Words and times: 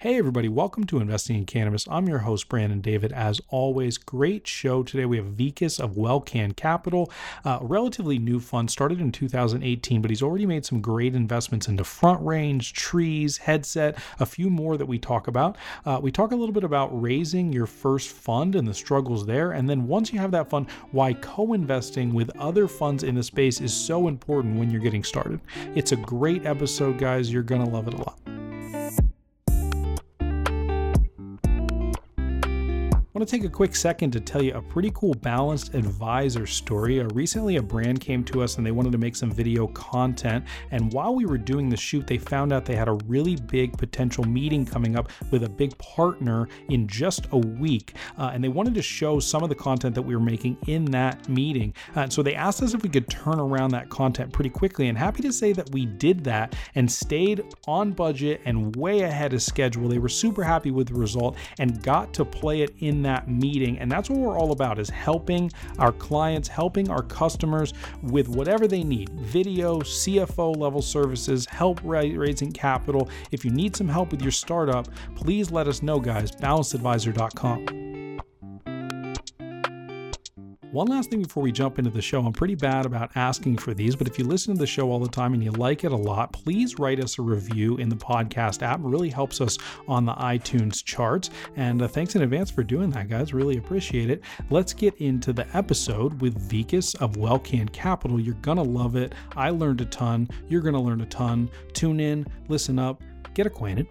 Hey, 0.00 0.16
everybody, 0.16 0.48
welcome 0.48 0.84
to 0.84 1.00
Investing 1.00 1.38
in 1.38 1.44
Cannabis. 1.44 1.88
I'm 1.90 2.08
your 2.08 2.20
host, 2.20 2.48
Brandon 2.48 2.80
David. 2.80 3.10
As 3.10 3.40
always, 3.48 3.98
great 3.98 4.46
show 4.46 4.84
today. 4.84 5.06
We 5.06 5.16
have 5.16 5.26
Vikas 5.26 5.80
of 5.80 5.96
Wellcan 5.96 6.54
Capital, 6.54 7.10
a 7.44 7.58
relatively 7.62 8.16
new 8.16 8.38
fund, 8.38 8.70
started 8.70 9.00
in 9.00 9.10
2018, 9.10 10.00
but 10.00 10.12
he's 10.12 10.22
already 10.22 10.46
made 10.46 10.64
some 10.64 10.80
great 10.80 11.16
investments 11.16 11.66
into 11.66 11.82
Front 11.82 12.24
Range, 12.24 12.72
Treez, 12.74 13.38
Headset, 13.38 13.98
a 14.20 14.24
few 14.24 14.48
more 14.48 14.76
that 14.76 14.86
we 14.86 15.00
talk 15.00 15.26
about. 15.26 15.56
Uh, 15.84 15.98
we 16.00 16.12
talk 16.12 16.30
a 16.30 16.36
little 16.36 16.54
bit 16.54 16.62
about 16.62 16.90
raising 17.02 17.52
your 17.52 17.66
first 17.66 18.10
fund 18.10 18.54
and 18.54 18.68
the 18.68 18.74
struggles 18.74 19.26
there. 19.26 19.50
And 19.50 19.68
then 19.68 19.88
once 19.88 20.12
you 20.12 20.20
have 20.20 20.30
that 20.30 20.48
fund, 20.48 20.70
why 20.92 21.14
co 21.14 21.54
investing 21.54 22.14
with 22.14 22.30
other 22.38 22.68
funds 22.68 23.02
in 23.02 23.16
the 23.16 23.22
space 23.24 23.60
is 23.60 23.74
so 23.74 24.06
important 24.06 24.60
when 24.60 24.70
you're 24.70 24.80
getting 24.80 25.02
started. 25.02 25.40
It's 25.74 25.90
a 25.90 25.96
great 25.96 26.46
episode, 26.46 26.98
guys. 26.98 27.32
You're 27.32 27.42
going 27.42 27.64
to 27.64 27.68
love 27.68 27.88
it 27.88 27.94
a 27.94 27.96
lot. 27.96 28.47
I 33.18 33.20
want 33.20 33.30
to 33.30 33.36
take 33.36 33.46
a 33.46 33.52
quick 33.52 33.74
second 33.74 34.12
to 34.12 34.20
tell 34.20 34.40
you 34.40 34.54
a 34.54 34.62
pretty 34.62 34.92
cool 34.94 35.12
balanced 35.12 35.74
advisor 35.74 36.46
story. 36.46 37.00
Uh, 37.00 37.08
recently, 37.14 37.56
a 37.56 37.62
brand 37.62 38.00
came 38.00 38.22
to 38.22 38.42
us 38.42 38.58
and 38.58 38.64
they 38.64 38.70
wanted 38.70 38.92
to 38.92 38.98
make 38.98 39.16
some 39.16 39.28
video 39.28 39.66
content. 39.66 40.44
And 40.70 40.92
while 40.92 41.16
we 41.16 41.26
were 41.26 41.36
doing 41.36 41.68
the 41.68 41.76
shoot, 41.76 42.06
they 42.06 42.16
found 42.16 42.52
out 42.52 42.64
they 42.64 42.76
had 42.76 42.86
a 42.86 42.96
really 43.06 43.34
big 43.34 43.76
potential 43.76 44.22
meeting 44.22 44.64
coming 44.64 44.94
up 44.94 45.10
with 45.32 45.42
a 45.42 45.48
big 45.48 45.76
partner 45.78 46.46
in 46.68 46.86
just 46.86 47.26
a 47.32 47.36
week. 47.36 47.94
Uh, 48.16 48.30
and 48.32 48.44
they 48.44 48.48
wanted 48.48 48.72
to 48.74 48.82
show 48.82 49.18
some 49.18 49.42
of 49.42 49.48
the 49.48 49.54
content 49.56 49.96
that 49.96 50.02
we 50.02 50.14
were 50.14 50.22
making 50.22 50.56
in 50.68 50.84
that 50.84 51.28
meeting. 51.28 51.74
Uh, 51.96 52.08
so 52.08 52.22
they 52.22 52.36
asked 52.36 52.62
us 52.62 52.72
if 52.72 52.84
we 52.84 52.88
could 52.88 53.08
turn 53.08 53.40
around 53.40 53.72
that 53.72 53.88
content 53.88 54.32
pretty 54.32 54.50
quickly. 54.50 54.86
And 54.86 54.96
happy 54.96 55.22
to 55.22 55.32
say 55.32 55.52
that 55.54 55.68
we 55.72 55.86
did 55.86 56.22
that 56.22 56.54
and 56.76 56.88
stayed 56.88 57.42
on 57.66 57.90
budget 57.90 58.42
and 58.44 58.76
way 58.76 59.00
ahead 59.00 59.32
of 59.32 59.42
schedule. 59.42 59.88
They 59.88 59.98
were 59.98 60.08
super 60.08 60.44
happy 60.44 60.70
with 60.70 60.86
the 60.86 60.94
result 60.94 61.36
and 61.58 61.82
got 61.82 62.14
to 62.14 62.24
play 62.24 62.60
it 62.60 62.72
in 62.78 63.07
that 63.08 63.28
meeting. 63.28 63.78
And 63.78 63.90
that's 63.90 64.08
what 64.08 64.18
we're 64.20 64.38
all 64.38 64.52
about 64.52 64.78
is 64.78 64.88
helping 64.88 65.50
our 65.78 65.92
clients, 65.92 66.46
helping 66.48 66.90
our 66.90 67.02
customers 67.02 67.74
with 68.02 68.28
whatever 68.28 68.68
they 68.68 68.84
need. 68.84 69.08
Video, 69.10 69.80
CFO 69.80 70.56
level 70.56 70.82
services, 70.82 71.46
help 71.46 71.80
raising 71.82 72.52
capital. 72.52 73.08
If 73.32 73.44
you 73.44 73.50
need 73.50 73.74
some 73.74 73.88
help 73.88 74.12
with 74.12 74.22
your 74.22 74.32
startup, 74.32 74.88
please 75.14 75.50
let 75.50 75.66
us 75.68 75.82
know, 75.82 75.98
guys. 75.98 76.30
Balancedadvisor.com. 76.32 77.88
One 80.70 80.86
last 80.88 81.08
thing 81.08 81.22
before 81.22 81.42
we 81.42 81.50
jump 81.50 81.78
into 81.78 81.90
the 81.90 82.02
show. 82.02 82.20
I'm 82.26 82.32
pretty 82.34 82.54
bad 82.54 82.84
about 82.84 83.10
asking 83.14 83.56
for 83.56 83.72
these, 83.72 83.96
but 83.96 84.06
if 84.06 84.18
you 84.18 84.26
listen 84.26 84.52
to 84.52 84.58
the 84.58 84.66
show 84.66 84.90
all 84.90 84.98
the 84.98 85.08
time 85.08 85.32
and 85.32 85.42
you 85.42 85.50
like 85.52 85.82
it 85.82 85.92
a 85.92 85.96
lot, 85.96 86.34
please 86.34 86.78
write 86.78 87.02
us 87.02 87.18
a 87.18 87.22
review 87.22 87.78
in 87.78 87.88
the 87.88 87.96
podcast 87.96 88.62
app. 88.62 88.80
It 88.80 88.84
really 88.84 89.08
helps 89.08 89.40
us 89.40 89.56
on 89.88 90.04
the 90.04 90.12
iTunes 90.12 90.84
charts. 90.84 91.30
And 91.56 91.80
uh, 91.80 91.88
thanks 91.88 92.16
in 92.16 92.22
advance 92.22 92.50
for 92.50 92.62
doing 92.62 92.90
that, 92.90 93.08
guys. 93.08 93.32
Really 93.32 93.56
appreciate 93.56 94.10
it. 94.10 94.20
Let's 94.50 94.74
get 94.74 94.94
into 94.98 95.32
the 95.32 95.46
episode 95.56 96.20
with 96.20 96.50
Vikas 96.50 96.94
of 97.00 97.12
Wellcan 97.12 97.72
Capital. 97.72 98.20
You're 98.20 98.34
going 98.34 98.58
to 98.58 98.62
love 98.62 98.94
it. 98.94 99.14
I 99.36 99.48
learned 99.48 99.80
a 99.80 99.86
ton. 99.86 100.28
You're 100.48 100.60
going 100.60 100.74
to 100.74 100.80
learn 100.80 101.00
a 101.00 101.06
ton. 101.06 101.50
Tune 101.72 101.98
in, 101.98 102.26
listen 102.48 102.78
up, 102.78 103.02
get 103.32 103.46
acquainted. 103.46 103.86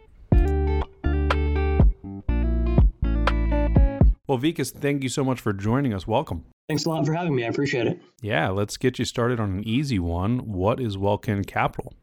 Well, 4.28 4.38
Vikas, 4.38 4.72
thank 4.72 5.02
you 5.02 5.10
so 5.10 5.24
much 5.24 5.42
for 5.42 5.54
joining 5.54 5.94
us. 5.94 6.06
Welcome. 6.06 6.44
Thanks 6.68 6.86
a 6.86 6.90
lot 6.90 7.06
for 7.06 7.14
having 7.14 7.34
me. 7.34 7.46
I 7.46 7.48
appreciate 7.48 7.88
it. 7.88 8.02
Yeah, 8.22 8.50
let's 8.50 8.76
get 8.76 9.00
you 9.00 9.06
started 9.06 9.40
on 9.40 9.52
an 9.52 9.68
easy 9.68 10.00
one. 10.00 10.52
What 10.52 10.82
is 10.82 10.98
Wellcan 10.98 11.48
Capital? 11.48 11.94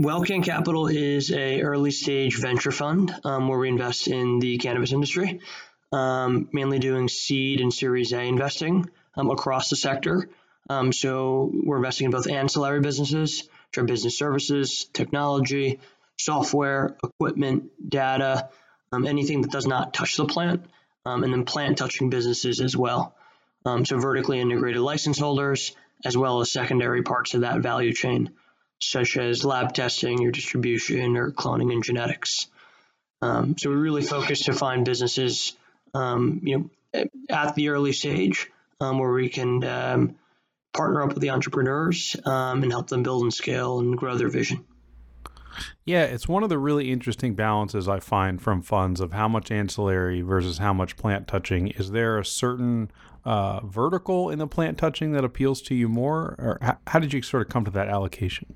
Wellcan 0.00 0.42
Capital 0.42 0.86
is 0.86 1.30
a 1.30 1.60
early 1.60 1.90
stage 1.90 2.38
venture 2.38 2.70
fund 2.70 3.14
um, 3.24 3.48
where 3.48 3.58
we 3.58 3.68
invest 3.68 4.08
in 4.08 4.38
the 4.38 4.56
cannabis 4.56 4.92
industry, 4.92 5.40
um, 5.92 6.48
mainly 6.50 6.78
doing 6.78 7.08
seed 7.08 7.60
and 7.60 7.72
Series 7.72 8.12
A 8.12 8.20
investing 8.20 8.88
um, 9.16 9.30
across 9.30 9.68
the 9.68 9.76
sector. 9.76 10.30
Um, 10.70 10.92
so 10.92 11.50
we're 11.52 11.76
investing 11.76 12.06
in 12.06 12.10
both 12.10 12.26
ancillary 12.26 12.80
businesses, 12.80 13.42
which 13.42 13.78
are 13.78 13.84
business 13.84 14.16
services, 14.16 14.86
technology, 14.94 15.80
software, 16.18 16.96
equipment, 17.04 17.70
data, 17.86 18.48
um, 18.92 19.06
anything 19.06 19.42
that 19.42 19.50
does 19.50 19.66
not 19.66 19.92
touch 19.92 20.16
the 20.16 20.24
plant, 20.24 20.64
um, 21.04 21.22
and 21.22 21.34
then 21.34 21.44
plant 21.44 21.76
touching 21.76 22.08
businesses 22.08 22.62
as 22.62 22.74
well 22.74 23.14
um, 23.66 23.84
so 23.84 23.98
vertically 23.98 24.40
integrated 24.40 24.80
license 24.80 25.18
holders, 25.18 25.74
as 26.04 26.16
well 26.16 26.40
as 26.40 26.52
secondary 26.52 27.02
parts 27.02 27.34
of 27.34 27.40
that 27.40 27.60
value 27.60 27.92
chain, 27.92 28.30
such 28.80 29.16
as 29.16 29.44
lab 29.44 29.74
testing 29.74 30.24
or 30.24 30.30
distribution 30.30 31.16
or 31.16 31.32
cloning 31.32 31.72
and 31.72 31.82
genetics. 31.82 32.46
Um, 33.20 33.58
so 33.58 33.70
we 33.70 33.76
really 33.76 34.02
focus 34.02 34.42
to 34.42 34.52
find 34.52 34.84
businesses, 34.84 35.56
um, 35.94 36.40
you 36.44 36.70
know, 36.94 37.04
at 37.28 37.54
the 37.54 37.70
early 37.70 37.92
stage 37.92 38.50
um, 38.80 38.98
where 38.98 39.12
we 39.12 39.28
can 39.28 39.64
um, 39.64 40.16
partner 40.72 41.02
up 41.02 41.14
with 41.14 41.20
the 41.20 41.30
entrepreneurs 41.30 42.14
um, 42.24 42.62
and 42.62 42.70
help 42.70 42.88
them 42.88 43.02
build 43.02 43.22
and 43.22 43.34
scale 43.34 43.80
and 43.80 43.96
grow 43.98 44.16
their 44.16 44.28
vision. 44.28 44.64
Yeah, 45.84 46.02
it's 46.02 46.28
one 46.28 46.42
of 46.42 46.48
the 46.48 46.58
really 46.58 46.90
interesting 46.90 47.34
balances 47.34 47.88
I 47.88 48.00
find 48.00 48.40
from 48.40 48.62
funds 48.62 49.00
of 49.00 49.12
how 49.12 49.28
much 49.28 49.50
ancillary 49.50 50.20
versus 50.20 50.58
how 50.58 50.72
much 50.72 50.96
plant 50.96 51.28
touching. 51.28 51.68
Is 51.68 51.90
there 51.90 52.18
a 52.18 52.24
certain 52.24 52.90
uh, 53.24 53.60
vertical 53.64 54.30
in 54.30 54.38
the 54.38 54.46
plant 54.46 54.78
touching 54.78 55.12
that 55.12 55.24
appeals 55.24 55.62
to 55.62 55.74
you 55.74 55.88
more, 55.88 56.36
or 56.38 56.58
how, 56.62 56.78
how 56.86 56.98
did 56.98 57.12
you 57.12 57.22
sort 57.22 57.46
of 57.46 57.52
come 57.52 57.64
to 57.64 57.70
that 57.72 57.88
allocation? 57.88 58.54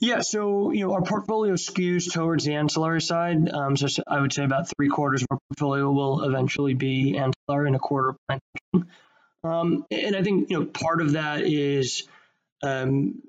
Yeah, 0.00 0.20
so 0.20 0.70
you 0.70 0.86
know 0.86 0.94
our 0.94 1.02
portfolio 1.02 1.54
skews 1.54 2.10
towards 2.10 2.44
the 2.44 2.54
ancillary 2.54 3.02
side. 3.02 3.50
Um, 3.50 3.76
so 3.76 4.02
I 4.06 4.20
would 4.20 4.32
say 4.32 4.44
about 4.44 4.68
three 4.74 4.88
quarters 4.88 5.22
of 5.22 5.28
our 5.30 5.38
portfolio 5.50 5.90
will 5.90 6.24
eventually 6.24 6.72
be 6.72 7.18
ancillary, 7.18 7.66
and 7.66 7.76
a 7.76 7.78
quarter 7.78 8.14
plant. 8.26 8.42
Um, 9.42 9.86
and 9.90 10.16
I 10.16 10.22
think 10.22 10.50
you 10.50 10.58
know 10.58 10.66
part 10.66 11.00
of 11.00 11.12
that 11.12 11.42
is 11.42 12.06
um, 12.62 13.22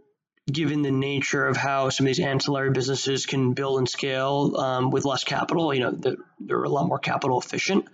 given 0.51 0.81
the 0.81 0.91
nature 0.91 1.47
of 1.47 1.57
how 1.57 1.89
some 1.89 2.05
of 2.05 2.07
these 2.07 2.19
ancillary 2.19 2.71
businesses 2.71 3.25
can 3.25 3.53
build 3.53 3.79
and 3.79 3.89
scale 3.89 4.55
um, 4.57 4.91
with 4.91 5.05
less 5.05 5.23
capital. 5.23 5.73
You 5.73 5.81
know, 5.81 5.91
they're, 5.91 6.17
they're 6.39 6.63
a 6.63 6.69
lot 6.69 6.87
more 6.87 6.99
capital 6.99 7.39
efficient 7.39 7.85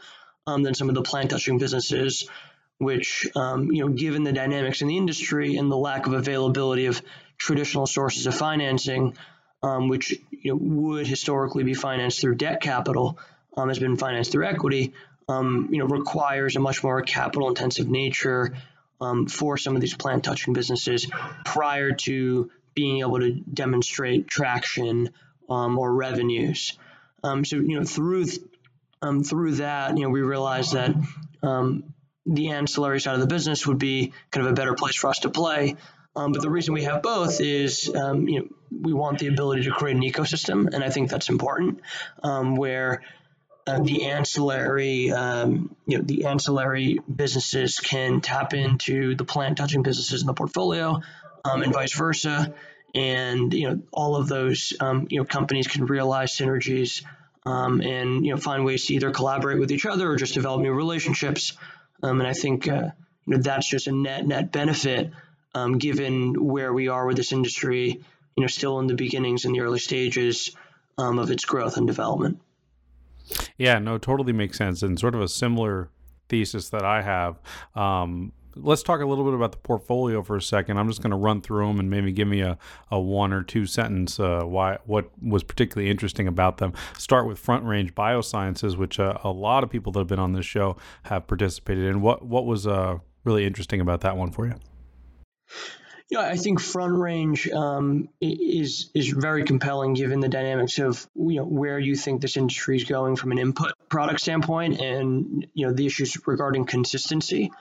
um, 0.46 0.64
than 0.64 0.74
some 0.74 0.90
of 0.90 0.96
the 0.96 1.02
plant 1.02 1.30
touching 1.30 1.58
businesses, 1.58 2.30
which, 2.78 3.28
um, 3.36 3.72
you 3.72 3.86
know, 3.86 3.94
given 3.94 4.24
the 4.24 4.32
dynamics 4.32 4.82
in 4.82 4.88
the 4.88 4.98
industry 4.98 5.58
and 5.58 5.72
the 5.72 5.78
lack 5.78 6.08
of 6.08 6.14
availability 6.14 6.86
of 6.86 7.02
traditional 7.38 7.86
sources 7.86 8.28
of 8.28 8.36
financing, 8.36 9.18
um, 9.64 9.90
which 9.90 10.12
you 10.32 10.52
know, 10.52 10.60
would 10.60 11.08
historically 11.08 11.64
be 11.64 11.74
financed 11.74 12.22
through 12.22 12.36
debt 12.36 12.62
capital, 12.62 13.18
um, 13.56 13.68
has 13.70 13.80
been 13.80 13.98
financed 13.98 14.32
through 14.32 14.46
equity, 14.46 14.94
um, 15.28 15.70
you 15.72 15.80
know, 15.80 15.86
requires 15.86 16.56
a 16.56 16.60
much 16.60 16.84
more 16.84 17.02
capital 17.02 17.50
intensive 17.50 17.90
nature 17.90 18.54
um, 19.00 19.28
for 19.28 19.58
some 19.58 19.76
of 19.76 19.82
these 19.82 19.96
plant 19.96 20.24
touching 20.24 20.54
businesses 20.54 21.08
prior 21.46 21.92
to 21.94 22.52
being 22.74 23.00
able 23.00 23.20
to 23.20 23.34
demonstrate 23.34 24.28
traction 24.28 25.10
or 25.48 25.94
revenues. 25.94 26.78
so, 27.24 27.56
you 27.56 27.80
know, 27.80 27.84
through 27.84 28.26
um, 29.02 29.24
through 29.24 29.56
that, 29.56 29.98
you 29.98 30.04
know, 30.04 30.10
we 30.10 30.22
realized 30.22 30.74
that 30.74 30.96
um, 31.44 31.94
the 32.26 32.50
ancillary 32.50 33.00
side 33.00 33.16
of 33.16 33.22
the 33.22 33.28
business 33.28 33.66
would 33.68 33.80
be 33.80 34.14
kind 34.32 34.46
of 34.46 34.52
a 34.52 34.56
better 34.56 34.74
place 34.74 34.96
for 34.96 35.10
us 35.10 35.20
to 35.20 35.30
play. 35.30 35.76
Um, 36.16 36.32
but 36.32 36.42
the 36.42 36.50
reason 36.50 36.74
we 36.74 36.84
have 36.84 37.04
both 37.04 37.40
is, 37.42 37.94
um, 37.94 38.28
you 38.28 38.40
know, 38.40 38.48
we 38.72 38.92
want 38.92 39.20
the 39.20 39.28
ability 39.28 39.64
to 39.64 39.72
create 39.72 39.96
an 39.96 40.02
ecosystem, 40.02 40.74
and 40.74 40.84
I 40.84 40.90
think 40.90 41.10
that's 41.10 41.30
important. 41.30 41.82
Um, 42.24 42.56
where 42.56 43.04
uh, 43.68 43.80
the 43.80 44.06
ancillary, 44.06 45.12
um, 45.12 45.76
you 45.86 45.98
know, 45.98 46.04
the 46.04 46.26
ancillary 46.26 47.00
businesses 47.14 47.80
can 47.80 48.22
tap 48.22 48.54
into 48.54 49.16
the 49.16 49.26
plant 49.26 49.58
touching 49.58 49.84
businesses 49.84 50.22
in 50.22 50.28
the 50.28 50.34
portfolio, 50.34 51.02
and 51.44 51.74
vice 51.74 51.94
versa. 51.94 52.54
And 52.96 53.54
you 53.54 53.70
know, 53.70 53.82
all 53.92 54.16
of 54.16 54.28
those, 54.28 54.74
you 55.10 55.20
know, 55.20 55.26
companies 55.26 55.68
can 55.68 55.86
realize 55.86 56.36
synergies 56.36 57.04
um, 57.48 57.82
and 57.82 58.26
you 58.26 58.34
know 58.34 58.38
find 58.38 58.66
ways 58.66 58.86
to 58.86 58.94
either 58.94 59.12
collaborate 59.12 59.60
with 59.60 59.72
each 59.72 59.86
other 59.86 60.12
or 60.12 60.16
just 60.18 60.34
develop 60.34 60.62
new 60.62 60.74
relationships. 60.74 61.54
Um, 62.04 62.20
and 62.20 62.28
I 62.28 62.34
think 62.34 62.68
uh, 62.68 62.92
you 63.26 63.36
know 63.36 63.38
that's 63.38 63.68
just 63.68 63.88
a 63.88 63.92
net 63.92 64.28
net 64.28 64.52
benefit 64.52 65.12
um, 65.56 65.78
given 65.78 66.34
where 66.46 66.74
we 66.74 66.90
are 66.90 67.06
with 67.06 67.18
this 67.18 67.32
industry. 67.32 68.02
You 68.36 68.42
know, 68.42 68.48
still 68.48 68.80
in 68.80 68.88
the 68.88 68.94
beginnings 68.94 69.46
in 69.46 69.54
the 69.54 69.62
early 69.62 69.80
stages 69.80 70.56
um, 70.98 71.18
of 71.18 71.32
its 71.32 71.46
growth 71.46 71.78
and 71.78 71.88
development. 71.88 72.40
Yeah, 73.58 73.80
no, 73.80 73.98
totally 73.98 74.34
makes 74.34 74.58
sense, 74.58 74.84
and 74.84 75.00
sort 75.00 75.16
of 75.16 75.22
a 75.22 75.28
similar 75.28 75.90
thesis 76.30 76.70
that 76.70 76.84
I 76.84 77.02
have. 77.02 77.40
Um, 77.76 78.34
let's 78.56 78.84
talk 78.84 79.02
a 79.02 79.06
little 79.06 79.24
bit 79.24 79.34
about 79.34 79.52
the 79.52 79.58
portfolio 79.58 80.22
for 80.24 80.36
a 80.36 80.42
second. 80.42 80.78
I'm 80.78 80.88
just 80.88 81.02
going 81.02 81.12
to 81.12 81.18
run 81.18 81.42
through 81.42 81.68
them 81.68 81.80
and 81.80 81.90
maybe 81.90 82.12
give 82.12 82.28
me 82.28 82.42
a, 82.42 82.58
a 82.92 83.00
one 83.00 83.34
or 83.34 83.44
two 83.44 83.66
sentence 83.66 84.20
uh, 84.20 84.44
why 84.44 84.78
what 84.86 85.12
was 85.22 85.44
particularly 85.44 85.90
interesting 85.90 86.28
about 86.28 86.58
them. 86.58 86.74
Start 86.98 87.28
with 87.28 87.40
Front 87.40 87.66
Range 87.66 87.94
Biosciences, 87.94 88.78
which 88.78 89.00
uh, 89.00 89.18
a 89.24 89.32
lot 89.32 89.64
of 89.64 89.70
people 89.70 89.92
that 89.94 90.00
have 90.00 90.08
been 90.08 90.20
on 90.20 90.34
this 90.34 90.46
show 90.46 90.78
have 91.04 91.28
participated 91.28 91.86
in. 91.86 92.02
What 92.02 92.26
what 92.26 92.46
was 92.46 92.68
uh, 92.68 92.98
really 93.24 93.46
interesting 93.46 93.82
about 93.82 94.02
that 94.02 94.18
one 94.18 94.32
for 94.32 94.46
you? 94.46 94.56
Yeah, 96.10 96.22
I 96.22 96.38
think 96.38 96.62
Front 96.62 96.98
Range 96.98 97.50
um, 97.50 98.08
is 98.22 98.90
is 98.94 99.10
very 99.10 99.44
compelling 99.44 99.94
given 99.94 100.22
the 100.22 100.30
dynamics 100.30 100.80
of 100.80 101.06
you 101.16 101.36
know 101.36 101.44
where 101.44 101.78
you 101.78 101.98
think 101.98 102.22
this 102.22 102.38
industry 102.38 102.78
is 102.78 102.86
going 102.86 103.18
from 103.18 103.34
an 103.34 103.38
input 103.38 103.74
product 103.90 104.22
standpoint, 104.22 104.80
and 104.80 105.48
you 105.54 105.68
know 105.68 105.74
the 105.74 105.86
issues 105.86 106.18
regarding 106.26 106.66
consistency. 106.66 107.52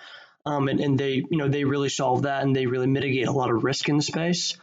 Um, 0.44 0.68
and, 0.68 0.78
and 0.78 0.96
they 0.96 1.14
you 1.28 1.38
know 1.38 1.48
they 1.48 1.64
really 1.64 1.88
solve 1.88 2.22
that, 2.22 2.44
and 2.44 2.54
they 2.54 2.66
really 2.66 2.86
mitigate 2.86 3.26
a 3.26 3.32
lot 3.32 3.50
of 3.50 3.64
risk 3.64 3.88
in 3.88 3.96
the 3.96 4.02
space. 4.02 4.56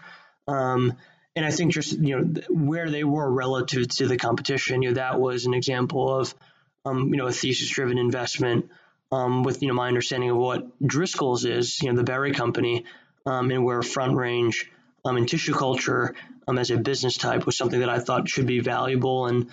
Um, 0.48 0.94
and 1.36 1.46
I 1.46 1.52
think 1.52 1.74
just 1.74 1.92
you 1.92 2.22
know 2.22 2.42
where 2.50 2.90
they 2.90 3.04
were 3.04 3.30
relative 3.30 3.90
to 3.96 4.08
the 4.08 4.16
competition, 4.16 4.82
you 4.82 4.90
know 4.90 4.96
that 4.96 5.20
was 5.20 5.46
an 5.46 5.54
example 5.54 6.20
of 6.22 6.34
um, 6.86 7.10
you 7.10 7.18
know 7.18 7.28
a 7.28 7.34
thesis-driven 7.34 7.98
investment. 7.98 8.70
Um, 9.12 9.44
with 9.44 9.62
you 9.62 9.68
know 9.68 9.74
my 9.76 9.90
understanding 9.90 10.30
of 10.30 10.38
what 10.38 10.66
Driscoll's 10.82 11.44
is, 11.44 11.82
you 11.82 11.92
know 11.92 11.98
the 11.98 12.04
berry 12.06 12.32
company 12.32 12.86
um, 13.26 13.52
and 13.52 13.64
where 13.64 13.82
front 13.82 14.16
range 14.16 14.72
um, 15.06 15.18
and 15.18 15.28
tissue 15.28 15.54
culture 15.54 16.16
um, 16.48 16.58
as 16.58 16.72
a 16.72 16.78
business 16.78 17.18
type 17.18 17.46
was 17.46 17.58
something 17.58 17.80
that 17.80 17.90
I 17.90 18.00
thought 18.00 18.30
should 18.30 18.48
be 18.48 18.60
valuable 18.60 19.28
and 19.28 19.50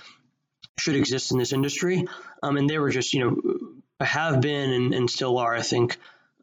should 0.78 0.96
exist 0.96 1.32
in 1.32 1.38
this 1.38 1.52
industry. 1.52 2.06
Um, 2.42 2.56
and 2.56 2.68
they 2.68 2.78
were 2.78 2.90
just, 2.90 3.12
you 3.14 3.20
know, 3.20 4.04
have 4.04 4.40
been 4.40 4.70
and, 4.70 4.94
and 4.94 5.10
still 5.10 5.38
are, 5.38 5.54
I 5.54 5.62
think, 5.62 5.96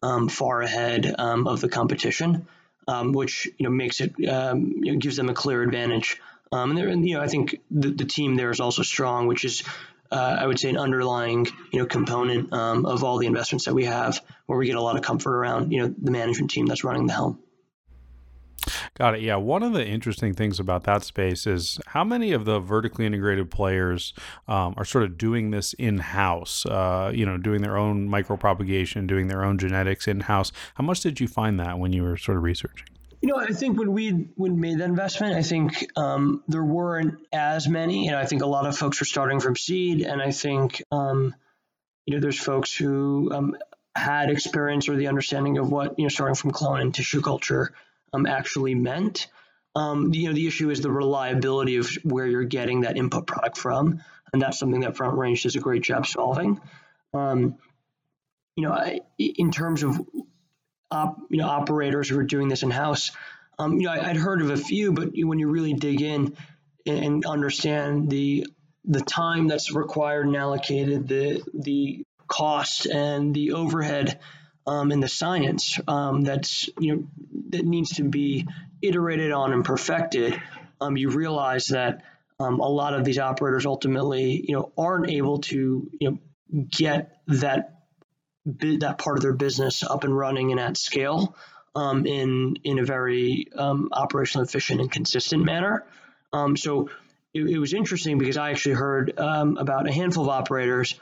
um, 0.04 0.30
far 0.30 0.62
ahead 0.62 1.16
um, 1.18 1.48
of 1.48 1.60
the 1.60 1.70
competition, 1.70 2.48
which 2.88 3.48
you 3.58 3.64
know 3.64 3.72
makes 3.72 4.00
it 4.00 4.14
you 4.18 4.28
know, 4.28 4.96
gives 5.00 5.18
them 5.18 5.30
a 5.30 5.34
clear 5.34 5.64
advantage. 5.64 6.22
and, 6.52 6.78
and 6.78 7.08
you 7.08 7.16
know, 7.16 7.22
I 7.22 7.28
think 7.28 7.60
the, 7.72 7.90
the 7.90 8.06
team 8.06 8.36
there 8.36 8.52
is 8.52 8.60
also 8.60 8.84
strong, 8.84 9.26
which 9.26 9.44
is 9.44 9.64
uh, 10.12 10.38
I 10.40 10.46
would 10.46 10.60
say 10.60 10.70
an 10.70 10.78
underlying 10.78 11.48
you 11.72 11.80
know 11.80 11.86
component 11.86 12.52
um, 12.54 12.86
of 12.86 13.04
all 13.04 13.18
the 13.18 13.28
investments 13.28 13.66
that 13.66 13.74
we 13.74 13.86
have, 13.86 14.22
where 14.46 14.58
we 14.58 14.66
get 14.66 14.76
a 14.76 14.82
lot 14.82 14.96
of 14.96 15.02
comfort 15.02 15.36
around 15.36 15.72
you 15.72 15.82
know 15.82 15.94
the 16.02 16.12
management 16.12 16.52
team 16.52 16.66
that's 16.66 16.84
running 16.84 17.08
the 17.08 17.14
helm. 17.14 17.40
Got 18.96 19.16
it. 19.16 19.22
Yeah. 19.22 19.36
One 19.36 19.64
of 19.64 19.74
the 19.74 19.86
interesting 19.86 20.34
things 20.34 20.60
about 20.60 20.84
that 20.86 21.04
space 21.04 21.48
is 21.48 21.80
how 21.88 22.04
many 22.04 22.32
of 22.32 22.46
the 22.46 22.60
vertically 22.60 23.06
integrated 23.06 23.50
players 23.50 24.14
um, 24.48 24.74
are 24.78 24.86
sort 24.86 25.04
of 25.04 25.18
doing 25.18 25.52
this 25.52 25.74
in 25.74 26.00
house, 26.00 26.66
uh, 26.66 27.12
you 27.14 27.26
know, 27.26 27.38
doing 27.38 27.62
their 27.62 27.78
own 27.78 28.10
micropropagation, 28.10 29.08
doing 29.08 29.28
their 29.28 29.44
own 29.44 29.58
genetics 29.58 30.08
in 30.08 30.22
house. 30.22 30.52
How 30.76 30.84
much 30.84 31.02
did 31.02 31.20
you 31.20 31.28
find 31.28 31.60
that 31.60 31.80
when 31.80 31.94
you 31.94 32.04
were 32.04 32.18
sort 32.18 32.38
of 32.38 32.44
researching? 32.44 32.88
You 33.22 33.30
know, 33.30 33.38
I 33.38 33.48
think 33.48 33.80
when 33.80 33.94
we 33.94 34.12
when 34.36 34.60
made 34.60 34.80
that 34.80 34.86
investment, 34.86 35.36
I 35.36 35.42
think 35.42 35.88
um, 35.98 36.44
there 36.48 36.64
weren't 36.64 37.26
as 37.34 37.68
many, 37.68 38.08
and 38.08 38.16
I 38.16 38.26
think 38.26 38.44
a 38.44 38.48
lot 38.48 38.68
of 38.68 38.78
folks 38.78 39.00
were 39.00 39.06
starting 39.06 39.40
from 39.40 39.56
seed, 39.56 40.02
and 40.02 40.22
I 40.22 40.32
think 40.32 40.84
um, 40.92 41.34
you 42.06 42.14
know 42.14 42.22
there's 42.22 42.40
folks 42.40 42.76
who 42.76 43.32
um, 43.34 43.58
had 43.96 44.30
experience 44.30 44.88
or 44.88 44.96
the 44.96 45.08
understanding 45.08 45.58
of 45.58 45.72
what 45.72 45.98
you 45.98 46.06
know 46.06 46.10
starting 46.10 46.36
from 46.36 46.52
clone 46.52 46.80
and 46.80 46.94
tissue 46.94 47.22
culture 47.22 47.74
um, 48.14 48.28
actually 48.28 48.76
meant. 48.76 49.28
Um, 49.76 50.14
you 50.14 50.28
know, 50.28 50.34
the 50.34 50.48
issue 50.48 50.70
is 50.70 50.82
the 50.82 50.92
reliability 50.92 51.78
of 51.78 51.90
where 52.04 52.26
you're 52.28 52.44
getting 52.44 52.82
that 52.82 52.98
input 52.98 53.26
product 53.26 53.58
from, 53.58 54.04
and 54.32 54.42
that's 54.42 54.60
something 54.60 54.82
that 54.82 54.96
Front 54.96 55.18
Range 55.18 55.42
does 55.42 55.56
a 55.56 55.60
great 55.60 55.82
job 55.82 56.06
solving. 56.06 56.62
Um, 57.14 57.58
you 58.56 58.64
know, 58.64 58.74
I, 58.74 59.02
in 59.18 59.52
terms 59.52 59.84
of 59.84 60.00
op, 60.92 61.18
you 61.30 61.38
know 61.38 61.48
operators 61.48 62.10
who 62.10 62.18
are 62.20 62.24
doing 62.24 62.48
this 62.48 62.64
in 62.64 62.72
house. 62.72 63.12
Um, 63.60 63.80
you 63.80 63.88
know, 63.88 63.94
I, 63.94 64.08
would 64.08 64.18
heard 64.18 64.42
of 64.42 64.52
a 64.52 64.58
few, 64.58 64.94
but 64.94 65.10
when 65.16 65.40
you 65.40 65.50
really 65.50 65.74
dig 65.74 66.02
in 66.02 66.36
and 66.86 67.26
understand 67.26 68.10
the 68.10 68.46
the 68.86 69.02
time 69.02 69.48
that's 69.48 69.74
required 69.74 70.28
and 70.28 70.36
allocated, 70.36 71.08
the 71.08 71.44
the 71.54 72.06
cost 72.28 72.86
and 72.86 73.34
the 73.34 73.54
overhead 73.54 74.20
um, 74.66 74.92
and 74.92 75.02
the 75.02 75.08
science 75.08 75.80
um, 75.88 76.22
that's 76.22 76.70
you 76.80 76.96
know 76.96 77.08
that 77.50 77.66
needs 77.66 77.96
to 77.96 78.04
be 78.04 78.46
iterated 78.82 79.32
on 79.32 79.54
and 79.54 79.66
perfected, 79.66 80.40
um, 80.82 80.98
you 80.98 81.10
realize 81.10 81.68
that 81.68 82.04
um, 82.40 82.60
a 82.60 82.68
lot 82.68 82.94
of 82.94 83.04
these 83.04 83.18
operators 83.18 83.66
ultimately 83.66 84.44
you 84.48 84.56
know 84.56 84.72
aren't 84.78 85.10
able 85.10 85.40
to 85.40 85.90
you 86.00 86.12
know 86.12 86.18
get 86.70 87.20
that 87.28 87.77
that 88.48 88.98
part 88.98 89.18
of 89.18 89.24
their 89.24 89.34
business 89.34 89.84
up 89.84 90.04
and 90.04 90.18
running 90.18 90.52
and 90.52 90.60
at 90.60 90.78
scale 90.78 91.36
um, 91.76 92.06
in 92.06 92.58
in 92.64 92.80
a 92.80 92.84
very 92.84 93.48
um, 93.56 93.90
operational 93.92 94.46
efficient 94.46 94.82
and 94.82 94.92
consistent 94.92 95.44
manner. 95.44 95.86
Um, 96.34 96.58
so 96.58 96.90
it, 97.34 97.44
it, 97.44 97.60
was 97.60 97.74
interesting 97.74 98.18
because 98.18 98.38
I 98.38 98.52
actually 98.52 98.76
heard 98.76 99.18
um, 99.20 99.58
about 99.58 99.88
a 99.88 99.92
handful 99.92 100.24
of 100.24 100.30
operators 100.30 101.00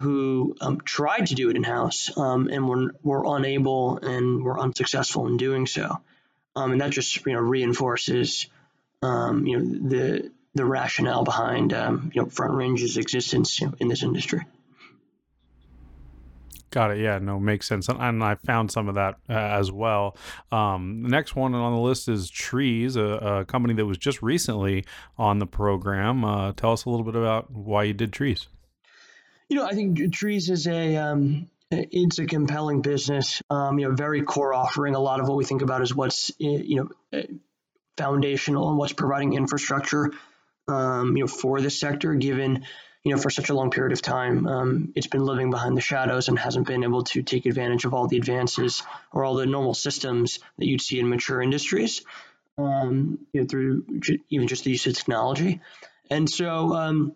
who 0.00 0.56
um, 0.60 0.80
tried 0.80 1.26
to 1.26 1.34
do 1.34 1.50
it 1.50 1.56
in 1.56 1.62
house 1.62 2.16
um, 2.16 2.48
and 2.48 2.68
were 2.68 2.94
were 3.02 3.36
unable 3.36 3.98
and 3.98 4.42
were 4.42 4.58
unsuccessful 4.58 5.26
in 5.26 5.36
doing 5.36 5.66
so, 5.66 6.00
and 6.56 6.80
that 6.80 6.90
just 6.90 7.24
you 7.26 7.32
know 7.32 7.40
reinforces 7.40 8.46
you 9.02 9.08
know 9.08 9.88
the 9.88 10.30
the 10.54 10.64
rationale 10.64 11.24
behind 11.24 11.72
you 11.72 12.22
know 12.22 12.28
Front 12.28 12.54
Range's 12.54 12.96
existence 12.96 13.60
you 13.60 13.66
know, 13.66 13.74
in 13.78 13.88
this 13.88 14.02
industry. 14.02 14.44
Got 16.74 16.90
it. 16.90 16.98
Yeah, 16.98 17.20
no, 17.20 17.38
makes 17.38 17.68
sense. 17.68 17.88
And 17.88 18.24
I 18.24 18.34
found 18.34 18.72
some 18.72 18.88
of 18.88 18.96
that 18.96 19.14
uh, 19.30 19.32
as 19.32 19.70
well. 19.70 20.16
Um, 20.50 21.04
the 21.04 21.08
next 21.08 21.36
one 21.36 21.54
on 21.54 21.72
the 21.72 21.78
list 21.78 22.08
is 22.08 22.28
Treez, 22.28 22.96
a, 22.96 23.42
a, 23.42 23.44
company 23.44 23.74
that 23.74 23.86
was 23.86 23.96
just 23.96 24.20
recently 24.22 24.84
on 25.16 25.38
the 25.38 25.46
program. 25.46 26.24
Uh, 26.24 26.52
tell 26.52 26.72
us 26.72 26.84
a 26.84 26.90
little 26.90 27.04
bit 27.04 27.14
about 27.14 27.48
why 27.48 27.84
you 27.84 27.94
did 27.94 28.10
Treez. 28.10 28.48
You 29.48 29.54
know, 29.54 29.64
I 29.64 29.74
think 29.74 29.98
Treez 29.98 30.50
is 30.50 30.66
a 30.66 30.96
um, 30.96 31.48
it's 31.70 32.18
a 32.18 32.26
compelling 32.26 32.82
business. 32.82 33.40
Um, 33.50 33.78
you 33.78 33.88
know, 33.88 33.94
very 33.94 34.22
core 34.22 34.52
offering. 34.52 34.96
A 34.96 35.00
lot 35.00 35.20
of 35.20 35.28
what 35.28 35.36
we 35.36 35.44
think 35.44 35.62
about 35.62 35.80
is 35.80 35.94
what's 35.94 36.32
you 36.38 36.90
know 37.12 37.22
foundational 37.96 38.68
and 38.68 38.78
what's 38.78 38.92
providing 38.92 39.34
infrastructure. 39.34 40.10
Um, 40.66 41.16
you 41.16 41.22
know, 41.22 41.28
for 41.28 41.60
the 41.60 41.70
sector, 41.70 42.14
given 42.14 42.64
you 43.04 43.14
know, 43.14 43.20
for 43.20 43.28
such 43.28 43.50
a 43.50 43.54
long 43.54 43.70
period 43.70 43.92
of 43.92 44.00
time, 44.00 44.46
um, 44.46 44.92
it's 44.94 45.06
been 45.06 45.24
living 45.24 45.50
behind 45.50 45.76
the 45.76 45.82
shadows 45.82 46.28
and 46.28 46.38
hasn't 46.38 46.66
been 46.66 46.82
able 46.82 47.04
to 47.04 47.22
take 47.22 47.44
advantage 47.44 47.84
of 47.84 47.92
all 47.92 48.08
the 48.08 48.16
advances 48.16 48.82
or 49.12 49.24
all 49.24 49.34
the 49.34 49.44
normal 49.44 49.74
systems 49.74 50.38
that 50.58 50.66
you'd 50.66 50.80
see 50.80 50.98
in 50.98 51.08
mature 51.10 51.42
industries, 51.42 52.00
um, 52.56 53.18
you 53.32 53.42
know, 53.42 53.46
through 53.46 53.84
even 54.30 54.48
just 54.48 54.64
the 54.64 54.70
use 54.70 54.86
of 54.86 54.94
technology. 54.94 55.60
And 56.10 56.28
so, 56.28 56.72
um, 56.74 57.14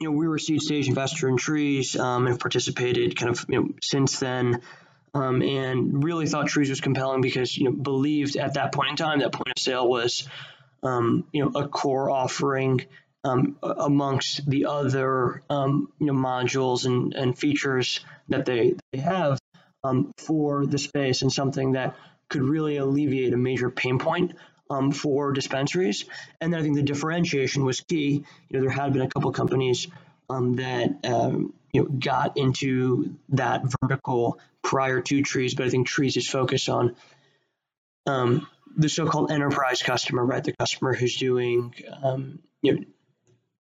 you 0.00 0.08
know, 0.08 0.16
we 0.16 0.26
were 0.26 0.38
seed 0.38 0.62
stage 0.62 0.88
investor 0.88 1.28
in 1.28 1.36
Treez 1.36 1.98
um, 2.00 2.26
and 2.26 2.40
participated 2.40 3.16
kind 3.16 3.30
of 3.30 3.44
you 3.48 3.60
know, 3.60 3.68
since 3.82 4.18
then. 4.18 4.62
Um, 5.12 5.40
and 5.40 6.04
really 6.04 6.26
thought 6.26 6.46
Treez 6.46 6.68
was 6.68 6.82
compelling 6.82 7.22
because 7.22 7.56
you 7.56 7.64
know 7.64 7.70
believed 7.70 8.36
at 8.36 8.54
that 8.54 8.72
point 8.72 8.90
in 8.90 8.96
time 8.96 9.20
that 9.20 9.32
point 9.32 9.48
of 9.48 9.62
sale 9.62 9.88
was 9.88 10.28
um, 10.82 11.26
you 11.32 11.42
know 11.42 11.58
a 11.58 11.68
core 11.68 12.10
offering 12.10 12.84
um, 13.26 13.56
amongst 13.62 14.48
the 14.48 14.66
other 14.66 15.42
um, 15.50 15.88
you 15.98 16.06
know, 16.06 16.12
modules 16.12 16.86
and, 16.86 17.12
and 17.14 17.36
features 17.36 18.00
that 18.28 18.46
they, 18.46 18.76
they 18.92 18.98
have 19.00 19.38
um, 19.82 20.12
for 20.16 20.64
the 20.64 20.78
space 20.78 21.22
and 21.22 21.32
something 21.32 21.72
that 21.72 21.96
could 22.28 22.42
really 22.42 22.76
alleviate 22.76 23.32
a 23.32 23.36
major 23.36 23.70
pain 23.70 23.98
point 23.98 24.34
um, 24.70 24.92
for 24.92 25.32
dispensaries. 25.32 26.04
And 26.40 26.54
I 26.54 26.62
think 26.62 26.76
the 26.76 26.82
differentiation 26.82 27.64
was 27.64 27.80
key. 27.80 28.24
You 28.48 28.58
know, 28.58 28.60
there 28.60 28.70
had 28.70 28.92
been 28.92 29.02
a 29.02 29.08
couple 29.08 29.32
companies 29.32 29.88
um, 30.30 30.54
that 30.56 31.04
um, 31.04 31.52
you 31.72 31.82
know 31.82 31.88
got 31.88 32.36
into 32.36 33.16
that 33.30 33.62
vertical 33.80 34.38
prior 34.62 35.00
to 35.00 35.22
Treez, 35.22 35.56
but 35.56 35.66
I 35.66 35.70
think 35.70 35.88
Treez 35.88 36.16
is 36.16 36.28
focused 36.28 36.68
on 36.68 36.96
the 38.06 38.88
so-called 38.88 39.32
enterprise 39.32 39.82
customer, 39.82 40.24
right? 40.24 40.44
The 40.44 40.52
customer 40.52 40.94
who's 40.94 41.16
doing 41.16 41.74
you 42.62 42.74
know 42.74 42.84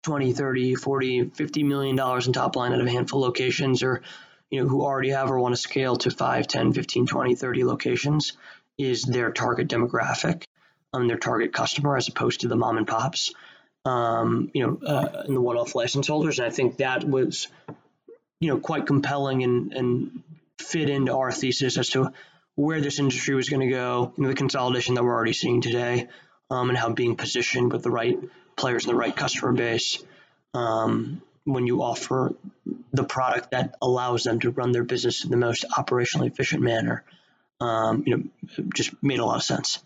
20, 0.04 0.32
30, 0.32 0.74
40, 0.74 1.30
50 1.30 1.62
million 1.64 1.96
dollars 1.96 2.26
in 2.26 2.32
top 2.32 2.56
line 2.56 2.72
at 2.72 2.80
a 2.80 2.90
handful 2.90 3.24
of 3.24 3.28
locations 3.28 3.82
or 3.82 4.02
you 4.50 4.62
know 4.62 4.68
who 4.68 4.82
already 4.82 5.10
have 5.10 5.30
or 5.30 5.40
want 5.40 5.54
to 5.54 5.60
scale 5.60 5.96
to 5.96 6.10
5, 6.10 6.46
10, 6.46 6.72
15, 6.72 7.06
20, 7.06 7.34
30 7.34 7.64
locations 7.64 8.36
is 8.78 9.02
their 9.02 9.32
target 9.32 9.68
demographic, 9.68 10.44
um, 10.92 11.08
their 11.08 11.18
target 11.18 11.52
customer 11.52 11.96
as 11.96 12.08
opposed 12.08 12.40
to 12.40 12.48
the 12.48 12.56
mom 12.56 12.76
and 12.76 12.86
pops, 12.86 13.32
um, 13.84 14.50
you 14.52 14.66
know, 14.66 14.86
uh, 14.86 15.22
and 15.24 15.36
the 15.36 15.40
one-off 15.40 15.74
license 15.74 16.08
holders. 16.08 16.38
And 16.38 16.46
I 16.46 16.50
think 16.50 16.78
that 16.78 17.04
was, 17.04 17.48
you 18.40 18.48
know, 18.48 18.58
quite 18.58 18.86
compelling 18.86 19.42
and, 19.42 19.72
and 19.72 20.22
fit 20.58 20.90
into 20.90 21.16
our 21.16 21.32
thesis 21.32 21.78
as 21.78 21.90
to 21.90 22.12
where 22.56 22.80
this 22.80 22.98
industry 22.98 23.34
was 23.34 23.48
going 23.48 23.68
to 23.68 23.74
go, 23.74 24.12
you 24.16 24.22
know, 24.22 24.28
the 24.28 24.34
consolidation 24.34 24.94
that 24.94 25.04
we're 25.04 25.14
already 25.14 25.32
seeing 25.32 25.60
today, 25.60 26.08
um, 26.50 26.68
and 26.68 26.78
how 26.78 26.90
being 26.90 27.16
positioned 27.16 27.72
with 27.72 27.82
the 27.82 27.90
right 27.90 28.18
players 28.56 28.84
in 28.84 28.88
the 28.88 28.96
right 28.96 29.14
customer 29.14 29.52
base 29.52 30.02
um, 30.54 31.20
when 31.44 31.66
you 31.66 31.82
offer 31.82 32.34
the 32.92 33.04
product 33.04 33.50
that 33.50 33.76
allows 33.82 34.24
them 34.24 34.40
to 34.40 34.50
run 34.50 34.72
their 34.72 34.84
business 34.84 35.24
in 35.24 35.30
the 35.30 35.36
most 35.36 35.64
operationally 35.70 36.26
efficient 36.26 36.62
manner. 36.62 37.04
Um, 37.60 38.04
you 38.06 38.16
know, 38.16 38.64
just 38.74 38.90
made 39.02 39.20
a 39.20 39.24
lot 39.24 39.36
of 39.36 39.42
sense. 39.42 39.82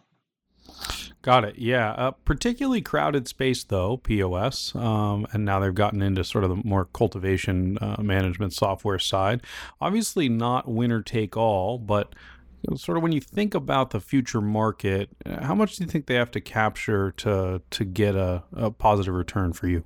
Got 1.21 1.45
it. 1.45 1.59
Yeah. 1.59 1.95
A 1.97 2.13
particularly 2.13 2.81
crowded 2.81 3.27
space, 3.27 3.65
though, 3.65 3.97
POS. 3.97 4.75
Um, 4.75 5.27
and 5.33 5.45
now 5.45 5.59
they've 5.59 5.75
gotten 5.75 6.01
into 6.01 6.23
sort 6.23 6.45
of 6.45 6.51
the 6.51 6.63
more 6.65 6.85
cultivation 6.87 7.77
uh, 7.81 8.01
management 8.01 8.53
software 8.53 9.01
side. 9.01 9.43
Obviously, 9.81 10.29
not 10.29 10.69
winner 10.69 11.03
take 11.03 11.37
all, 11.37 11.79
but 11.79 12.15
sort 12.77 12.97
of 12.97 13.03
when 13.03 13.13
you 13.13 13.21
think 13.21 13.55
about 13.55 13.91
the 13.91 14.01
future 14.01 14.41
market, 14.41 15.11
uh, 15.25 15.45
how 15.45 15.55
much 15.55 15.77
do 15.77 15.85
you 15.85 15.91
think 15.91 16.07
they 16.07 16.15
have 16.15 16.31
to 16.33 16.41
capture 16.41 17.13
to 17.13 17.63
to 17.71 17.85
get 17.85 18.15
a, 18.15 18.45
a 18.53 18.71
positive 18.71 19.15
return 19.15 19.53
for 19.53 19.69
you? 19.69 19.85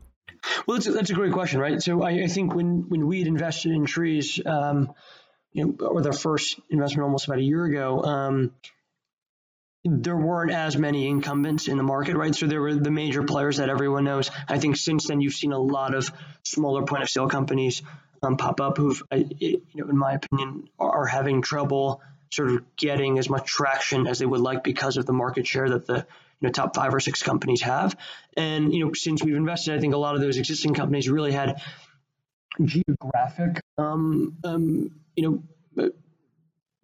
Well, 0.66 0.76
that's 0.76 0.86
a, 0.86 0.92
that's 0.92 1.10
a 1.10 1.14
great 1.14 1.32
question, 1.32 1.60
right? 1.60 1.80
So 1.80 2.02
I, 2.02 2.24
I 2.24 2.26
think 2.26 2.54
when 2.54 2.88
when 2.88 3.06
we 3.06 3.20
had 3.20 3.28
invested 3.28 3.72
in 3.72 3.86
Treez, 3.86 4.44
um, 4.46 4.92
you 5.52 5.66
know, 5.66 5.86
or 5.86 6.02
their 6.02 6.12
first 6.12 6.60
investment 6.70 7.04
almost 7.04 7.26
about 7.26 7.38
a 7.38 7.42
year 7.42 7.64
ago, 7.64 8.02
um, 8.02 8.52
there 9.84 10.16
weren't 10.16 10.52
as 10.52 10.76
many 10.76 11.08
incumbents 11.08 11.68
in 11.68 11.76
the 11.76 11.82
market, 11.82 12.16
right? 12.16 12.34
So 12.34 12.46
there 12.46 12.60
were 12.60 12.74
the 12.74 12.90
major 12.90 13.24
players 13.24 13.56
that 13.56 13.68
everyone 13.68 14.04
knows. 14.04 14.30
I 14.48 14.58
think 14.58 14.76
since 14.76 15.08
then 15.08 15.20
you've 15.20 15.34
seen 15.34 15.52
a 15.52 15.58
lot 15.58 15.94
of 15.94 16.10
smaller 16.44 16.84
point 16.84 17.02
of 17.02 17.10
sale 17.10 17.28
companies 17.28 17.82
um, 18.22 18.36
pop 18.36 18.60
up 18.60 18.78
who've, 18.78 19.02
you 19.12 19.60
know, 19.74 19.88
in 19.88 19.98
my 19.98 20.12
opinion, 20.12 20.68
are 20.78 21.06
having 21.06 21.42
trouble 21.42 22.00
sort 22.32 22.50
of 22.50 22.76
getting 22.76 23.18
as 23.18 23.28
much 23.28 23.46
traction 23.46 24.06
as 24.06 24.18
they 24.18 24.26
would 24.26 24.40
like 24.40 24.64
because 24.64 24.96
of 24.96 25.06
the 25.06 25.12
market 25.12 25.46
share 25.46 25.68
that 25.68 25.86
the 25.86 26.06
you 26.40 26.48
know 26.48 26.50
top 26.50 26.74
five 26.74 26.94
or 26.94 27.00
six 27.00 27.22
companies 27.22 27.62
have. 27.62 27.96
And 28.36 28.74
you 28.74 28.84
know, 28.84 28.92
since 28.94 29.22
we've 29.22 29.36
invested, 29.36 29.74
I 29.74 29.80
think 29.80 29.94
a 29.94 29.98
lot 29.98 30.14
of 30.14 30.20
those 30.20 30.38
existing 30.38 30.74
companies 30.74 31.08
really 31.08 31.32
had 31.32 31.62
geographic, 32.62 33.60
um, 33.78 34.38
um, 34.44 34.90
you 35.14 35.42
know 35.76 35.90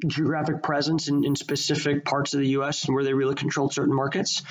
geographic 0.06 0.62
presence 0.62 1.08
in, 1.08 1.24
in 1.24 1.34
specific 1.34 2.04
parts 2.04 2.32
of 2.34 2.40
the 2.40 2.48
U.S. 2.50 2.88
where 2.88 3.02
they 3.02 3.14
really 3.14 3.34
controlled 3.34 3.74
certain 3.74 3.94
markets. 3.94 4.42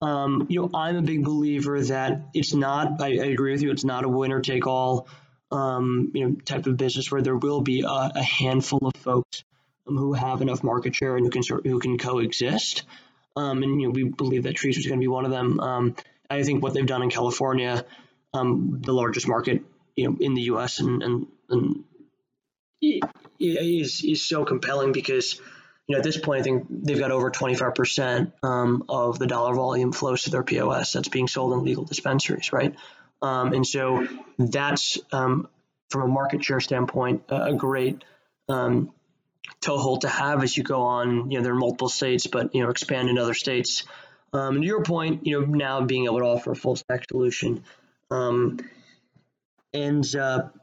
Um, 0.00 0.46
you 0.48 0.62
know, 0.62 0.70
I'm 0.74 0.96
a 0.96 1.02
big 1.02 1.24
believer 1.24 1.80
that 1.80 2.28
it's 2.34 2.54
not. 2.54 3.00
I, 3.00 3.06
I 3.06 3.26
agree 3.26 3.52
with 3.52 3.62
you. 3.62 3.70
It's 3.72 3.84
not 3.84 4.04
a 4.04 4.08
winner 4.08 4.40
take 4.40 4.66
all, 4.66 5.08
um, 5.50 6.12
you 6.14 6.26
know, 6.26 6.36
type 6.44 6.66
of 6.66 6.76
business 6.76 7.10
where 7.10 7.20
there 7.20 7.36
will 7.36 7.60
be 7.60 7.82
a, 7.82 8.12
a 8.14 8.22
handful 8.22 8.80
of 8.86 8.94
folks 9.02 9.42
um, 9.86 9.96
who 9.96 10.12
have 10.12 10.42
enough 10.42 10.62
market 10.62 10.94
share 10.94 11.16
and 11.16 11.24
who 11.24 11.30
can 11.30 11.42
who 11.64 11.78
can 11.78 11.98
coexist. 11.98 12.84
Um, 13.36 13.62
and 13.62 13.80
you 13.80 13.88
know, 13.88 13.92
we 13.92 14.04
believe 14.04 14.44
that 14.44 14.56
Treez 14.56 14.78
is 14.78 14.86
going 14.86 14.98
to 14.98 15.02
be 15.02 15.08
one 15.08 15.24
of 15.24 15.30
them. 15.30 15.60
Um, 15.60 15.96
I 16.30 16.42
think 16.42 16.62
what 16.62 16.74
they've 16.74 16.86
done 16.86 17.02
in 17.02 17.10
California, 17.10 17.84
um, 18.32 18.80
the 18.82 18.92
largest 18.92 19.28
market, 19.28 19.62
you 19.94 20.08
know, 20.08 20.16
in 20.20 20.34
the 20.34 20.42
U.S. 20.42 20.80
and 20.80 21.02
and, 21.02 21.26
and 21.48 21.84
is 23.38 24.04
is 24.04 24.24
so 24.24 24.44
compelling 24.44 24.92
because 24.92 25.40
you 25.86 25.94
know 25.94 25.98
at 25.98 26.04
this 26.04 26.18
point 26.18 26.40
I 26.40 26.42
think 26.42 26.66
they've 26.70 26.98
got 26.98 27.10
over 27.10 27.30
25 27.30 27.74
percent 27.74 28.32
um, 28.42 28.84
of 28.88 29.18
the 29.18 29.26
dollar 29.26 29.54
volume 29.54 29.92
flows 29.92 30.22
to 30.22 30.30
their 30.30 30.42
POS 30.42 30.92
that's 30.92 31.08
being 31.08 31.28
sold 31.28 31.52
in 31.52 31.64
legal 31.64 31.84
dispensaries, 31.84 32.52
right? 32.52 32.74
Um, 33.22 33.52
and 33.52 33.66
so 33.66 34.06
that's 34.38 34.98
um, 35.12 35.48
from 35.90 36.02
a 36.02 36.08
market 36.08 36.44
share 36.44 36.60
standpoint 36.60 37.24
a 37.28 37.54
great 37.54 38.04
um, 38.48 38.92
toehold 39.60 40.02
to 40.02 40.08
have 40.08 40.42
as 40.42 40.56
you 40.56 40.62
go 40.62 40.82
on. 40.82 41.30
You 41.30 41.38
know 41.38 41.44
there 41.44 41.52
are 41.52 41.56
multiple 41.56 41.88
states, 41.88 42.26
but 42.26 42.54
you 42.54 42.62
know 42.62 42.70
expand 42.70 43.08
in 43.08 43.18
other 43.18 43.34
states. 43.34 43.84
Um, 44.32 44.56
and 44.56 44.62
to 44.62 44.66
your 44.66 44.82
point, 44.82 45.26
you 45.26 45.40
know 45.40 45.46
now 45.46 45.80
being 45.82 46.04
able 46.04 46.18
to 46.18 46.26
offer 46.26 46.52
a 46.52 46.56
full 46.56 46.76
stack 46.76 47.08
solution 47.08 47.64
um, 48.10 48.58
ends 49.72 50.14
up 50.14 50.54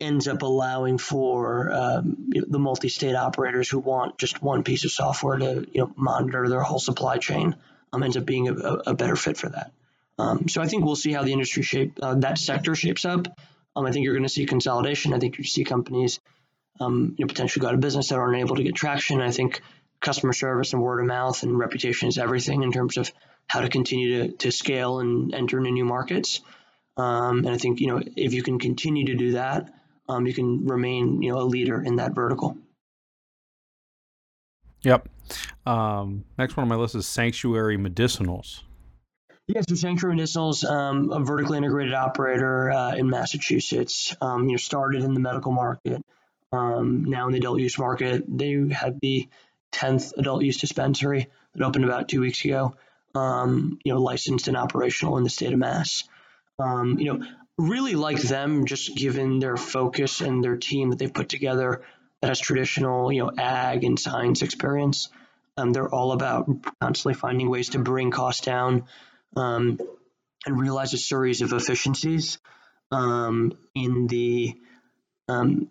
ends 0.00 0.28
up 0.28 0.42
allowing 0.42 0.98
for 0.98 1.72
um, 1.72 2.28
you 2.32 2.40
know, 2.40 2.46
the 2.50 2.58
multi-state 2.58 3.14
operators 3.14 3.68
who 3.68 3.78
want 3.78 4.18
just 4.18 4.42
one 4.42 4.64
piece 4.64 4.84
of 4.84 4.90
software 4.90 5.38
to 5.38 5.66
you 5.72 5.80
know 5.80 5.92
monitor 5.96 6.48
their 6.48 6.62
whole 6.62 6.80
supply 6.80 7.18
chain 7.18 7.56
um, 7.92 8.02
ends 8.02 8.16
up 8.16 8.26
being 8.26 8.48
a, 8.48 8.52
a 8.52 8.94
better 8.94 9.16
fit 9.16 9.36
for 9.36 9.48
that. 9.48 9.72
Um, 10.18 10.48
so 10.48 10.62
I 10.62 10.66
think 10.66 10.84
we'll 10.84 10.96
see 10.96 11.12
how 11.12 11.22
the 11.22 11.32
industry 11.32 11.62
shape 11.62 11.98
uh, 12.02 12.14
that 12.16 12.38
sector 12.38 12.74
shapes 12.74 13.04
up. 13.04 13.26
Um, 13.76 13.86
I 13.86 13.92
think 13.92 14.04
you're 14.04 14.14
going 14.14 14.24
to 14.24 14.28
see 14.28 14.46
consolidation. 14.46 15.12
I 15.12 15.18
think 15.18 15.38
you 15.38 15.44
see 15.44 15.64
companies 15.64 16.20
um, 16.80 17.14
you 17.16 17.24
know, 17.24 17.28
potentially 17.28 17.60
go 17.62 17.68
out 17.68 17.74
of 17.74 17.80
business 17.80 18.08
that 18.08 18.18
aren't 18.18 18.38
able 18.38 18.56
to 18.56 18.62
get 18.62 18.74
traction. 18.74 19.20
I 19.20 19.30
think 19.30 19.62
customer 20.00 20.32
service 20.32 20.72
and 20.72 20.82
word 20.82 21.00
of 21.00 21.06
mouth 21.06 21.42
and 21.42 21.58
reputation 21.58 22.08
is 22.08 22.18
everything 22.18 22.62
in 22.62 22.72
terms 22.72 22.96
of 22.96 23.10
how 23.46 23.60
to 23.60 23.68
continue 23.68 24.28
to, 24.28 24.36
to 24.36 24.52
scale 24.52 25.00
and 25.00 25.34
enter 25.34 25.58
into 25.58 25.70
new 25.70 25.84
markets. 25.84 26.40
Um, 26.96 27.38
and 27.38 27.50
I 27.50 27.58
think 27.58 27.80
you 27.80 27.88
know 27.88 28.00
if 28.16 28.34
you 28.34 28.42
can 28.42 28.58
continue 28.58 29.06
to 29.06 29.14
do 29.14 29.32
that, 29.32 29.72
um, 30.08 30.26
you 30.26 30.34
can 30.34 30.66
remain 30.66 31.22
you 31.22 31.32
know 31.32 31.40
a 31.40 31.44
leader 31.44 31.82
in 31.82 31.96
that 31.96 32.14
vertical. 32.14 32.56
Yep. 34.82 35.08
Um, 35.66 36.24
next 36.36 36.56
one 36.56 36.64
on 36.64 36.68
my 36.68 36.76
list 36.76 36.94
is 36.94 37.06
Sanctuary 37.06 37.78
Medicinals. 37.78 38.60
Yeah, 39.46 39.60
so 39.68 39.74
Sanctuary 39.74 40.16
Medicinals, 40.16 40.64
um, 40.64 41.10
a 41.10 41.20
vertically 41.20 41.58
integrated 41.58 41.94
operator 41.94 42.70
uh, 42.70 42.94
in 42.94 43.08
Massachusetts. 43.08 44.14
Um, 44.20 44.44
you 44.44 44.52
know, 44.52 44.56
started 44.56 45.02
in 45.02 45.14
the 45.14 45.20
medical 45.20 45.52
market, 45.52 46.02
um, 46.54 47.04
now 47.04 47.26
in 47.26 47.32
the 47.32 47.38
adult 47.38 47.60
use 47.60 47.78
market. 47.78 48.24
They 48.28 48.66
have 48.70 49.00
the 49.00 49.28
10th 49.72 50.12
adult 50.16 50.42
use 50.42 50.58
dispensary 50.58 51.28
that 51.54 51.64
opened 51.64 51.84
about 51.84 52.08
two 52.08 52.20
weeks 52.20 52.44
ago. 52.44 52.76
Um, 53.14 53.78
you 53.84 53.92
know, 53.92 54.00
licensed 54.00 54.48
and 54.48 54.56
operational 54.56 55.18
in 55.18 55.24
the 55.24 55.30
state 55.30 55.52
of 55.52 55.58
Mass. 55.58 56.04
Um, 56.58 56.98
you 56.98 57.12
know, 57.12 57.26
really 57.56 57.94
like 57.94 58.20
them 58.20 58.66
just 58.66 58.96
given 58.96 59.38
their 59.38 59.56
focus 59.56 60.20
and 60.20 60.42
their 60.42 60.56
team 60.56 60.90
that 60.90 60.98
they've 60.98 61.12
put 61.12 61.28
together 61.28 61.82
that 62.20 62.28
has 62.28 62.40
traditional, 62.40 63.12
you 63.12 63.22
know, 63.22 63.30
ag 63.38 63.84
and 63.84 63.98
science 63.98 64.42
experience. 64.42 65.10
Um, 65.56 65.72
they're 65.72 65.92
all 65.92 66.12
about 66.12 66.48
constantly 66.80 67.14
finding 67.14 67.48
ways 67.48 67.70
to 67.70 67.78
bring 67.78 68.10
costs 68.10 68.44
down 68.44 68.86
um, 69.36 69.78
and 70.46 70.60
realize 70.60 70.92
a 70.94 70.98
series 70.98 71.42
of 71.42 71.52
efficiencies 71.52 72.38
um, 72.90 73.52
in 73.74 74.08
the 74.08 74.54
um, 75.28 75.68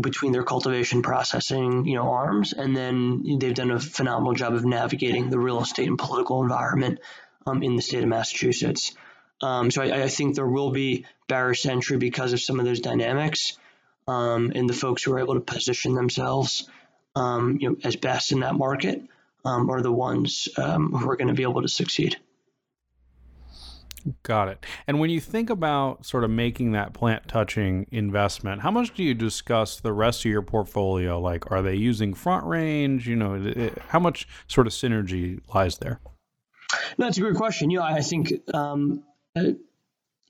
between 0.00 0.32
their 0.32 0.42
cultivation 0.42 1.02
processing, 1.02 1.86
you 1.86 1.94
know, 1.94 2.10
arms, 2.10 2.52
and 2.52 2.76
then 2.76 3.38
they've 3.38 3.54
done 3.54 3.70
a 3.70 3.80
phenomenal 3.80 4.34
job 4.34 4.54
of 4.54 4.64
navigating 4.64 5.30
the 5.30 5.38
real 5.38 5.60
estate 5.60 5.88
and 5.88 5.98
political 5.98 6.42
environment 6.42 7.00
um, 7.46 7.62
in 7.62 7.76
the 7.76 7.82
state 7.82 8.02
of 8.02 8.08
Massachusetts. 8.08 8.94
Um, 9.40 9.70
so 9.70 9.82
I, 9.82 10.04
I, 10.04 10.08
think 10.08 10.34
there 10.34 10.46
will 10.46 10.70
be 10.70 11.04
barriers 11.28 11.62
to 11.62 11.70
entry 11.70 11.98
because 11.98 12.32
of 12.32 12.40
some 12.40 12.58
of 12.58 12.64
those 12.64 12.80
dynamics, 12.80 13.58
um, 14.08 14.52
and 14.54 14.68
the 14.68 14.74
folks 14.74 15.02
who 15.02 15.12
are 15.12 15.20
able 15.20 15.34
to 15.34 15.40
position 15.40 15.94
themselves, 15.94 16.68
um, 17.14 17.58
you 17.60 17.70
know, 17.70 17.76
as 17.84 17.96
best 17.96 18.32
in 18.32 18.40
that 18.40 18.54
market 18.54 19.02
um, 19.44 19.70
are 19.70 19.82
the 19.82 19.92
ones 19.92 20.48
um, 20.56 20.90
who 20.92 21.10
are 21.10 21.16
going 21.16 21.28
to 21.28 21.34
be 21.34 21.42
able 21.42 21.62
to 21.62 21.68
succeed. 21.68 22.16
Got 24.22 24.48
it. 24.48 24.66
And 24.86 25.00
when 25.00 25.10
you 25.10 25.20
think 25.20 25.50
about 25.50 26.06
sort 26.06 26.24
of 26.24 26.30
making 26.30 26.72
that 26.72 26.92
plant 26.92 27.26
touching 27.28 27.86
investment, 27.90 28.62
how 28.62 28.70
much 28.70 28.94
do 28.94 29.02
you 29.02 29.14
discuss 29.14 29.80
the 29.80 29.92
rest 29.92 30.24
of 30.24 30.30
your 30.30 30.42
portfolio? 30.42 31.18
Like, 31.20 31.50
are 31.50 31.62
they 31.62 31.74
using 31.74 32.14
front 32.14 32.46
range? 32.46 33.08
You 33.08 33.16
know, 33.16 33.34
it, 33.34 33.78
how 33.88 33.98
much 33.98 34.28
sort 34.46 34.66
of 34.66 34.72
synergy 34.72 35.40
lies 35.54 35.78
there? 35.78 36.00
No, 36.98 37.06
That's 37.06 37.18
a 37.18 37.20
great 37.20 37.36
question. 37.36 37.70
You 37.70 37.78
know, 37.78 37.84
I 37.84 38.00
think 38.00 38.32
um, 38.54 39.02
uh, 39.34 39.52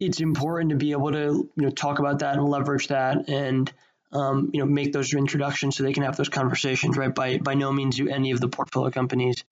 it's 0.00 0.20
important 0.20 0.70
to 0.70 0.76
be 0.76 0.92
able 0.92 1.12
to 1.12 1.50
you 1.56 1.62
know 1.62 1.70
talk 1.70 1.98
about 1.98 2.20
that 2.20 2.36
and 2.36 2.48
leverage 2.48 2.88
that 2.88 3.28
and 3.28 3.72
um, 4.12 4.50
you 4.52 4.60
know 4.60 4.66
make 4.66 4.92
those 4.92 5.12
introductions 5.12 5.76
so 5.76 5.82
they 5.82 5.92
can 5.92 6.02
have 6.02 6.16
those 6.16 6.28
conversations 6.28 6.96
right 6.96 7.14
by 7.14 7.38
by 7.38 7.54
no 7.54 7.72
means 7.72 7.96
do 7.96 8.08
any 8.08 8.30
of 8.30 8.40
the 8.40 8.48
portfolio 8.48 8.90
companies 8.90 9.44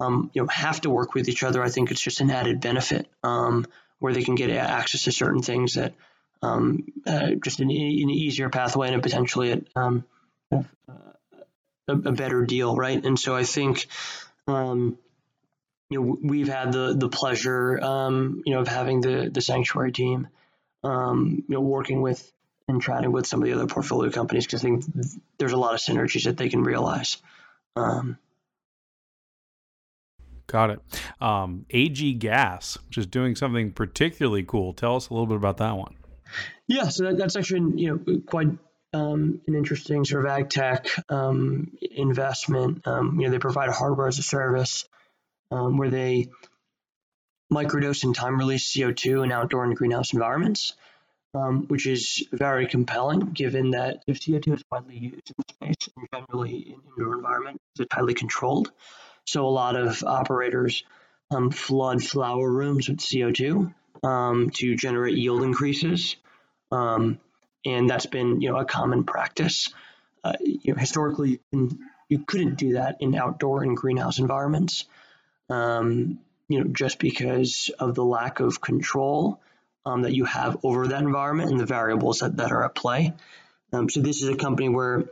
um, 0.00 0.30
you 0.34 0.42
know 0.42 0.48
have 0.48 0.80
to 0.80 0.90
work 0.90 1.14
with 1.14 1.28
each 1.28 1.42
other 1.42 1.62
i 1.62 1.68
think 1.68 1.90
it's 1.90 2.00
just 2.00 2.20
an 2.20 2.30
added 2.30 2.60
benefit 2.60 3.06
um, 3.22 3.66
where 3.98 4.12
they 4.12 4.22
can 4.22 4.34
get 4.34 4.50
access 4.50 5.04
to 5.04 5.12
certain 5.12 5.42
things 5.42 5.74
that 5.74 5.94
um, 6.42 6.86
uh, 7.06 7.32
just 7.44 7.60
an, 7.60 7.70
an, 7.70 7.76
easier 7.76 8.48
pathway 8.48 8.90
and 8.90 9.02
potentially 9.02 9.52
a, 9.52 9.60
um, 9.78 10.04
a, 10.50 10.64
a, 11.88 12.12
better 12.12 12.46
deal 12.46 12.74
right 12.74 13.04
and 13.04 13.18
so 13.18 13.36
i 13.36 13.44
think 13.44 13.86
um, 14.46 14.98
you 15.90 16.00
know, 16.00 16.18
we've 16.22 16.48
had 16.48 16.72
the 16.72 16.94
the 16.96 17.08
pleasure, 17.08 17.78
um, 17.82 18.42
you 18.46 18.54
know, 18.54 18.60
of 18.60 18.68
having 18.68 19.00
the 19.00 19.28
the 19.30 19.42
sanctuary 19.42 19.92
team, 19.92 20.28
um, 20.84 21.44
you 21.48 21.54
know, 21.54 21.60
working 21.60 22.00
with 22.00 22.32
and 22.68 22.80
chatting 22.80 23.10
with 23.10 23.26
some 23.26 23.42
of 23.42 23.48
the 23.48 23.54
other 23.54 23.66
portfolio 23.66 24.10
companies 24.10 24.46
because 24.46 24.64
I 24.64 24.68
think 24.68 24.84
there's 25.38 25.52
a 25.52 25.56
lot 25.56 25.74
of 25.74 25.80
synergies 25.80 26.24
that 26.24 26.36
they 26.36 26.48
can 26.48 26.62
realize. 26.62 27.16
Um, 27.74 28.16
Got 30.50 30.70
it. 30.70 30.80
Um, 31.20 31.64
AG 31.70 32.14
Gas, 32.14 32.76
which 32.88 32.98
is 32.98 33.06
doing 33.06 33.36
something 33.36 33.70
particularly 33.70 34.42
cool. 34.42 34.72
Tell 34.72 34.96
us 34.96 35.08
a 35.08 35.14
little 35.14 35.28
bit 35.28 35.36
about 35.36 35.58
that 35.58 35.76
one. 35.76 35.94
Yeah, 36.66 36.88
so 36.88 37.04
that, 37.04 37.18
that's 37.18 37.36
actually 37.36 37.80
you 37.80 37.88
know 38.04 38.20
quite 38.26 38.48
um, 38.92 39.40
an 39.46 39.54
interesting 39.54 40.04
sort 40.04 40.24
of 40.24 40.30
ag 40.30 40.50
tech 40.50 40.88
um, 41.08 41.70
investment. 41.80 42.84
Um, 42.84 43.20
you 43.20 43.26
know, 43.26 43.30
they 43.30 43.38
provide 43.38 43.68
a 43.68 43.72
hardware 43.72 44.08
as 44.08 44.18
a 44.18 44.24
service 44.24 44.88
um, 45.52 45.76
where 45.76 45.90
they 45.90 46.28
microdose 47.52 48.02
and 48.02 48.14
time 48.14 48.36
release 48.36 48.72
CO2 48.72 49.22
in 49.22 49.30
outdoor 49.30 49.64
and 49.64 49.76
greenhouse 49.76 50.12
environments, 50.12 50.72
um, 51.32 51.66
which 51.68 51.86
is 51.86 52.26
very 52.32 52.66
compelling 52.66 53.20
given 53.20 53.70
that 53.70 54.02
if 54.08 54.18
CO2 54.18 54.54
is 54.54 54.64
widely 54.70 54.98
used 54.98 55.32
in 55.36 55.44
space 55.48 55.88
and 55.96 56.08
generally 56.12 56.56
in 56.56 56.80
indoor 56.96 57.14
environment, 57.14 57.60
it's 57.78 57.94
highly 57.94 58.14
controlled. 58.14 58.72
So 59.30 59.46
a 59.46 59.48
lot 59.48 59.76
of 59.76 60.02
operators 60.02 60.82
um, 61.30 61.52
flood 61.52 62.02
flower 62.02 62.50
rooms 62.50 62.88
with 62.88 62.98
CO2 62.98 63.72
um, 64.02 64.50
to 64.50 64.74
generate 64.74 65.16
yield 65.16 65.44
increases. 65.44 66.16
Um, 66.72 67.20
and 67.64 67.88
that's 67.88 68.06
been 68.06 68.40
you 68.40 68.50
know 68.50 68.58
a 68.58 68.64
common 68.64 69.04
practice. 69.04 69.72
Uh, 70.24 70.32
you 70.40 70.72
know, 70.74 70.80
historically, 70.80 71.38
in 71.52 71.78
you 72.08 72.24
couldn't 72.26 72.56
do 72.56 72.72
that 72.72 72.96
in 72.98 73.14
outdoor 73.14 73.62
and 73.62 73.76
greenhouse 73.76 74.18
environments. 74.18 74.86
Um, 75.48 76.18
you 76.48 76.58
know, 76.58 76.70
just 76.72 76.98
because 76.98 77.70
of 77.78 77.94
the 77.94 78.04
lack 78.04 78.40
of 78.40 78.60
control 78.60 79.40
um, 79.86 80.02
that 80.02 80.12
you 80.12 80.24
have 80.24 80.58
over 80.64 80.88
that 80.88 81.02
environment 81.02 81.52
and 81.52 81.60
the 81.60 81.66
variables 81.66 82.18
that, 82.18 82.36
that 82.38 82.50
are 82.50 82.64
at 82.64 82.74
play. 82.74 83.14
Um, 83.72 83.88
so 83.88 84.00
this 84.00 84.22
is 84.22 84.28
a 84.28 84.34
company 84.34 84.68
where, 84.68 85.04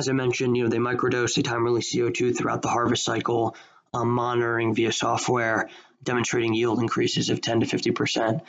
as 0.00 0.08
I 0.08 0.12
mentioned, 0.12 0.56
you 0.56 0.62
know, 0.62 0.70
they 0.70 0.78
microdose, 0.78 1.34
they 1.34 1.42
time 1.42 1.62
release 1.62 1.94
CO2 1.94 2.34
throughout 2.34 2.62
the 2.62 2.68
harvest 2.68 3.04
cycle, 3.04 3.54
um, 3.92 4.08
monitoring 4.08 4.74
via 4.74 4.92
software, 4.92 5.68
demonstrating 6.02 6.54
yield 6.54 6.80
increases 6.80 7.28
of 7.28 7.42
10 7.42 7.60
to 7.60 7.66
50 7.66 7.90
percent. 7.90 8.42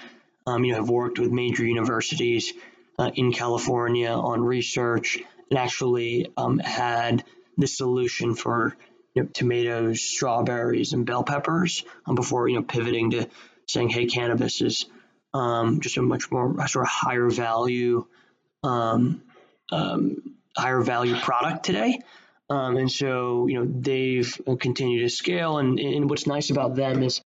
Um, 0.47 0.63
you 0.63 0.71
know, 0.71 0.77
have 0.77 0.89
worked 0.89 1.19
with 1.19 1.29
major 1.29 1.65
universities 1.65 2.53
uh, 2.97 3.11
in 3.13 3.33
California 3.33 4.11
on 4.11 4.41
research 4.41 5.19
and 5.49 5.59
actually 5.59 6.31
um, 6.37 6.57
had 6.57 7.25
the 7.57 7.67
solution 7.67 8.33
for 8.33 8.77
you 9.13 9.23
know, 9.23 9.29
tomatoes, 9.33 10.01
strawberries, 10.01 10.93
and 10.93 11.05
bell 11.05 11.23
peppers 11.23 11.83
um, 12.05 12.15
before 12.15 12.47
you 12.47 12.55
know 12.55 12.63
pivoting 12.63 13.11
to 13.11 13.27
saying, 13.67 13.89
hey, 13.89 14.05
cannabis 14.05 14.61
is 14.61 14.85
um, 15.33 15.81
just 15.81 15.97
a 15.97 16.01
much 16.01 16.31
more 16.31 16.65
sort 16.69 16.85
of 16.85 16.89
higher 16.89 17.29
value, 17.29 18.05
um, 18.63 19.21
um, 19.69 20.37
higher 20.57 20.81
value 20.81 21.15
product 21.15 21.65
today. 21.65 21.99
Um, 22.49 22.75
and 22.75 22.91
so 22.91 23.47
you 23.47 23.59
know 23.59 23.65
they've 23.65 24.41
continued 24.59 25.03
to 25.03 25.09
scale, 25.09 25.57
and, 25.57 25.79
and 25.79 26.09
what's 26.09 26.27
nice 26.27 26.49
about 26.49 26.75
them 26.75 27.01
is 27.01 27.21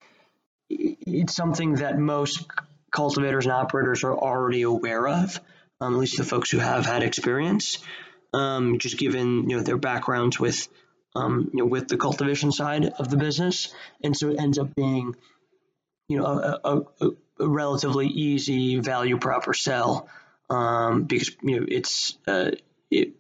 it's 0.69 1.35
something 1.35 1.77
that 1.77 1.99
most 1.99 2.45
cultivators 2.91 3.47
and 3.47 3.53
operators 3.53 4.05
are 4.05 4.15
already 4.15 4.63
aware 4.63 5.09
of, 5.09 5.41
um, 5.81 5.95
at 5.95 5.99
least 5.99 6.19
the 6.19 6.25
folks 6.25 6.51
who 6.51 6.59
have 6.59 6.85
had 6.85 7.03
experience, 7.03 7.79
um, 8.35 8.79
just 8.79 8.99
given 8.99 9.49
you 9.49 9.57
know 9.57 9.63
their 9.63 9.79
backgrounds 9.79 10.39
with 10.39 10.69
um, 11.17 11.51
you 11.55 11.61
know 11.61 11.67
with 11.67 11.89
the 11.89 11.97
cultivation 11.97 12.53
side 12.53 12.85
of 12.85 13.09
the 13.09 13.17
business, 13.17 13.75
and 14.03 14.15
so 14.15 14.29
it 14.29 14.39
ends 14.39 14.59
up 14.59 14.75
being 14.75 15.17
you 16.09 16.19
know 16.19 16.27
a, 16.27 16.61
a, 16.65 17.11
a 17.41 17.49
relatively 17.49 18.09
easy 18.09 18.79
value 18.79 19.19
proper 19.19 19.55
sell 19.55 20.09
um, 20.51 21.05
because 21.05 21.35
you 21.43 21.61
know 21.61 21.67
it's 21.69 22.19
uh, 22.27 22.51
it, 22.91 23.15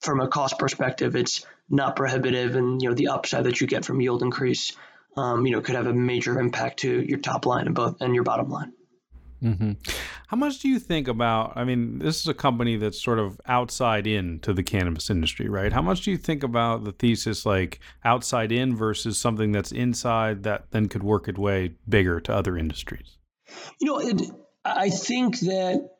from 0.00 0.20
a 0.20 0.28
cost 0.28 0.58
perspective 0.58 1.16
it's 1.16 1.44
not 1.68 1.96
prohibitive, 1.96 2.56
and 2.56 2.80
you 2.80 2.88
know 2.88 2.94
the 2.94 3.08
upside 3.08 3.44
that 3.44 3.60
you 3.60 3.66
get 3.66 3.84
from 3.84 4.00
yield 4.00 4.22
increase. 4.22 4.76
Um, 5.16 5.46
you 5.46 5.52
know, 5.52 5.62
could 5.62 5.76
have 5.76 5.86
a 5.86 5.94
major 5.94 6.38
impact 6.38 6.80
to 6.80 7.00
your 7.00 7.18
top 7.18 7.46
line 7.46 7.66
and 7.66 7.74
both 7.74 8.02
and 8.02 8.14
your 8.14 8.24
bottom 8.24 8.50
line. 8.50 8.72
Mm-hmm. 9.42 9.72
How 10.28 10.36
much 10.36 10.60
do 10.60 10.68
you 10.68 10.78
think 10.78 11.08
about? 11.08 11.52
I 11.56 11.64
mean, 11.64 11.98
this 11.98 12.20
is 12.20 12.28
a 12.28 12.34
company 12.34 12.76
that's 12.76 13.02
sort 13.02 13.18
of 13.18 13.40
outside 13.46 14.06
in 14.06 14.40
to 14.40 14.52
the 14.52 14.62
cannabis 14.62 15.10
industry, 15.10 15.48
right? 15.48 15.72
How 15.72 15.82
much 15.82 16.02
do 16.02 16.10
you 16.10 16.16
think 16.16 16.42
about 16.42 16.84
the 16.84 16.92
thesis 16.92 17.46
like 17.46 17.80
outside 18.04 18.52
in 18.52 18.76
versus 18.76 19.18
something 19.18 19.52
that's 19.52 19.72
inside 19.72 20.42
that 20.44 20.66
then 20.70 20.88
could 20.88 21.02
work 21.02 21.28
its 21.28 21.38
way 21.38 21.74
bigger 21.88 22.20
to 22.20 22.34
other 22.34 22.56
industries? 22.56 23.18
You 23.80 23.86
know, 23.86 24.00
it, 24.00 24.22
I 24.64 24.90
think 24.90 25.38
that 25.40 25.95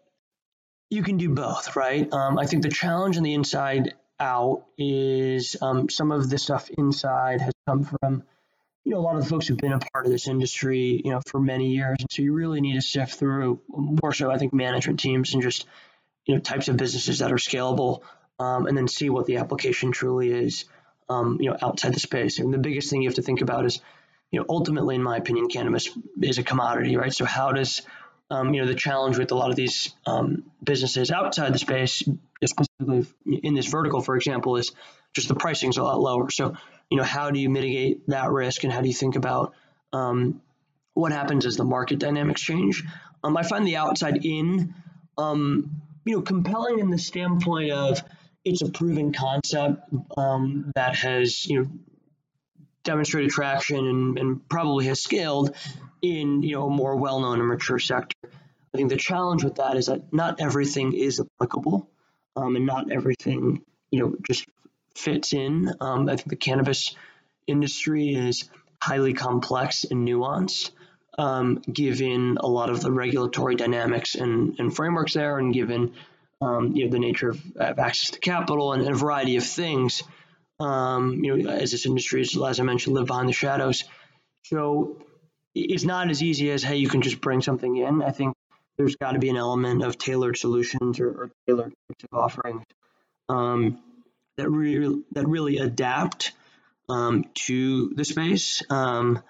you 0.90 1.02
can 1.02 1.16
do 1.16 1.30
both, 1.30 1.76
right? 1.76 2.10
Um, 2.12 2.38
I 2.38 2.46
think 2.46 2.62
the 2.62 2.68
challenge 2.68 3.16
on 3.16 3.22
the 3.22 3.34
inside 3.34 3.94
out 4.18 4.64
is 4.78 5.56
um, 5.60 5.88
some 5.90 6.12
of 6.12 6.30
the 6.30 6.38
stuff 6.38 6.70
inside 6.70 7.40
has 7.40 7.52
come 7.66 7.84
from 7.84 8.22
you 8.86 8.92
know, 8.92 8.98
a 8.98 9.00
lot 9.00 9.16
of 9.16 9.24
the 9.24 9.28
folks 9.28 9.48
who've 9.48 9.58
been 9.58 9.72
a 9.72 9.80
part 9.80 10.06
of 10.06 10.12
this 10.12 10.28
industry, 10.28 11.02
you 11.04 11.10
know, 11.10 11.20
for 11.26 11.40
many 11.40 11.72
years. 11.72 11.96
And 11.98 12.08
so 12.08 12.22
you 12.22 12.32
really 12.32 12.60
need 12.60 12.74
to 12.74 12.80
sift 12.80 13.14
through 13.14 13.60
more 13.68 14.12
so, 14.12 14.30
I 14.30 14.38
think, 14.38 14.52
management 14.52 15.00
teams 15.00 15.34
and 15.34 15.42
just, 15.42 15.66
you 16.24 16.36
know, 16.36 16.40
types 16.40 16.68
of 16.68 16.76
businesses 16.76 17.18
that 17.18 17.32
are 17.32 17.36
scalable 17.36 18.02
um, 18.38 18.66
and 18.66 18.76
then 18.76 18.86
see 18.86 19.10
what 19.10 19.26
the 19.26 19.38
application 19.38 19.90
truly 19.90 20.30
is, 20.30 20.66
um, 21.08 21.38
you 21.40 21.50
know, 21.50 21.56
outside 21.60 21.94
the 21.94 22.00
space. 22.00 22.38
And 22.38 22.54
the 22.54 22.58
biggest 22.58 22.88
thing 22.88 23.02
you 23.02 23.08
have 23.08 23.16
to 23.16 23.22
think 23.22 23.40
about 23.40 23.66
is, 23.66 23.80
you 24.30 24.38
know, 24.38 24.46
ultimately, 24.48 24.94
in 24.94 25.02
my 25.02 25.16
opinion, 25.16 25.48
cannabis 25.48 25.90
is 26.22 26.38
a 26.38 26.44
commodity, 26.44 26.96
right? 26.96 27.12
So 27.12 27.24
how 27.24 27.50
does, 27.50 27.82
um, 28.30 28.54
you 28.54 28.60
know, 28.60 28.66
the 28.66 28.74
challenge 28.74 29.18
with 29.18 29.30
a 29.30 29.34
lot 29.34 29.50
of 29.50 29.56
these 29.56 29.94
um, 30.06 30.44
businesses 30.62 31.10
outside 31.10 31.54
the 31.54 31.58
space, 31.58 32.02
specifically 32.44 33.06
in 33.42 33.54
this 33.54 33.66
vertical, 33.66 34.00
for 34.00 34.16
example, 34.16 34.56
is 34.56 34.72
just 35.14 35.28
the 35.28 35.34
pricing 35.34 35.70
is 35.70 35.76
a 35.76 35.82
lot 35.82 36.00
lower. 36.00 36.30
So 36.30 36.56
you 36.90 36.96
know, 36.96 37.04
how 37.04 37.30
do 37.30 37.38
you 37.38 37.48
mitigate 37.48 38.06
that 38.08 38.30
risk 38.30 38.64
and 38.64 38.72
how 38.72 38.80
do 38.80 38.88
you 38.88 38.94
think 38.94 39.16
about 39.16 39.54
um, 39.92 40.40
what 40.94 41.12
happens 41.12 41.46
as 41.46 41.56
the 41.56 41.64
market 41.64 41.98
dynamics 41.98 42.40
change? 42.40 42.84
Um, 43.24 43.36
I 43.36 43.42
find 43.42 43.66
the 43.66 43.76
outside 43.76 44.24
in, 44.24 44.74
um, 45.18 45.82
you 46.04 46.16
know, 46.16 46.22
compelling 46.22 46.78
in 46.78 46.90
the 46.90 46.98
standpoint 46.98 47.72
of 47.72 48.02
it's 48.44 48.62
a 48.62 48.70
proven 48.70 49.12
concept 49.12 49.82
um, 50.16 50.70
that 50.76 50.94
has, 50.94 51.44
you 51.46 51.62
know, 51.62 51.70
demonstrated 52.84 53.30
traction 53.30 53.78
and, 53.78 54.18
and 54.18 54.48
probably 54.48 54.86
has 54.86 55.00
scaled 55.00 55.56
in, 56.06 56.42
you 56.42 56.56
know, 56.56 56.66
a 56.66 56.70
more 56.70 56.96
well-known 56.96 57.40
and 57.40 57.48
mature 57.48 57.78
sector. 57.78 58.16
I 58.24 58.76
think 58.76 58.90
the 58.90 58.96
challenge 58.96 59.42
with 59.42 59.56
that 59.56 59.76
is 59.76 59.86
that 59.86 60.12
not 60.12 60.40
everything 60.40 60.92
is 60.92 61.20
applicable, 61.20 61.88
um, 62.36 62.56
and 62.56 62.66
not 62.66 62.92
everything, 62.92 63.62
you 63.90 64.00
know, 64.00 64.14
just 64.26 64.46
fits 64.94 65.32
in. 65.32 65.72
Um, 65.80 66.08
I 66.08 66.16
think 66.16 66.28
the 66.28 66.36
cannabis 66.36 66.94
industry 67.46 68.14
is 68.14 68.48
highly 68.82 69.14
complex 69.14 69.84
and 69.84 70.06
nuanced, 70.06 70.70
um, 71.18 71.62
given 71.72 72.36
a 72.38 72.46
lot 72.46 72.70
of 72.70 72.80
the 72.80 72.92
regulatory 72.92 73.54
dynamics 73.54 74.14
and, 74.14 74.58
and 74.58 74.74
frameworks 74.74 75.14
there, 75.14 75.38
and 75.38 75.54
given 75.54 75.94
um, 76.40 76.76
you 76.76 76.84
know 76.84 76.90
the 76.90 76.98
nature 76.98 77.30
of, 77.30 77.42
of 77.56 77.78
access 77.78 78.10
to 78.10 78.18
capital 78.18 78.72
and, 78.72 78.82
and, 78.82 78.94
a 78.94 78.98
variety 78.98 79.36
of 79.36 79.44
things. 79.44 80.02
Um, 80.60 81.24
you 81.24 81.36
know, 81.36 81.50
as 81.50 81.70
this 81.70 81.86
industry 81.86 82.22
is, 82.22 82.36
as 82.36 82.60
I 82.60 82.62
mentioned, 82.62 82.94
live 82.94 83.06
behind 83.06 83.28
the 83.28 83.32
shadows. 83.32 83.84
So 84.44 84.98
it's 85.56 85.84
not 85.84 86.10
as 86.10 86.22
easy 86.22 86.50
as 86.50 86.62
hey, 86.62 86.76
you 86.76 86.88
can 86.88 87.02
just 87.02 87.20
bring 87.20 87.40
something 87.40 87.76
in. 87.76 88.02
I 88.02 88.10
think 88.10 88.34
there's 88.76 88.96
got 88.96 89.12
to 89.12 89.18
be 89.18 89.30
an 89.30 89.36
element 89.36 89.82
of 89.82 89.96
tailored 89.96 90.36
solutions 90.36 91.00
or, 91.00 91.08
or 91.08 91.30
tailored 91.46 91.72
offerings. 92.12 92.64
Um, 93.28 93.78
that 94.36 94.50
really 94.50 95.02
that 95.12 95.26
really 95.26 95.56
adapt 95.58 96.32
um, 96.88 97.24
to 97.46 97.88
the 97.94 98.04
space. 98.04 98.62
Um, 98.70 99.22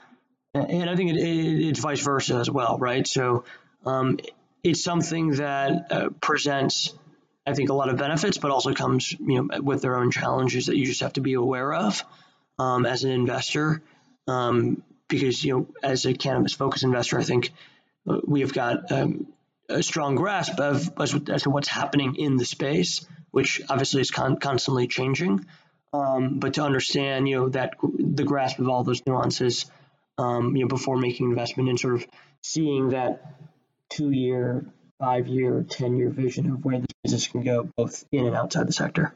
and 0.53 0.91
I 0.91 0.97
think 0.97 1.11
it, 1.11 1.17
it, 1.17 1.69
it's 1.69 1.79
vice 1.79 2.01
versa 2.01 2.35
as 2.37 2.51
well, 2.51 2.77
right? 2.79 3.07
So 3.07 3.45
um, 3.85 4.19
it's 4.65 4.83
something 4.83 5.33
that 5.33 5.93
uh, 5.93 6.09
presents, 6.21 6.93
I 7.47 7.55
think, 7.55 7.71
a 7.71 7.75
lot 7.75 7.89
of 7.89 7.99
benefits, 7.99 8.39
but 8.39 8.51
also 8.51 8.75
comes, 8.75 9.13
you 9.13 9.43
know, 9.43 9.61
with 9.61 9.83
their 9.83 9.97
own 9.97 10.11
challenges 10.11 10.67
that 10.67 10.77
you 10.77 10.87
just 10.87 11.01
have 11.01 11.13
to 11.15 11.21
be 11.21 11.35
aware 11.35 11.73
of 11.73 12.03
um, 12.59 12.85
as 12.85 13.05
an 13.05 13.13
investor. 13.13 13.81
Um, 14.27 14.83
because 15.09 15.45
you 15.45 15.53
know, 15.53 15.67
as 15.83 16.05
a 16.05 16.15
cannabis-focused 16.15 16.85
investor, 16.85 17.19
I 17.19 17.25
think 17.25 17.53
uh, 18.09 18.21
we 18.25 18.41
have 18.41 18.53
got 18.53 18.91
um, 18.93 19.29
a 19.69 19.83
strong 19.83 20.15
grasp 20.15 20.59
of 20.61 20.91
as, 21.01 21.15
as 21.29 21.43
to 21.43 21.51
what's 21.51 21.69
happening 21.69 22.17
in 22.17 22.37
the 22.37 22.45
space 22.45 23.07
which 23.37 23.61
obviously 23.69 24.01
is 24.01 24.11
con- 24.11 24.39
constantly 24.39 24.87
changing. 24.87 25.45
Um, 25.93 26.39
but 26.39 26.55
to 26.55 26.63
understand, 26.63 27.29
you 27.29 27.37
know, 27.37 27.49
that 27.51 27.75
the 27.83 28.25
grasp 28.25 28.59
of 28.59 28.71
all 28.71 28.83
those 28.83 29.05
nuances, 29.07 29.67
um, 30.17 30.57
you 30.57 30.63
know, 30.63 30.69
before 30.69 30.97
making 30.97 31.29
investment 31.29 31.69
and 31.69 31.79
sort 31.79 31.97
of 31.97 32.07
seeing 32.41 32.89
that 32.91 33.35
two-year, 33.91 34.65
five-year, 34.99 35.67
ten-year 35.69 36.09
vision 36.09 36.51
of 36.51 36.65
where 36.65 36.79
this 36.79 36.87
business 37.05 37.29
can 37.29 37.43
go, 37.43 37.69
both 37.77 38.05
in 38.11 38.27
and 38.27 38.35
outside 38.35 38.67
the 38.67 38.73
sector. 38.73 39.15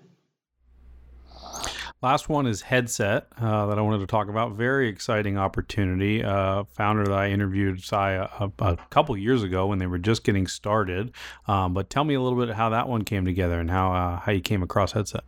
Last 2.02 2.30
one 2.30 2.46
is 2.46 2.62
Headset 2.62 3.26
uh, 3.38 3.66
that 3.66 3.78
I 3.78 3.82
wanted 3.82 3.98
to 3.98 4.06
talk 4.06 4.30
about. 4.30 4.52
Very 4.52 4.88
exciting 4.88 5.36
opportunity. 5.36 6.24
Uh, 6.24 6.64
founder 6.64 7.04
that 7.04 7.12
I 7.12 7.28
interviewed 7.28 7.84
Cy 7.84 8.12
a, 8.12 8.48
a, 8.58 8.78
couple 8.88 9.14
years 9.18 9.42
ago 9.42 9.66
when 9.66 9.78
they 9.78 9.86
were 9.86 9.98
just 9.98 10.24
getting 10.24 10.46
started. 10.46 11.12
Um, 11.46 11.74
but 11.74 11.90
tell 11.90 12.04
me 12.04 12.14
a 12.14 12.20
little 12.22 12.38
bit 12.38 12.54
how 12.54 12.70
that 12.70 12.88
one 12.88 13.04
came 13.04 13.26
together 13.26 13.60
and 13.60 13.70
how 13.70 13.92
uh, 13.92 14.16
how 14.18 14.32
you 14.32 14.40
came 14.40 14.62
across 14.62 14.92
Headset. 14.92 15.24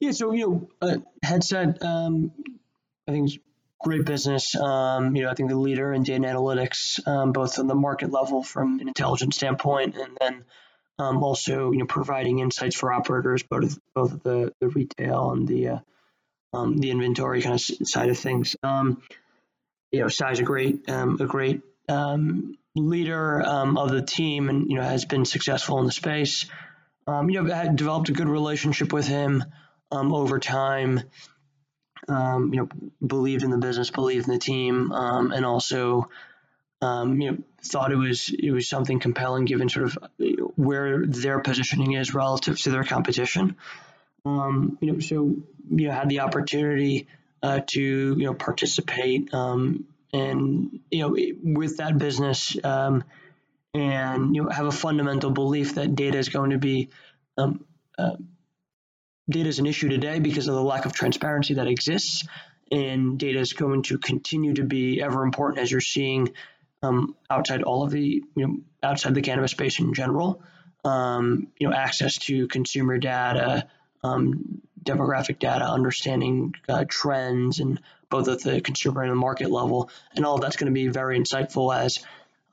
Yeah, 0.00 0.12
so 0.12 0.32
you 0.32 0.68
know, 0.80 0.88
uh, 0.88 0.96
Headset, 1.22 1.82
um, 1.84 2.32
I 3.06 3.12
think 3.12 3.32
great 3.82 4.06
business. 4.06 4.56
Um, 4.56 5.14
you 5.16 5.24
know, 5.24 5.30
I 5.30 5.34
think 5.34 5.50
the 5.50 5.58
leader 5.58 5.92
in 5.92 6.02
data 6.02 6.24
analytics, 6.24 7.06
um, 7.06 7.32
both 7.32 7.58
on 7.58 7.66
the 7.66 7.74
market 7.74 8.10
level 8.10 8.42
from 8.42 8.80
an 8.80 8.88
intelligence 8.88 9.36
standpoint, 9.36 9.96
and 9.96 10.16
then 10.18 10.44
um, 10.98 11.22
also 11.22 11.72
you 11.72 11.78
know 11.78 11.86
providing 11.86 12.38
insights 12.38 12.74
for 12.74 12.90
operators, 12.90 13.42
both 13.42 13.78
both 13.94 14.22
the 14.22 14.54
the 14.60 14.68
retail 14.68 15.32
and 15.32 15.46
the 15.46 15.68
uh, 15.68 15.78
um, 16.52 16.76
the 16.78 16.90
inventory 16.90 17.42
kind 17.42 17.54
of 17.54 17.60
side 17.60 18.08
of 18.08 18.18
things. 18.18 18.56
Um, 18.62 19.02
you 19.90 20.00
know, 20.00 20.08
Cy's 20.08 20.40
a 20.40 20.42
great 20.42 20.88
um, 20.88 21.18
a 21.20 21.26
great 21.26 21.62
um, 21.88 22.56
leader 22.74 23.42
um, 23.42 23.78
of 23.78 23.90
the 23.90 24.02
team, 24.02 24.48
and 24.48 24.68
you 24.70 24.76
know 24.76 24.82
has 24.82 25.04
been 25.04 25.24
successful 25.24 25.78
in 25.78 25.86
the 25.86 25.92
space. 25.92 26.46
Um, 27.06 27.30
you 27.30 27.42
know, 27.42 27.54
had 27.54 27.76
developed 27.76 28.08
a 28.08 28.12
good 28.12 28.28
relationship 28.28 28.92
with 28.92 29.06
him 29.06 29.44
over 29.92 30.38
time. 30.38 31.02
you 32.08 32.14
know, 32.50 32.68
believed 33.04 33.44
in 33.44 33.50
the 33.50 33.58
business, 33.58 33.90
believed 33.90 34.26
in 34.26 34.34
the 34.34 34.40
team, 34.40 34.90
and 34.92 35.44
also. 35.44 36.08
you 36.82 37.30
know, 37.30 37.38
thought 37.66 37.92
it 37.92 37.96
was 37.96 38.28
it 38.28 38.50
was 38.50 38.68
something 38.68 39.00
compelling 39.00 39.44
given 39.44 39.68
sort 39.68 39.86
of 39.86 39.98
where 40.56 41.04
their 41.06 41.40
positioning 41.40 41.92
is 41.92 42.14
relative 42.14 42.58
to 42.60 42.70
their 42.70 42.84
competition. 42.84 43.56
Um, 44.26 44.76
you 44.80 44.92
know, 44.92 44.98
so 44.98 45.36
you 45.70 45.88
know, 45.88 45.92
had 45.92 46.08
the 46.08 46.20
opportunity 46.20 47.06
uh, 47.42 47.60
to 47.66 47.80
you 47.80 48.24
know 48.24 48.34
participate 48.34 49.32
um, 49.32 49.86
and 50.12 50.80
you 50.90 51.00
know 51.00 51.16
with 51.42 51.76
that 51.76 51.96
business 51.96 52.56
um, 52.64 53.04
and 53.72 54.34
you 54.34 54.42
know 54.42 54.48
have 54.48 54.66
a 54.66 54.72
fundamental 54.72 55.30
belief 55.30 55.76
that 55.76 55.94
data 55.94 56.18
is 56.18 56.28
going 56.28 56.50
to 56.50 56.58
be 56.58 56.88
um, 57.38 57.64
uh, 57.98 58.16
data 59.30 59.48
is 59.48 59.60
an 59.60 59.66
issue 59.66 59.88
today 59.88 60.18
because 60.18 60.48
of 60.48 60.54
the 60.54 60.62
lack 60.62 60.86
of 60.86 60.92
transparency 60.92 61.54
that 61.54 61.68
exists 61.68 62.26
and 62.72 63.18
data 63.18 63.38
is 63.38 63.52
going 63.52 63.82
to 63.82 63.96
continue 63.96 64.54
to 64.54 64.64
be 64.64 65.00
ever 65.00 65.22
important 65.22 65.60
as 65.60 65.70
you're 65.70 65.80
seeing 65.80 66.32
um, 66.82 67.14
outside 67.30 67.62
all 67.62 67.84
of 67.84 67.92
the 67.92 68.24
you 68.34 68.46
know 68.46 68.56
outside 68.82 69.14
the 69.14 69.22
cannabis 69.22 69.52
space 69.52 69.78
in 69.78 69.94
general. 69.94 70.42
Um, 70.84 71.48
you 71.58 71.68
know 71.68 71.74
access 71.74 72.18
to 72.26 72.46
consumer 72.48 72.98
data 72.98 73.68
um, 74.02 74.62
demographic 74.82 75.38
data 75.38 75.64
understanding 75.64 76.54
uh, 76.68 76.84
trends 76.88 77.60
and 77.60 77.80
both 78.08 78.28
at 78.28 78.42
the 78.42 78.60
consumer 78.60 79.02
and 79.02 79.10
the 79.10 79.16
market 79.16 79.50
level 79.50 79.90
and 80.14 80.24
all 80.24 80.36
of 80.36 80.40
that's 80.40 80.56
going 80.56 80.72
to 80.72 80.74
be 80.74 80.88
very 80.88 81.18
insightful 81.18 81.76
as 81.76 82.04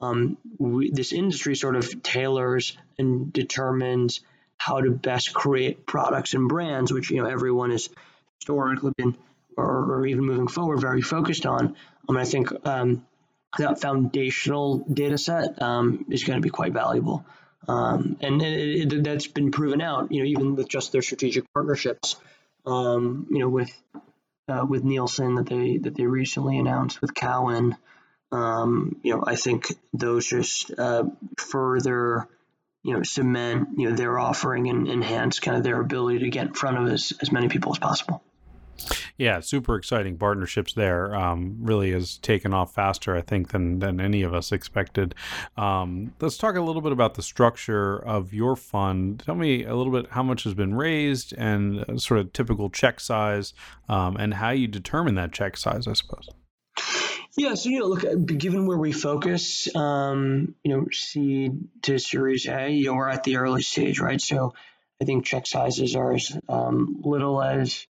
um, 0.01 0.37
we, 0.57 0.91
this 0.91 1.13
industry 1.13 1.55
sort 1.55 1.75
of 1.75 2.03
tailors 2.03 2.75
and 2.97 3.31
determines 3.31 4.21
how 4.57 4.81
to 4.81 4.91
best 4.91 5.33
create 5.33 5.85
products 5.85 6.33
and 6.33 6.49
brands 6.49 6.91
which 6.91 7.11
you 7.11 7.21
know 7.21 7.29
everyone 7.29 7.71
has 7.71 7.89
historically 8.39 8.91
been 8.97 9.15
or, 9.57 9.99
or 9.99 10.05
even 10.05 10.25
moving 10.25 10.47
forward 10.47 10.79
very 10.79 11.01
focused 11.01 11.45
on. 11.45 11.75
I 12.07 12.11
mean, 12.11 12.21
I 12.21 12.25
think 12.25 12.49
um, 12.65 13.05
that 13.57 13.79
foundational 13.79 14.79
data 14.79 15.17
set 15.17 15.61
um, 15.61 16.05
is 16.09 16.23
going 16.23 16.37
to 16.37 16.43
be 16.43 16.49
quite 16.49 16.73
valuable. 16.73 17.25
Um, 17.67 18.17
and 18.21 18.41
it, 18.41 18.93
it, 18.93 19.03
that's 19.03 19.27
been 19.27 19.51
proven 19.51 19.81
out, 19.81 20.11
you 20.11 20.19
know, 20.19 20.25
even 20.25 20.55
with 20.55 20.67
just 20.67 20.91
their 20.91 21.01
strategic 21.01 21.45
partnerships, 21.53 22.17
um, 22.65 23.27
you 23.29 23.39
know, 23.39 23.49
with 23.49 23.71
uh, 24.49 24.65
with 24.67 24.83
Nielsen 24.83 25.35
that 25.35 25.45
they 25.45 25.77
that 25.77 25.95
they 25.95 26.05
recently 26.05 26.57
announced 26.57 27.01
with 27.01 27.13
Cowen. 27.13 27.77
Um, 28.31 28.99
you 29.03 29.15
know, 29.15 29.23
I 29.25 29.35
think 29.35 29.67
those 29.93 30.25
just 30.25 30.71
uh, 30.77 31.03
further, 31.37 32.27
you 32.83 32.93
know, 32.93 33.03
cement, 33.03 33.69
you 33.77 33.89
know, 33.89 33.95
their 33.95 34.17
offering 34.17 34.67
and 34.69 34.87
enhance 34.87 35.39
kind 35.39 35.55
of 35.55 35.63
their 35.63 35.79
ability 35.79 36.19
to 36.19 36.29
get 36.29 36.47
in 36.47 36.53
front 36.53 36.77
of 36.77 36.91
as, 36.91 37.13
as 37.21 37.31
many 37.31 37.47
people 37.47 37.71
as 37.71 37.79
possible. 37.79 38.23
Yeah, 39.17 39.39
super 39.39 39.75
exciting 39.75 40.17
partnerships 40.17 40.73
there. 40.73 41.15
Um, 41.15 41.57
really 41.59 41.91
has 41.91 42.17
taken 42.17 42.53
off 42.53 42.73
faster, 42.73 43.15
I 43.15 43.21
think, 43.21 43.51
than 43.51 43.79
than 43.79 43.99
any 43.99 44.23
of 44.23 44.33
us 44.33 44.51
expected. 44.51 45.15
Um, 45.55 46.13
let's 46.19 46.37
talk 46.37 46.55
a 46.55 46.61
little 46.61 46.81
bit 46.81 46.91
about 46.91 47.13
the 47.13 47.21
structure 47.21 47.97
of 47.97 48.33
your 48.33 48.55
fund. 48.55 49.23
Tell 49.25 49.35
me 49.35 49.63
a 49.63 49.75
little 49.75 49.93
bit 49.93 50.11
how 50.11 50.23
much 50.23 50.43
has 50.43 50.53
been 50.53 50.75
raised 50.75 51.33
and 51.37 51.85
uh, 51.87 51.97
sort 51.97 52.19
of 52.19 52.33
typical 52.33 52.69
check 52.69 52.99
size, 52.99 53.53
um, 53.87 54.17
and 54.17 54.33
how 54.33 54.49
you 54.49 54.67
determine 54.67 55.15
that 55.15 55.31
check 55.31 55.57
size, 55.57 55.87
I 55.87 55.93
suppose. 55.93 56.29
Yeah, 57.35 57.55
so 57.55 57.69
you 57.69 57.79
know, 57.79 57.87
look, 57.87 58.03
uh, 58.03 58.13
given 58.13 58.67
where 58.67 58.77
we 58.77 58.91
focus, 58.91 59.73
um, 59.75 60.53
you 60.63 60.71
know, 60.71 60.87
seed 60.91 61.67
to 61.83 61.97
Series 61.97 62.47
A, 62.47 62.69
you 62.69 62.85
know, 62.85 62.95
we're 62.95 63.09
at 63.09 63.23
the 63.23 63.37
early 63.37 63.63
stage, 63.63 63.99
right? 63.99 64.21
So 64.21 64.53
I 65.01 65.05
think 65.05 65.25
check 65.25 65.47
sizes 65.47 65.95
are 65.95 66.13
as 66.13 66.37
um, 66.47 67.01
little 67.03 67.41
as 67.41 67.87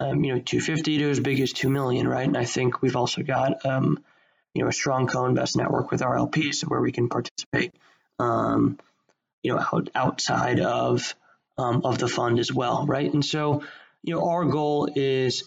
um, 0.00 0.22
you 0.24 0.34
know, 0.34 0.40
250 0.40 0.98
to 0.98 1.10
as 1.10 1.20
big 1.20 1.40
as 1.40 1.52
2 1.52 1.68
million, 1.68 2.06
right? 2.06 2.26
And 2.26 2.36
I 2.36 2.44
think 2.44 2.82
we've 2.82 2.96
also 2.96 3.22
got, 3.22 3.64
um, 3.66 4.02
you 4.54 4.62
know, 4.62 4.68
a 4.68 4.72
strong 4.72 5.06
co-invest 5.06 5.56
network 5.56 5.90
with 5.90 6.02
our 6.02 6.16
LPs 6.16 6.62
where 6.62 6.80
we 6.80 6.92
can 6.92 7.08
participate, 7.08 7.74
um, 8.18 8.78
you 9.42 9.54
know, 9.54 9.60
out, 9.60 9.90
outside 9.94 10.60
of, 10.60 11.14
um, 11.56 11.82
of 11.84 11.98
the 11.98 12.08
fund 12.08 12.38
as 12.38 12.52
well, 12.52 12.86
right? 12.86 13.12
And 13.12 13.24
so, 13.24 13.62
you 14.02 14.14
know, 14.14 14.28
our 14.28 14.44
goal 14.44 14.88
is 14.94 15.44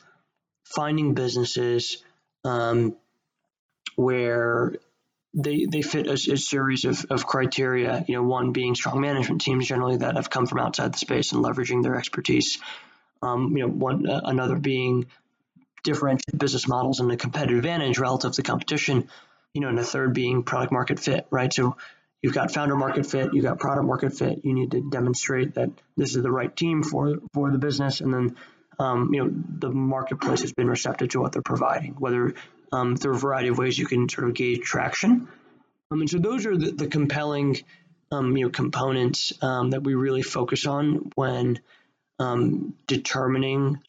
finding 0.66 1.14
businesses 1.14 2.04
um, 2.44 2.96
where 3.96 4.74
they 5.34 5.66
they 5.66 5.82
fit 5.82 6.08
a, 6.08 6.14
a 6.14 6.38
series 6.38 6.84
of, 6.84 7.06
of 7.10 7.26
criteria. 7.26 8.04
You 8.08 8.16
know, 8.16 8.24
one 8.24 8.52
being 8.52 8.76
strong 8.76 9.00
management 9.00 9.42
teams 9.42 9.68
generally 9.68 9.98
that 9.98 10.16
have 10.16 10.30
come 10.30 10.46
from 10.46 10.60
outside 10.60 10.94
the 10.94 10.98
space 10.98 11.32
and 11.32 11.44
leveraging 11.44 11.84
their 11.84 11.96
expertise 11.96 12.58
um, 13.22 13.56
you 13.56 13.64
know, 13.64 13.70
one 13.70 14.10
uh, 14.10 14.22
another 14.26 14.56
being 14.56 15.06
differentiated 15.84 16.40
business 16.40 16.68
models 16.68 17.00
and 17.00 17.12
a 17.12 17.18
competitive 17.18 17.58
advantage 17.58 17.98
relative 18.00 18.34
to 18.34 18.44
competition, 18.44 19.10
you 19.54 19.62
know, 19.62 19.68
and 19.68 19.78
the 19.78 19.84
third 19.84 20.14
being 20.14 20.44
product 20.44 20.72
market 20.72 21.00
fit, 21.00 21.26
right? 21.32 21.52
So 21.52 21.78
you've 22.22 22.34
got 22.34 22.52
founder 22.52 22.76
market 22.76 23.06
fit, 23.06 23.34
you've 23.34 23.44
got 23.44 23.60
product 23.60 23.86
market 23.86 24.14
fit. 24.14 24.42
You 24.44 24.54
need 24.54 24.72
to 24.72 24.82
demonstrate 24.82 25.56
that 25.56 25.70
this 25.98 26.16
is 26.16 26.24
the 26.24 26.32
right 26.32 26.56
team 26.56 26.84
for 26.84 27.18
for 27.34 27.52
the 27.52 27.58
business, 27.58 28.02
and 28.02 28.14
then 28.14 28.36
um, 28.80 29.14
you 29.14 29.24
know 29.24 29.32
the 29.60 29.70
marketplace 29.70 30.42
has 30.42 30.54
been 30.54 30.68
receptive 30.68 31.10
to 31.10 31.22
what 31.22 31.32
they're 31.32 31.42
providing, 31.42 31.94
whether 31.94 32.34
um, 32.72 32.96
through 32.96 33.16
a 33.16 33.20
variety 33.20 33.50
of 33.50 33.58
ways 33.58 33.78
you 33.78 33.86
can 33.86 34.08
sort 34.08 34.28
of 34.28 34.34
gauge 34.34 34.62
traction. 34.62 35.28
I 35.92 35.96
mean, 35.96 36.08
so 36.08 36.20
those 36.20 36.46
are 36.46 36.56
the, 36.56 36.72
the 36.72 36.88
compelling 36.88 37.58
um, 38.12 38.36
you 38.38 38.46
know 38.46 38.52
components 38.52 39.34
um, 39.42 39.72
that 39.72 39.84
we 39.84 39.96
really 39.96 40.22
focus 40.22 40.66
on 40.66 41.12
when 41.16 41.60
um, 42.22 42.76
determining 42.88 43.82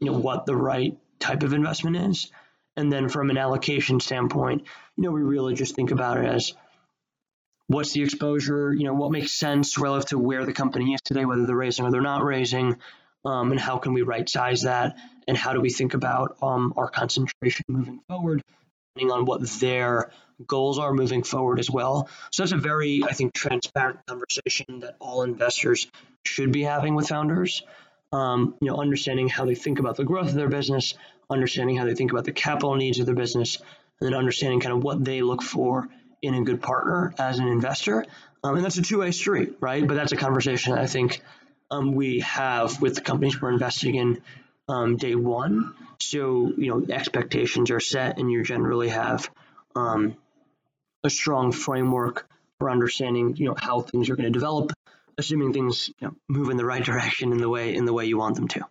you 0.00 0.10
know 0.10 0.18
what 0.18 0.46
the 0.46 0.56
right 0.56 0.96
type 1.18 1.42
of 1.42 1.52
investment 1.52 1.96
is. 1.96 2.30
And 2.76 2.90
then 2.90 3.08
from 3.08 3.30
an 3.30 3.36
allocation 3.36 4.00
standpoint 4.00 4.66
you 4.96 5.04
know 5.04 5.10
we 5.10 5.22
really 5.22 5.54
just 5.54 5.74
think 5.74 5.90
about 5.90 6.18
it 6.18 6.26
as 6.26 6.52
what's 7.66 7.92
the 7.92 8.02
exposure? 8.02 8.72
You 8.72 8.84
know 8.84 8.94
what 8.94 9.12
makes 9.12 9.32
sense 9.32 9.78
relative 9.78 10.10
to 10.10 10.18
where 10.18 10.44
the 10.44 10.52
company 10.52 10.94
is 10.94 11.00
today 11.02 11.24
whether 11.24 11.46
they're 11.46 11.56
raising 11.56 11.84
or 11.84 11.90
they're 11.90 12.00
not 12.00 12.24
raising 12.24 12.76
um, 13.24 13.50
and 13.50 13.60
how 13.60 13.78
can 13.78 13.92
we 13.92 14.02
right 14.02 14.28
size 14.28 14.62
that? 14.62 14.96
And 15.28 15.36
how 15.36 15.52
do 15.52 15.60
we 15.60 15.70
think 15.70 15.94
about 15.94 16.36
um, 16.42 16.74
our 16.76 16.88
concentration 16.88 17.64
moving 17.68 18.00
forward 18.08 18.42
depending 18.94 19.12
on 19.12 19.24
what 19.24 19.40
their 19.60 20.10
goals 20.46 20.78
are 20.78 20.92
moving 20.92 21.22
forward 21.22 21.58
as 21.58 21.70
well. 21.70 22.08
So 22.30 22.42
that's 22.42 22.52
a 22.52 22.56
very, 22.56 23.02
I 23.04 23.12
think, 23.12 23.34
transparent 23.34 24.04
conversation 24.06 24.80
that 24.80 24.96
all 25.00 25.22
investors 25.22 25.86
should 26.24 26.52
be 26.52 26.62
having 26.62 26.94
with 26.94 27.08
founders. 27.08 27.62
Um, 28.12 28.56
you 28.60 28.68
know, 28.68 28.76
understanding 28.76 29.28
how 29.28 29.44
they 29.44 29.54
think 29.54 29.78
about 29.78 29.96
the 29.96 30.04
growth 30.04 30.28
of 30.28 30.34
their 30.34 30.48
business, 30.48 30.94
understanding 31.28 31.76
how 31.76 31.84
they 31.84 31.94
think 31.94 32.10
about 32.10 32.24
the 32.24 32.32
capital 32.32 32.74
needs 32.74 32.98
of 32.98 33.06
their 33.06 33.14
business, 33.14 33.58
and 34.00 34.06
then 34.06 34.14
understanding 34.14 34.60
kind 34.60 34.74
of 34.74 34.82
what 34.82 35.04
they 35.04 35.22
look 35.22 35.42
for 35.42 35.88
in 36.22 36.34
a 36.34 36.42
good 36.42 36.60
partner 36.60 37.14
as 37.18 37.38
an 37.38 37.46
investor. 37.46 38.04
Um, 38.42 38.56
and 38.56 38.64
that's 38.64 38.78
a 38.78 38.82
two-way 38.82 39.12
street, 39.12 39.56
right? 39.60 39.86
But 39.86 39.94
that's 39.94 40.12
a 40.12 40.16
conversation 40.16 40.72
I 40.72 40.86
think 40.86 41.22
um, 41.70 41.94
we 41.94 42.20
have 42.20 42.80
with 42.80 42.96
the 42.96 43.00
companies 43.00 43.40
we're 43.40 43.52
investing 43.52 43.94
in 43.94 44.22
um, 44.68 44.96
day 44.96 45.14
one. 45.14 45.74
So 45.98 46.52
you 46.56 46.68
know, 46.70 46.94
expectations 46.94 47.70
are 47.70 47.80
set, 47.80 48.18
and 48.18 48.30
you 48.30 48.42
generally 48.42 48.88
have 48.88 49.30
um, 49.76 50.16
a 51.04 51.10
strong 51.10 51.52
framework 51.52 52.28
for 52.58 52.70
understanding, 52.70 53.36
you 53.36 53.46
know, 53.46 53.56
how 53.58 53.80
things 53.80 54.10
are 54.10 54.16
going 54.16 54.30
to 54.30 54.38
develop, 54.38 54.72
assuming 55.18 55.52
things 55.52 55.88
you 56.00 56.08
know, 56.08 56.14
move 56.28 56.50
in 56.50 56.56
the 56.56 56.64
right 56.64 56.84
direction 56.84 57.32
in 57.32 57.38
the 57.38 57.48
way 57.48 57.74
in 57.74 57.84
the 57.84 57.92
way 57.92 58.06
you 58.06 58.18
want 58.18 58.36
them 58.36 58.48
to. 58.48 58.66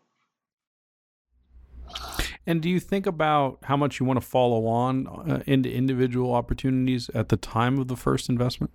And 2.46 2.62
do 2.62 2.70
you 2.70 2.80
think 2.80 3.06
about 3.06 3.60
how 3.64 3.78
much 3.78 4.00
you 4.00 4.06
want 4.06 4.20
to 4.20 4.26
follow 4.26 4.66
on 4.68 5.08
uh, 5.08 5.44
into 5.46 5.72
individual 5.72 6.34
opportunities 6.34 7.10
at 7.14 7.30
the 7.30 7.38
time 7.38 7.78
of 7.78 7.88
the 7.88 7.96
first 7.96 8.30
investment? 8.30 8.72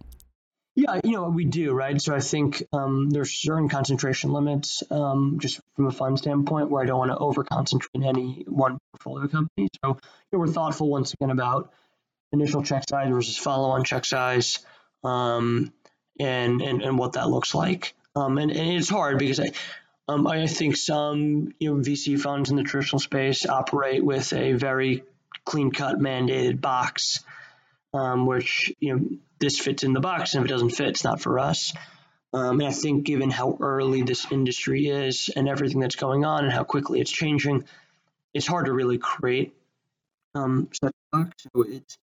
Yeah, 0.76 1.00
you 1.04 1.12
know, 1.12 1.28
we 1.28 1.44
do, 1.44 1.72
right? 1.72 2.00
So 2.00 2.14
I 2.14 2.20
think 2.20 2.64
um, 2.72 3.08
there's 3.10 3.30
certain 3.32 3.68
concentration 3.68 4.32
limits 4.32 4.82
um, 4.90 5.38
just 5.40 5.60
from 5.76 5.86
a 5.86 5.92
fund 5.92 6.18
standpoint 6.18 6.68
where 6.68 6.82
I 6.82 6.86
don't 6.86 6.98
want 6.98 7.12
to 7.12 7.18
over 7.18 7.44
concentrate 7.44 7.90
in 7.94 8.02
any 8.02 8.44
one 8.48 8.78
portfolio 8.92 9.28
company. 9.28 9.68
So 9.84 9.90
you 9.90 9.96
know, 10.32 10.38
we're 10.40 10.48
thoughtful 10.48 10.88
once 10.88 11.14
again 11.14 11.30
about 11.30 11.72
initial 12.32 12.62
check 12.62 12.84
size 12.88 13.08
versus 13.10 13.36
follow 13.36 13.70
on 13.70 13.84
check 13.84 14.04
size 14.04 14.60
um, 15.02 15.72
and, 16.18 16.60
and, 16.60 16.82
and 16.82 16.98
what 16.98 17.12
that 17.12 17.28
looks 17.28 17.54
like. 17.54 17.94
Um, 18.16 18.38
and, 18.38 18.50
and 18.50 18.70
it's 18.72 18.88
hard 18.88 19.18
because 19.18 19.40
I, 19.40 19.50
um, 20.06 20.26
I 20.26 20.46
think 20.46 20.76
some 20.76 21.54
you 21.58 21.74
know, 21.74 21.80
VC 21.80 22.18
funds 22.20 22.50
in 22.50 22.56
the 22.56 22.62
traditional 22.62 23.00
space 23.00 23.46
operate 23.46 24.04
with 24.04 24.32
a 24.32 24.52
very 24.52 25.04
clean 25.44 25.70
cut 25.70 25.98
mandated 25.98 26.60
box, 26.60 27.24
um, 27.92 28.26
which 28.26 28.72
you 28.80 28.94
know 28.94 29.06
this 29.38 29.58
fits 29.58 29.82
in 29.82 29.92
the 29.92 30.00
box, 30.00 30.34
and 30.34 30.44
if 30.44 30.50
it 30.50 30.52
doesn't 30.52 30.70
fit, 30.70 30.88
it's 30.88 31.04
not 31.04 31.20
for 31.20 31.38
us. 31.38 31.72
Um, 32.32 32.60
and 32.60 32.68
I 32.68 32.72
think 32.72 33.04
given 33.04 33.30
how 33.30 33.56
early 33.60 34.02
this 34.02 34.30
industry 34.30 34.88
is 34.88 35.30
and 35.34 35.48
everything 35.48 35.80
that's 35.80 35.96
going 35.96 36.24
on 36.24 36.44
and 36.44 36.52
how 36.52 36.64
quickly 36.64 37.00
it's 37.00 37.10
changing, 37.10 37.64
it's 38.32 38.46
hard 38.46 38.66
to 38.66 38.72
really 38.72 38.98
create 38.98 39.54
um, 40.34 40.68
such 40.72 40.92
a 40.92 41.16
box. 41.16 41.44
So 41.44 41.62
it's 41.62 41.96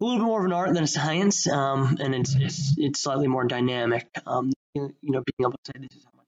a 0.00 0.04
little 0.04 0.18
bit 0.18 0.24
more 0.24 0.40
of 0.40 0.46
an 0.46 0.52
art 0.52 0.72
than 0.72 0.84
a 0.84 0.88
science, 0.88 1.46
um, 1.46 1.98
and 2.00 2.14
it's, 2.14 2.34
it's 2.34 2.74
it's 2.78 3.00
slightly 3.00 3.28
more 3.28 3.44
dynamic. 3.44 4.08
Um, 4.26 4.52
you 4.74 4.92
know, 5.02 5.22
being 5.22 5.42
able 5.42 5.52
to 5.52 5.58
say 5.66 5.72
this 5.80 5.96
is 5.96 6.04
how 6.04 6.12
much 6.16 6.26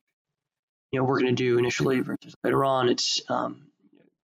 you 0.90 1.00
know 1.00 1.04
we're 1.04 1.20
going 1.20 1.34
to 1.34 1.42
do 1.42 1.58
initially 1.58 2.00
versus 2.00 2.34
later 2.44 2.64
on. 2.64 2.88
It's 2.88 3.20
because 3.20 3.46
um, 3.46 3.66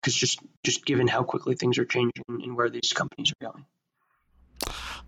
just 0.04 0.40
just 0.62 0.86
given 0.86 1.08
how 1.08 1.22
quickly 1.22 1.56
things 1.56 1.78
are 1.78 1.84
changing 1.84 2.24
and 2.28 2.56
where 2.56 2.70
these 2.70 2.92
companies 2.92 3.32
are 3.32 3.50
going. 3.50 3.66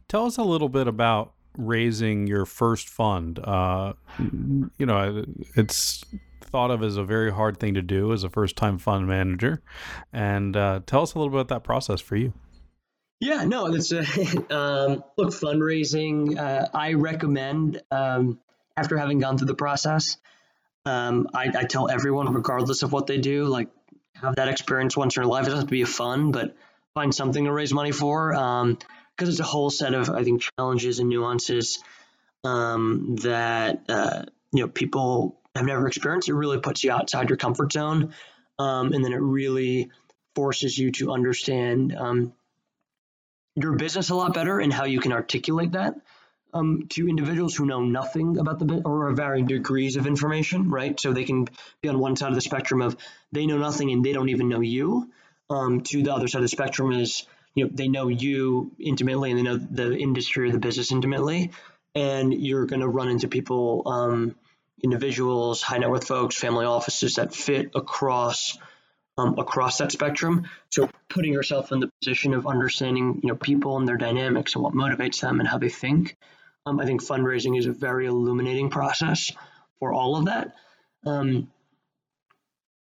Tell 0.08 0.26
us 0.26 0.36
a 0.38 0.44
little 0.44 0.68
bit 0.68 0.88
about 0.88 1.32
raising 1.56 2.26
your 2.26 2.46
first 2.46 2.88
fund. 2.88 3.38
Uh, 3.38 3.94
you 4.18 4.86
know, 4.86 5.24
it's 5.54 6.04
thought 6.40 6.70
of 6.70 6.82
as 6.82 6.96
a 6.96 7.04
very 7.04 7.32
hard 7.32 7.58
thing 7.58 7.74
to 7.74 7.82
do 7.82 8.12
as 8.12 8.24
a 8.24 8.30
first 8.30 8.56
time 8.56 8.78
fund 8.78 9.06
manager. 9.06 9.62
And 10.12 10.56
uh, 10.56 10.80
tell 10.86 11.02
us 11.02 11.14
a 11.14 11.18
little 11.18 11.30
bit 11.30 11.40
about 11.40 11.54
that 11.54 11.64
process 11.64 12.00
for 12.00 12.16
you. 12.16 12.32
Yeah, 13.20 13.44
no, 13.44 13.66
it's 13.66 13.92
a 13.92 14.00
um, 14.54 15.04
look 15.16 15.30
fundraising. 15.30 16.38
Uh, 16.38 16.68
I 16.74 16.94
recommend 16.94 17.82
um, 17.90 18.38
after 18.76 18.98
having 18.98 19.18
gone 19.18 19.38
through 19.38 19.46
the 19.46 19.54
process, 19.54 20.18
um, 20.84 21.28
I, 21.34 21.50
I, 21.56 21.64
tell 21.64 21.88
everyone, 21.88 22.32
regardless 22.32 22.82
of 22.82 22.92
what 22.92 23.06
they 23.06 23.18
do, 23.18 23.46
like 23.46 23.68
have 24.14 24.36
that 24.36 24.48
experience 24.48 24.96
once 24.96 25.16
in 25.16 25.22
your 25.22 25.30
life. 25.30 25.42
It 25.42 25.46
doesn't 25.46 25.60
have 25.60 25.68
to 25.68 25.70
be 25.70 25.84
fun, 25.84 26.30
but 26.30 26.54
find 26.94 27.14
something 27.14 27.44
to 27.44 27.52
raise 27.52 27.72
money 27.72 27.92
for 27.92 28.30
because 28.32 28.62
um, 28.62 28.78
it's 29.18 29.40
a 29.40 29.44
whole 29.44 29.70
set 29.70 29.94
of 29.94 30.10
I 30.10 30.22
think 30.22 30.42
challenges 30.58 30.98
and 30.98 31.08
nuances 31.08 31.82
um, 32.44 33.16
that 33.22 33.82
uh, 33.88 34.24
you 34.52 34.62
know 34.62 34.68
people 34.68 35.40
have 35.54 35.66
never 35.66 35.86
experienced. 35.86 36.28
It 36.28 36.34
really 36.34 36.58
puts 36.58 36.84
you 36.84 36.92
outside 36.92 37.30
your 37.30 37.38
comfort 37.38 37.72
zone, 37.72 38.14
um, 38.58 38.92
and 38.92 39.04
then 39.04 39.12
it 39.12 39.20
really 39.20 39.90
forces 40.34 40.76
you 40.76 40.92
to 40.92 41.12
understand 41.12 41.96
your 43.56 43.74
business 43.76 44.10
a 44.10 44.14
lot 44.14 44.34
better 44.34 44.60
and 44.60 44.72
how 44.72 44.84
you 44.84 45.00
can 45.00 45.12
articulate 45.12 45.72
that 45.72 45.96
um, 46.56 46.86
to 46.90 47.08
individuals 47.08 47.54
who 47.54 47.66
know 47.66 47.82
nothing 47.82 48.38
about 48.38 48.58
the 48.58 48.82
or 48.84 49.10
varying 49.12 49.46
degrees 49.46 49.96
of 49.96 50.06
information, 50.06 50.70
right? 50.70 50.98
So 50.98 51.12
they 51.12 51.24
can 51.24 51.48
be 51.82 51.88
on 51.88 51.98
one 51.98 52.16
side 52.16 52.28
of 52.28 52.34
the 52.34 52.40
spectrum 52.40 52.82
of 52.82 52.96
they 53.32 53.46
know 53.46 53.58
nothing 53.58 53.90
and 53.90 54.04
they 54.04 54.12
don't 54.12 54.28
even 54.28 54.48
know 54.48 54.60
you. 54.60 55.10
Um, 55.48 55.82
to 55.82 56.02
the 56.02 56.12
other 56.12 56.26
side 56.26 56.38
of 56.38 56.42
the 56.44 56.48
spectrum 56.48 56.92
is 56.92 57.24
you 57.54 57.64
know 57.64 57.70
they 57.72 57.88
know 57.88 58.08
you 58.08 58.72
intimately 58.80 59.30
and 59.30 59.38
they 59.38 59.44
know 59.44 59.56
the 59.56 59.96
industry 59.96 60.48
or 60.48 60.52
the 60.52 60.58
business 60.58 60.90
intimately, 60.90 61.52
and 61.94 62.34
you're 62.34 62.66
going 62.66 62.80
to 62.80 62.88
run 62.88 63.08
into 63.08 63.28
people, 63.28 63.82
um, 63.86 64.34
individuals, 64.82 65.62
high 65.62 65.78
net 65.78 65.88
worth 65.88 66.06
folks, 66.06 66.36
family 66.36 66.66
offices 66.66 67.14
that 67.14 67.34
fit 67.34 67.70
across 67.74 68.58
um, 69.18 69.38
across 69.38 69.78
that 69.78 69.92
spectrum. 69.92 70.48
So 70.70 70.90
putting 71.08 71.32
yourself 71.32 71.72
in 71.72 71.80
the 71.80 71.90
position 72.00 72.34
of 72.34 72.46
understanding, 72.46 73.20
you 73.22 73.28
know, 73.28 73.36
people 73.36 73.76
and 73.78 73.88
their 73.88 73.96
dynamics 73.96 74.54
and 74.54 74.64
what 74.64 74.74
motivates 74.74 75.20
them 75.20 75.40
and 75.40 75.48
how 75.48 75.58
they 75.58 75.68
think. 75.68 76.16
Um, 76.64 76.80
I 76.80 76.84
think 76.84 77.02
fundraising 77.02 77.58
is 77.58 77.66
a 77.66 77.72
very 77.72 78.06
illuminating 78.06 78.70
process 78.70 79.30
for 79.78 79.92
all 79.92 80.16
of 80.16 80.26
that. 80.26 80.54
Um, 81.04 81.48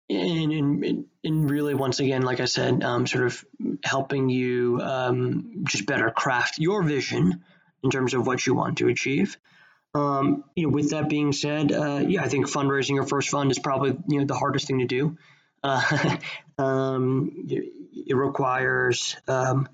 and, 0.08 0.52
and, 0.52 1.04
and 1.24 1.50
really, 1.50 1.74
once 1.74 1.98
again, 1.98 2.22
like 2.22 2.40
I 2.40 2.44
said, 2.44 2.82
um, 2.84 3.06
sort 3.06 3.26
of 3.26 3.44
helping 3.82 4.28
you 4.28 4.80
um, 4.80 5.64
just 5.64 5.84
better 5.84 6.10
craft 6.10 6.58
your 6.58 6.84
vision 6.84 7.42
in 7.82 7.90
terms 7.90 8.14
of 8.14 8.26
what 8.26 8.46
you 8.46 8.54
want 8.54 8.78
to 8.78 8.88
achieve. 8.88 9.36
Um, 9.94 10.44
you 10.54 10.64
know, 10.64 10.72
with 10.72 10.90
that 10.90 11.08
being 11.08 11.32
said, 11.32 11.72
uh, 11.72 12.04
yeah, 12.06 12.22
I 12.22 12.28
think 12.28 12.46
fundraising 12.46 12.94
your 12.94 13.06
first 13.06 13.30
fund 13.30 13.50
is 13.50 13.58
probably 13.58 13.96
you 14.08 14.20
know 14.20 14.26
the 14.26 14.34
hardest 14.34 14.68
thing 14.68 14.78
to 14.78 14.86
do. 14.86 15.16
Uh, 15.66 16.16
um, 16.58 17.32
it 17.48 18.16
requires 18.16 19.16
um, 19.26 19.68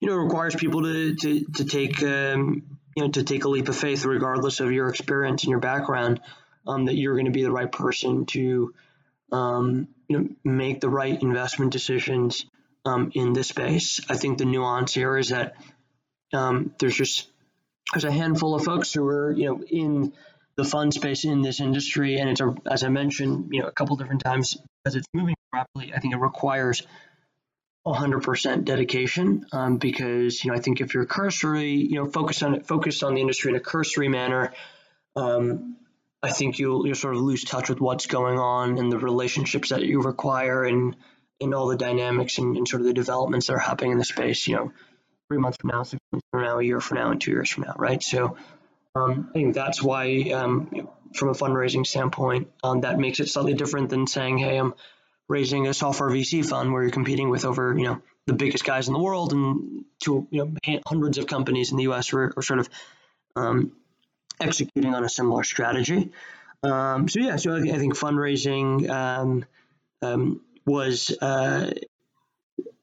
you 0.00 0.08
know 0.08 0.16
requires 0.16 0.56
people 0.56 0.82
to 0.82 1.14
to, 1.14 1.44
to 1.44 1.64
take 1.64 2.02
um, 2.02 2.62
you 2.96 3.04
know 3.04 3.10
to 3.10 3.22
take 3.22 3.44
a 3.44 3.48
leap 3.48 3.68
of 3.68 3.76
faith 3.76 4.04
regardless 4.04 4.60
of 4.60 4.72
your 4.72 4.88
experience 4.88 5.44
and 5.44 5.50
your 5.50 5.60
background 5.60 6.20
um, 6.66 6.86
that 6.86 6.96
you're 6.96 7.14
going 7.14 7.26
to 7.26 7.30
be 7.30 7.44
the 7.44 7.52
right 7.52 7.70
person 7.70 8.26
to 8.26 8.74
um, 9.30 9.86
you 10.08 10.18
know 10.18 10.28
make 10.42 10.80
the 10.80 10.90
right 10.90 11.22
investment 11.22 11.72
decisions 11.72 12.44
um, 12.84 13.12
in 13.14 13.32
this 13.32 13.48
space. 13.48 14.00
I 14.08 14.16
think 14.16 14.38
the 14.38 14.46
nuance 14.46 14.92
here 14.92 15.16
is 15.16 15.28
that 15.28 15.54
there's 16.32 16.96
just 16.96 17.28
there's 17.92 18.04
a 18.04 18.10
handful 18.12 18.56
of 18.56 18.64
folks 18.64 18.92
who 18.92 19.06
are 19.06 19.30
you 19.30 19.46
know 19.46 19.62
in 19.62 20.12
the 20.60 20.68
fund 20.68 20.92
space 20.92 21.24
in 21.24 21.40
this 21.40 21.60
industry, 21.60 22.18
and 22.18 22.28
it's 22.28 22.40
a, 22.40 22.54
as 22.70 22.84
I 22.84 22.88
mentioned, 22.88 23.48
you 23.52 23.62
know, 23.62 23.68
a 23.68 23.72
couple 23.72 23.96
different 23.96 24.22
times 24.22 24.58
as 24.84 24.94
it's 24.94 25.06
moving 25.14 25.34
rapidly. 25.54 25.94
I 25.94 26.00
think 26.00 26.12
it 26.12 26.18
requires 26.18 26.82
100% 27.86 28.64
dedication 28.64 29.46
um, 29.52 29.78
because 29.78 30.44
you 30.44 30.50
know 30.50 30.56
I 30.56 30.60
think 30.60 30.82
if 30.82 30.92
you're 30.92 31.06
cursory, 31.06 31.72
you 31.72 31.94
know, 31.94 32.06
focused 32.06 32.42
on 32.42 32.54
it, 32.56 32.66
focused 32.66 33.02
on 33.02 33.14
the 33.14 33.22
industry 33.22 33.50
in 33.50 33.56
a 33.56 33.60
cursory 33.60 34.08
manner, 34.08 34.52
um, 35.16 35.76
I 36.22 36.30
think 36.30 36.58
you'll 36.58 36.86
you'll 36.86 36.94
sort 36.94 37.16
of 37.16 37.22
lose 37.22 37.42
touch 37.42 37.70
with 37.70 37.80
what's 37.80 38.06
going 38.06 38.38
on 38.38 38.76
and 38.76 38.92
the 38.92 38.98
relationships 38.98 39.70
that 39.70 39.82
you 39.82 40.02
require 40.02 40.64
and 40.64 40.94
and 41.40 41.54
all 41.54 41.68
the 41.68 41.76
dynamics 41.76 42.36
and, 42.36 42.58
and 42.58 42.68
sort 42.68 42.82
of 42.82 42.86
the 42.86 42.92
developments 42.92 43.46
that 43.46 43.54
are 43.54 43.58
happening 43.58 43.92
in 43.92 43.98
the 43.98 44.04
space. 44.04 44.46
You 44.46 44.56
know, 44.56 44.72
three 45.28 45.38
months 45.38 45.56
from 45.58 45.70
now, 45.70 45.84
six 45.84 46.02
months 46.12 46.26
from 46.30 46.42
now, 46.42 46.58
a 46.58 46.62
year 46.62 46.80
from 46.80 46.98
now, 46.98 47.10
and 47.12 47.20
two 47.20 47.30
years 47.30 47.48
from 47.48 47.64
now, 47.64 47.74
right? 47.78 48.02
So 48.02 48.36
um, 48.94 49.28
I 49.30 49.32
think 49.32 49.54
that's 49.54 49.82
why, 49.82 50.30
um, 50.32 50.88
from 51.14 51.28
a 51.28 51.32
fundraising 51.32 51.86
standpoint, 51.86 52.48
um, 52.62 52.80
that 52.80 52.98
makes 52.98 53.20
it 53.20 53.28
slightly 53.28 53.54
different 53.54 53.88
than 53.90 54.06
saying, 54.06 54.38
"Hey, 54.38 54.56
I'm 54.56 54.74
raising 55.28 55.68
a 55.68 55.74
software 55.74 56.10
VC 56.10 56.42
fund 56.42 56.72
where 56.72 56.82
you're 56.82 56.90
competing 56.90 57.30
with 57.30 57.44
over, 57.44 57.76
you 57.76 57.84
know, 57.84 58.02
the 58.26 58.32
biggest 58.32 58.64
guys 58.64 58.88
in 58.88 58.94
the 58.94 59.00
world 59.00 59.32
and 59.32 59.84
to 60.04 60.26
you 60.30 60.44
know 60.44 60.80
hundreds 60.86 61.18
of 61.18 61.26
companies 61.26 61.70
in 61.70 61.76
the 61.76 61.84
U.S. 61.84 62.12
are, 62.12 62.32
are 62.36 62.42
sort 62.42 62.60
of 62.60 62.68
um, 63.36 63.72
executing 64.40 64.94
on 64.94 65.04
a 65.04 65.08
similar 65.08 65.44
strategy." 65.44 66.12
Um, 66.62 67.08
so 67.08 67.20
yeah, 67.20 67.36
so 67.36 67.56
I, 67.56 67.78
think 67.78 67.94
fundraising 67.96 68.90
um, 70.02 70.40
was 70.66 71.16
uh, 71.22 71.70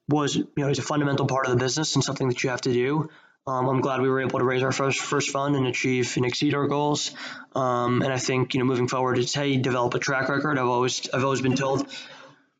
was 0.08 0.36
you 0.36 0.48
know 0.56 0.68
is 0.68 0.78
a 0.78 0.82
fundamental 0.82 1.26
part 1.26 1.46
of 1.46 1.52
the 1.52 1.58
business 1.58 1.94
and 1.94 2.02
something 2.02 2.28
that 2.28 2.42
you 2.42 2.50
have 2.50 2.62
to 2.62 2.72
do. 2.72 3.10
Um, 3.48 3.68
I'm 3.68 3.80
glad 3.80 4.02
we 4.02 4.10
were 4.10 4.20
able 4.20 4.38
to 4.38 4.44
raise 4.44 4.62
our 4.62 4.72
first 4.72 5.00
first 5.00 5.30
fund 5.30 5.56
and 5.56 5.66
achieve 5.66 6.12
and 6.16 6.26
exceed 6.26 6.54
our 6.54 6.66
goals. 6.66 7.12
Um, 7.54 8.02
and 8.02 8.12
I 8.12 8.18
think 8.18 8.54
you 8.54 8.60
know 8.60 8.66
moving 8.66 8.88
forward, 8.88 9.18
it's 9.18 9.34
how 9.34 9.42
you 9.42 9.58
develop 9.58 9.94
a 9.94 9.98
track 9.98 10.28
record. 10.28 10.58
I've 10.58 10.66
always 10.66 11.08
I've 11.10 11.24
always 11.24 11.40
been 11.40 11.56
told 11.56 11.88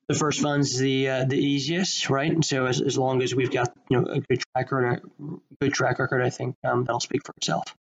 the 0.09 0.15
first 0.15 0.41
fund's 0.41 0.79
the 0.79 1.09
uh, 1.09 1.25
the 1.25 1.37
easiest, 1.37 2.09
right? 2.09 2.33
And 2.33 2.45
so 2.45 2.67
as, 2.67 2.81
as 2.81 2.97
long 2.97 3.23
as 3.23 3.35
we've 3.35 3.51
got 3.51 3.73
you 3.91 4.01
know 4.01 4.07
a 4.07 4.21
good 4.21 4.43
track 4.55 4.73
record, 4.73 5.03
a 5.21 5.55
good 5.61 5.75
track 5.75 5.99
record, 5.99 6.23
I 6.23 6.31
think 6.31 6.57
um, 6.65 6.85
that'll 6.85 7.01
speak 7.01 7.21
for 7.25 7.35
itself. 7.37 7.77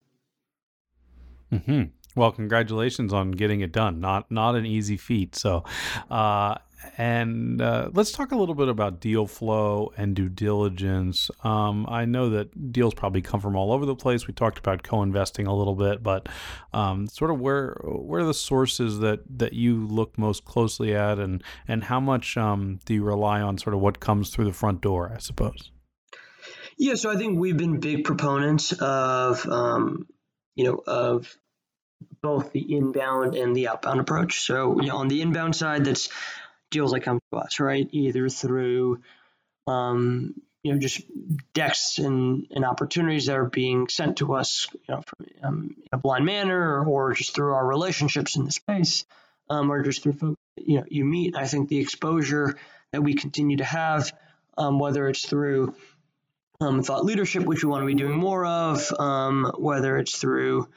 Hmm. 1.49 1.83
Well, 2.17 2.31
congratulations 2.31 3.13
on 3.13 3.31
getting 3.31 3.61
it 3.61 3.71
done. 3.71 4.01
Not 4.01 4.29
not 4.29 4.55
an 4.55 4.65
easy 4.65 4.97
feat. 4.97 5.35
So, 5.35 5.63
uh, 6.11 6.55
and 6.97 7.61
uh, 7.61 7.89
let's 7.93 8.11
talk 8.11 8.31
a 8.31 8.35
little 8.35 8.55
bit 8.55 8.67
about 8.67 8.99
deal 8.99 9.27
flow 9.27 9.91
and 9.97 10.15
due 10.15 10.29
diligence. 10.29 11.29
Um, 11.43 11.85
I 11.89 12.05
know 12.05 12.29
that 12.29 12.71
deals 12.71 12.93
probably 12.93 13.21
come 13.21 13.39
from 13.39 13.55
all 13.55 13.71
over 13.71 13.85
the 13.85 13.95
place. 13.95 14.27
We 14.27 14.33
talked 14.33 14.57
about 14.57 14.83
co-investing 14.83 15.47
a 15.47 15.55
little 15.55 15.75
bit, 15.75 16.03
but 16.03 16.27
um, 16.73 17.07
sort 17.07 17.31
of 17.31 17.39
where 17.39 17.77
where 17.83 18.21
are 18.21 18.25
the 18.25 18.33
sources 18.33 18.99
that 18.99 19.19
that 19.37 19.53
you 19.53 19.85
look 19.87 20.17
most 20.17 20.45
closely 20.45 20.95
at, 20.95 21.19
and 21.19 21.43
and 21.67 21.83
how 21.83 21.99
much 21.99 22.37
um, 22.37 22.79
do 22.85 22.93
you 22.93 23.03
rely 23.03 23.41
on 23.41 23.57
sort 23.57 23.73
of 23.73 23.79
what 23.79 23.99
comes 23.99 24.29
through 24.29 24.45
the 24.45 24.53
front 24.53 24.81
door? 24.81 25.11
I 25.13 25.19
suppose. 25.19 25.71
Yeah, 26.77 26.95
so 26.95 27.09
I 27.09 27.15
think 27.15 27.39
we've 27.39 27.57
been 27.57 27.79
big 27.79 28.03
proponents 28.03 28.71
of 28.71 29.47
um, 29.47 30.07
you 30.55 30.65
know 30.65 30.81
of 30.85 31.35
both 32.21 32.51
the 32.51 32.75
inbound 32.75 33.35
and 33.35 33.55
the 33.55 33.67
outbound 33.67 33.99
approach. 33.99 34.41
So 34.41 34.79
you 34.81 34.87
know, 34.87 34.97
on 34.97 35.07
the 35.07 35.21
inbound 35.21 35.55
side, 35.55 35.85
that's 35.85 36.09
deals 36.71 36.91
that 36.91 37.01
come 37.01 37.19
to 37.31 37.39
us, 37.39 37.59
right? 37.59 37.87
Either 37.91 38.29
through, 38.29 39.01
um, 39.67 40.35
you 40.63 40.73
know, 40.73 40.79
just 40.79 41.01
decks 41.53 41.97
and, 41.97 42.47
and 42.51 42.65
opportunities 42.65 43.27
that 43.27 43.37
are 43.37 43.45
being 43.45 43.87
sent 43.87 44.17
to 44.17 44.33
us, 44.35 44.67
you 44.73 44.95
know, 44.95 45.01
from, 45.01 45.27
um, 45.43 45.75
in 45.77 45.89
a 45.93 45.97
blind 45.97 46.25
manner, 46.25 46.83
or, 46.83 47.13
just 47.13 47.33
through 47.33 47.53
our 47.53 47.65
relationships 47.65 48.35
in 48.35 48.43
the 48.43 48.51
space, 48.51 49.05
um, 49.49 49.71
or 49.71 49.83
just 49.83 50.03
through 50.03 50.13
folks 50.13 50.37
you 50.57 50.77
know 50.77 50.85
you 50.89 51.05
meet. 51.05 51.35
I 51.35 51.45
think 51.47 51.69
the 51.69 51.79
exposure 51.79 52.57
that 52.91 53.01
we 53.01 53.13
continue 53.13 53.57
to 53.57 53.63
have, 53.63 54.13
um, 54.57 54.79
whether 54.79 55.07
it's 55.07 55.25
through 55.25 55.75
um, 56.59 56.81
thought 56.83 57.05
leadership, 57.05 57.43
which 57.43 57.63
we 57.63 57.69
want 57.69 57.83
to 57.83 57.87
be 57.87 57.93
doing 57.93 58.17
more 58.17 58.45
of, 58.45 58.91
um, 58.99 59.51
whether 59.57 59.97
it's 59.97 60.17
through 60.17 60.67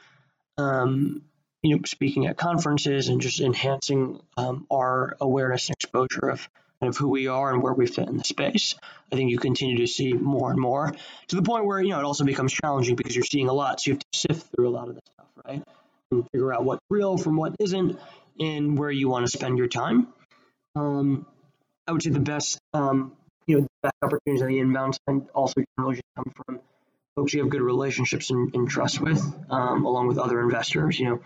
um, 0.57 1.23
you 1.63 1.75
know, 1.75 1.81
speaking 1.85 2.27
at 2.27 2.37
conferences 2.37 3.07
and 3.07 3.21
just 3.21 3.39
enhancing 3.39 4.19
um, 4.37 4.65
our 4.71 5.15
awareness 5.21 5.67
and 5.69 5.75
exposure 5.75 6.29
of 6.29 6.49
kind 6.79 6.89
of 6.89 6.97
who 6.97 7.09
we 7.09 7.27
are 7.27 7.53
and 7.53 7.61
where 7.61 7.73
we 7.73 7.85
fit 7.85 8.07
in 8.07 8.17
the 8.17 8.23
space. 8.23 8.75
I 9.11 9.15
think 9.15 9.29
you 9.29 9.37
continue 9.37 9.77
to 9.77 9.87
see 9.87 10.13
more 10.13 10.49
and 10.49 10.59
more 10.59 10.93
to 11.27 11.35
the 11.35 11.43
point 11.43 11.65
where, 11.65 11.79
you 11.79 11.89
know, 11.89 11.99
it 11.99 12.05
also 12.05 12.25
becomes 12.25 12.51
challenging 12.51 12.95
because 12.95 13.15
you're 13.15 13.23
seeing 13.23 13.47
a 13.47 13.53
lot. 13.53 13.79
So 13.79 13.91
you 13.91 13.93
have 13.93 13.99
to 13.99 14.19
sift 14.19 14.47
through 14.55 14.69
a 14.69 14.71
lot 14.71 14.89
of 14.89 14.95
this 14.95 15.03
stuff, 15.13 15.27
right? 15.45 15.63
And 16.11 16.27
figure 16.31 16.51
out 16.53 16.63
what's 16.63 16.81
real 16.89 17.17
from 17.17 17.35
what 17.35 17.55
isn't 17.59 17.99
and 18.39 18.77
where 18.77 18.89
you 18.89 19.07
want 19.09 19.25
to 19.25 19.31
spend 19.31 19.59
your 19.59 19.67
time. 19.67 20.07
Um, 20.75 21.27
I 21.87 21.91
would 21.91 22.01
say 22.01 22.09
the 22.09 22.19
best, 22.19 22.57
um, 22.73 23.11
you 23.45 23.57
know, 23.57 23.61
the 23.61 23.69
best 23.83 23.95
opportunities 24.01 24.41
on 24.41 24.47
the 24.47 24.59
inbound 24.59 24.97
side 25.07 25.27
also 25.35 25.61
generally 25.77 25.95
just 25.95 26.05
come 26.15 26.33
from 26.35 26.59
folks 27.15 27.33
you 27.33 27.41
have 27.41 27.49
good 27.49 27.61
relationships 27.61 28.31
and, 28.31 28.55
and 28.55 28.69
trust 28.69 28.99
with, 29.01 29.21
um, 29.49 29.85
along 29.85 30.07
with 30.07 30.17
other 30.17 30.41
investors. 30.41 30.99
You 30.99 31.09
know, 31.09 31.19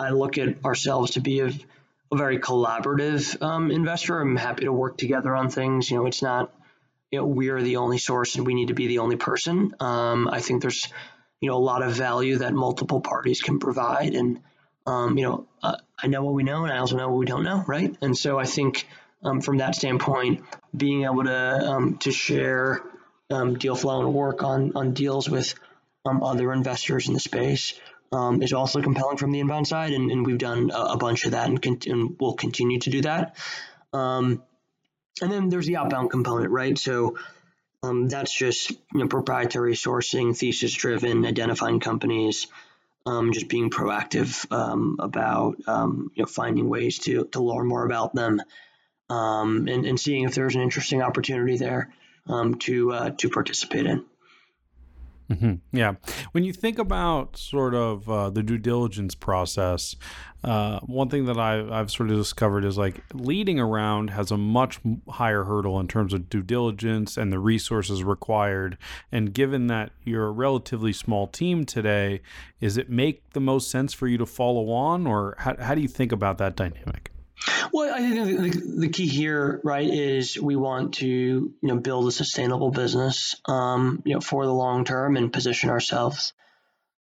I 0.00 0.10
look 0.10 0.38
at 0.38 0.64
ourselves 0.64 1.12
to 1.12 1.20
be 1.20 1.40
a, 1.40 1.48
a 2.12 2.16
very 2.16 2.38
collaborative 2.38 3.40
um, 3.42 3.70
investor. 3.70 4.20
I'm 4.20 4.36
happy 4.36 4.64
to 4.64 4.72
work 4.72 4.96
together 4.96 5.36
on 5.36 5.50
things. 5.50 5.90
You 5.90 5.98
know, 5.98 6.06
it's 6.06 6.22
not 6.22 6.52
you 7.10 7.18
know, 7.18 7.26
we 7.26 7.48
are 7.48 7.60
the 7.60 7.76
only 7.76 7.98
source 7.98 8.36
and 8.36 8.46
we 8.46 8.54
need 8.54 8.68
to 8.68 8.74
be 8.74 8.86
the 8.86 8.98
only 8.98 9.16
person. 9.16 9.74
Um, 9.80 10.28
I 10.28 10.40
think 10.40 10.62
there's 10.62 10.88
you 11.40 11.48
know 11.50 11.56
a 11.56 11.58
lot 11.58 11.82
of 11.82 11.92
value 11.92 12.38
that 12.38 12.52
multiple 12.52 13.00
parties 13.00 13.40
can 13.40 13.58
provide, 13.58 14.14
and 14.14 14.40
um, 14.86 15.18
you 15.18 15.24
know, 15.24 15.46
uh, 15.62 15.76
I 16.02 16.06
know 16.06 16.22
what 16.22 16.34
we 16.34 16.44
know, 16.44 16.64
and 16.64 16.72
I 16.72 16.78
also 16.78 16.96
know 16.96 17.08
what 17.08 17.18
we 17.18 17.26
don't 17.26 17.44
know, 17.44 17.64
right? 17.66 17.94
And 18.00 18.16
so 18.16 18.38
I 18.38 18.44
think 18.44 18.86
um, 19.22 19.40
from 19.40 19.58
that 19.58 19.74
standpoint, 19.74 20.44
being 20.76 21.04
able 21.04 21.24
to 21.24 21.70
um, 21.70 21.98
to 21.98 22.12
share 22.12 22.82
um, 23.30 23.58
deal 23.58 23.74
flow 23.74 24.00
and 24.00 24.14
work 24.14 24.42
on 24.42 24.72
on 24.76 24.94
deals 24.94 25.28
with 25.28 25.54
other 26.06 26.52
investors 26.52 27.08
in 27.08 27.14
the 27.14 27.20
space 27.20 27.74
um, 28.12 28.42
is 28.42 28.52
also 28.52 28.82
compelling 28.82 29.16
from 29.16 29.32
the 29.32 29.40
inbound 29.40 29.66
side, 29.66 29.92
and, 29.92 30.10
and 30.10 30.26
we've 30.26 30.38
done 30.38 30.70
a, 30.70 30.78
a, 30.78 30.96
bunch 30.96 31.24
of 31.24 31.32
that, 31.32 31.48
and, 31.48 31.86
and 31.86 32.16
we'll 32.18 32.34
continue 32.34 32.78
to 32.80 32.90
do 32.90 33.02
that. 33.02 33.36
Um, 33.92 34.42
and 35.22 35.30
then 35.30 35.48
there's 35.48 35.66
the 35.66 35.76
outbound 35.76 36.10
component, 36.10 36.50
right? 36.50 36.76
So 36.78 37.16
that's 37.82 38.32
just 38.32 38.70
you 38.70 38.78
know, 38.94 39.08
proprietary 39.08 39.74
sourcing, 39.74 40.36
thesis 40.36 40.72
driven, 40.72 41.24
identifying 41.26 41.80
companies. 41.80 42.46
Um, 43.06 43.32
just 43.32 43.48
being 43.48 43.70
proactive 43.70 44.46
um, 44.52 44.96
about 44.98 45.56
um, 45.66 46.10
you 46.14 46.22
know 46.22 46.26
finding 46.26 46.68
ways 46.68 46.98
to 47.00 47.24
to 47.32 47.42
learn 47.42 47.66
more 47.66 47.86
about 47.86 48.14
them 48.14 48.42
um, 49.10 49.68
and, 49.68 49.84
and 49.84 49.98
seeing 49.98 50.24
if 50.24 50.34
there's 50.34 50.54
an 50.54 50.62
interesting 50.62 51.02
opportunity 51.02 51.56
there 51.56 51.92
um, 52.28 52.54
to 52.56 52.92
uh, 52.92 53.10
to 53.18 53.28
participate 53.28 53.86
in. 53.86 54.04
Mm-hmm. 55.30 55.76
Yeah. 55.76 55.94
When 56.32 56.42
you 56.42 56.52
think 56.52 56.78
about 56.78 57.36
sort 57.36 57.74
of 57.74 58.10
uh, 58.10 58.30
the 58.30 58.42
due 58.42 58.58
diligence 58.58 59.14
process, 59.14 59.94
uh, 60.42 60.80
one 60.80 61.08
thing 61.08 61.26
that 61.26 61.38
I've, 61.38 61.70
I've 61.70 61.90
sort 61.90 62.10
of 62.10 62.16
discovered 62.16 62.64
is 62.64 62.76
like 62.76 63.02
leading 63.14 63.60
around 63.60 64.10
has 64.10 64.32
a 64.32 64.36
much 64.36 64.80
higher 65.08 65.44
hurdle 65.44 65.78
in 65.78 65.86
terms 65.86 66.12
of 66.12 66.28
due 66.28 66.42
diligence 66.42 67.16
and 67.16 67.32
the 67.32 67.38
resources 67.38 68.02
required. 68.02 68.76
And 69.12 69.32
given 69.32 69.68
that 69.68 69.92
you're 70.04 70.26
a 70.26 70.32
relatively 70.32 70.92
small 70.92 71.28
team 71.28 71.64
today, 71.64 72.22
is 72.60 72.76
it 72.76 72.90
make 72.90 73.30
the 73.30 73.40
most 73.40 73.70
sense 73.70 73.92
for 73.92 74.08
you 74.08 74.18
to 74.18 74.26
follow 74.26 74.70
on, 74.70 75.06
or 75.06 75.36
how, 75.38 75.54
how 75.60 75.74
do 75.76 75.80
you 75.80 75.88
think 75.88 76.10
about 76.10 76.38
that 76.38 76.56
dynamic? 76.56 77.12
Well, 77.72 77.94
I 77.94 77.98
think 77.98 78.52
the, 78.52 78.80
the, 78.80 78.88
key 78.88 79.06
here, 79.06 79.60
right, 79.64 79.88
is 79.88 80.38
we 80.38 80.56
want 80.56 80.94
to 80.94 81.06
you 81.06 81.54
know 81.62 81.76
build 81.76 82.08
a 82.08 82.12
sustainable 82.12 82.70
business, 82.70 83.36
um, 83.46 84.02
you 84.04 84.14
know, 84.14 84.20
for 84.20 84.44
the 84.44 84.52
long 84.52 84.84
term 84.84 85.16
and 85.16 85.32
position 85.32 85.70
ourselves, 85.70 86.32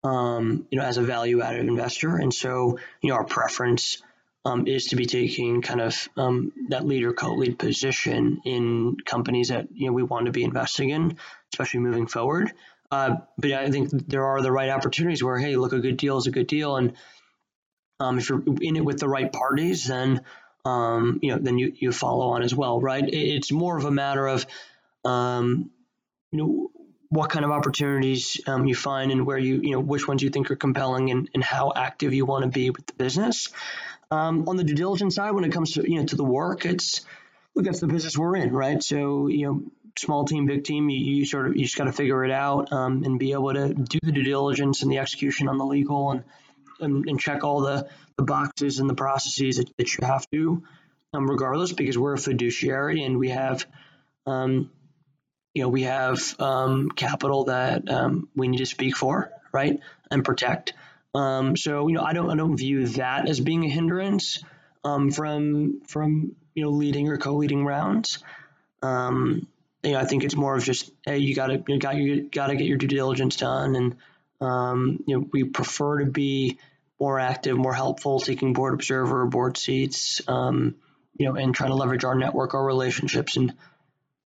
um, 0.04 0.68
you 0.70 0.78
know, 0.80 0.86
as 0.86 0.98
a 0.98 1.02
value 1.02 1.42
added 1.42 1.68
investor. 1.68 2.18
And 2.18 2.34
so, 2.34 2.80
you 3.02 3.10
know, 3.10 3.16
our 3.16 3.24
preference 3.24 4.02
um, 4.46 4.68
is 4.68 4.86
to 4.88 4.96
be 4.96 5.06
taking 5.06 5.62
kind 5.62 5.82
of 5.82 6.08
um, 6.16 6.54
that 6.70 6.86
lead 6.86 7.04
or 7.04 7.14
co-lead 7.14 7.60
position 7.60 8.42
in 8.46 8.98
companies 9.06 9.50
that 9.50 9.68
you 9.74 9.88
know 9.88 9.94
we 9.94 10.04
want 10.04 10.28
to 10.28 10.32
be 10.32 10.44
investing 10.44 10.90
in, 10.90 11.18
especially 11.54 11.82
moving 11.82 12.08
forward. 12.08 12.54
Uh, 12.90 13.18
but 13.38 13.52
I 13.52 13.70
think 13.70 13.90
there 14.08 14.26
are 14.26 14.42
the 14.42 14.52
right 14.52 14.70
opportunities 14.70 15.22
where, 15.22 15.38
hey, 15.38 15.58
look, 15.58 15.74
a 15.74 15.80
good 15.80 15.98
deal 15.98 16.18
is 16.18 16.28
a 16.28 16.32
good 16.32 16.48
deal, 16.48 16.78
and 16.78 16.94
um, 18.00 18.18
if 18.18 18.30
you're 18.30 18.44
in 18.62 18.76
it 18.76 18.86
with 18.86 19.00
the 19.00 19.08
right 19.08 19.32
parties, 19.32 19.88
then 19.88 20.22
um, 20.66 21.20
you 21.22 21.32
know 21.32 21.40
then 21.40 21.58
you, 21.58 21.74
you 21.76 21.92
follow 21.92 22.30
on 22.30 22.44
as 22.44 22.54
well, 22.54 22.80
right? 22.80 23.04
It's 23.08 23.52
more 23.52 23.78
of 23.78 23.86
a 23.86 23.92
matter 23.92 24.28
of 24.28 24.46
um, 25.06 25.72
you 26.32 26.40
know 26.40 26.72
what 27.10 27.30
kind 27.30 27.46
of 27.46 27.52
opportunities 27.52 28.42
um, 28.48 28.66
you 28.66 28.76
find 28.76 29.12
and 29.12 29.26
where 29.26 29.38
you 29.38 29.62
you 29.62 29.72
know 29.72 29.80
which 29.80 30.08
ones 30.08 30.22
you 30.22 30.30
think 30.30 30.52
are 30.52 30.56
compelling 30.56 31.10
and, 31.10 31.30
and 31.34 31.44
how 31.44 31.72
active 31.76 32.14
you 32.14 32.26
want 32.26 32.44
to 32.44 32.50
be 32.50 32.70
with 32.70 32.86
the 32.86 32.94
business. 32.94 33.50
Um, 34.10 34.48
on 34.48 34.56
the 34.56 34.64
due 34.64 34.76
diligence 34.76 35.16
side, 35.16 35.32
when 35.32 35.44
it 35.44 35.52
comes 35.52 35.74
to 35.74 35.90
you 35.90 36.00
know 36.00 36.06
to 36.06 36.16
the 36.16 36.24
work, 36.24 36.66
it's 36.66 37.06
look 37.56 37.66
that's 37.66 37.80
the 37.80 37.88
business 37.88 38.18
we're 38.18 38.36
in, 38.36 38.54
right? 38.54 38.82
So 38.84 39.28
you 39.28 39.48
know 39.48 39.64
small 39.98 40.26
team, 40.26 40.46
big 40.46 40.64
team, 40.64 40.90
you, 40.90 41.00
you 41.00 41.26
sort 41.26 41.48
of 41.48 41.56
you 41.56 41.64
just 41.64 41.78
got 41.78 41.86
to 41.86 41.92
figure 41.92 42.24
it 42.24 42.32
out 42.32 42.72
um, 42.72 43.04
and 43.04 43.18
be 43.18 43.32
able 43.32 43.54
to 43.54 43.74
do 43.74 44.00
the 44.04 44.12
due 44.12 44.24
diligence 44.24 44.82
and 44.84 44.92
the 44.92 45.00
execution 45.00 45.48
on 45.48 45.58
the 45.58 45.66
legal 45.66 46.12
and 46.12 46.24
and, 46.80 47.08
and 47.08 47.20
check 47.20 47.44
all 47.44 47.62
the, 47.62 47.88
the 48.18 48.24
boxes 48.24 48.80
and 48.80 48.90
the 48.90 48.96
processes 48.96 49.58
that, 49.58 49.76
that 49.78 49.98
you 49.98 50.06
have 50.06 50.30
to, 50.32 50.64
um, 51.14 51.30
regardless, 51.30 51.72
because 51.72 51.98
we're 51.98 52.14
a 52.14 52.18
fiduciary 52.18 53.04
and 53.04 53.18
we 53.18 53.30
have, 53.30 53.66
um, 54.26 54.70
you 55.54 55.64
know, 55.64 55.70
we 55.70 55.84
have 55.84 56.40
um, 56.40 56.90
capital 56.90 57.46
that 57.46 57.90
um, 57.90 58.30
we 58.36 58.48
need 58.48 58.60
to 58.60 58.66
speak 58.66 58.96
for, 58.96 59.32
right, 59.52 59.80
and 60.12 60.24
protect. 60.24 60.74
Um, 61.18 61.58
so 61.58 61.88
you 61.88 61.96
know, 61.96 62.04
I 62.04 62.14
don't 62.14 62.30
I 62.30 62.36
don't 62.36 62.58
view 62.58 62.88
that 62.88 63.28
as 63.28 63.40
being 63.40 63.66
a 63.66 63.70
hindrance 63.70 64.44
um, 64.84 65.12
from 65.12 65.82
from 65.88 66.36
you 66.54 66.64
know 66.64 66.70
leading 66.70 67.08
or 67.10 67.18
co-leading 67.18 67.66
rounds. 67.66 68.20
Um, 68.84 69.48
you 69.84 69.94
know, 69.94 70.00
I 70.00 70.06
think 70.06 70.24
it's 70.24 70.36
more 70.36 70.56
of 70.56 70.64
just 70.64 70.92
hey, 71.06 71.18
you 71.18 71.34
gotta 71.34 71.64
you 71.68 71.80
got 71.80 71.96
you 71.96 72.24
gotta 72.24 72.56
get 72.56 72.68
your 72.68 72.78
due 72.78 72.88
diligence 72.88 73.38
done, 73.38 73.76
and 73.76 73.96
um, 74.42 75.04
you 75.08 75.18
know, 75.18 75.28
we 75.32 75.44
prefer 75.44 76.00
to 76.00 76.06
be 76.06 76.58
more 77.00 77.20
active, 77.20 77.58
more 77.58 77.74
helpful, 77.74 78.20
taking 78.20 78.54
board 78.54 78.74
observer, 78.74 79.26
board 79.26 79.58
seats, 79.58 80.22
um, 80.28 80.76
you 81.18 81.26
know, 81.26 81.36
and 81.36 81.54
trying 81.54 81.70
to 81.70 81.76
leverage 81.76 82.04
our 82.04 82.16
network, 82.16 82.54
our 82.54 82.66
relationships, 82.66 83.38
and 83.38 83.54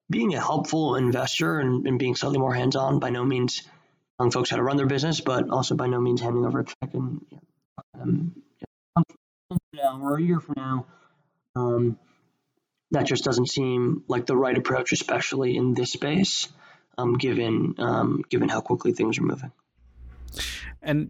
being 0.09 0.33
a 0.33 0.39
helpful 0.39 0.95
investor 0.95 1.59
and, 1.59 1.87
and 1.87 1.99
being 1.99 2.15
slightly 2.15 2.39
more 2.39 2.53
hands-on. 2.53 2.99
By 2.99 3.09
no 3.09 3.23
means 3.23 3.63
telling 4.17 4.31
folks 4.31 4.49
how 4.49 4.57
to 4.57 4.63
run 4.63 4.77
their 4.77 4.87
business, 4.87 5.21
but 5.21 5.49
also 5.49 5.75
by 5.75 5.87
no 5.87 5.99
means 5.99 6.21
handing 6.21 6.45
over 6.45 6.59
a 6.59 6.65
check 6.65 6.93
and 6.93 7.21
you 7.29 7.37
know, 7.37 8.01
um, 8.01 8.43
now 9.73 9.99
or 10.01 10.17
a 10.17 10.21
year 10.21 10.39
from 10.39 10.55
now. 10.57 10.85
Um, 11.55 11.97
that 12.91 13.05
just 13.05 13.23
doesn't 13.23 13.49
seem 13.49 14.03
like 14.07 14.25
the 14.25 14.37
right 14.37 14.57
approach, 14.57 14.91
especially 14.91 15.55
in 15.55 15.73
this 15.73 15.91
space, 15.91 16.47
um, 16.97 17.17
given 17.17 17.75
um, 17.77 18.23
given 18.29 18.49
how 18.49 18.61
quickly 18.61 18.93
things 18.93 19.19
are 19.19 19.23
moving. 19.23 19.51
And 20.81 21.09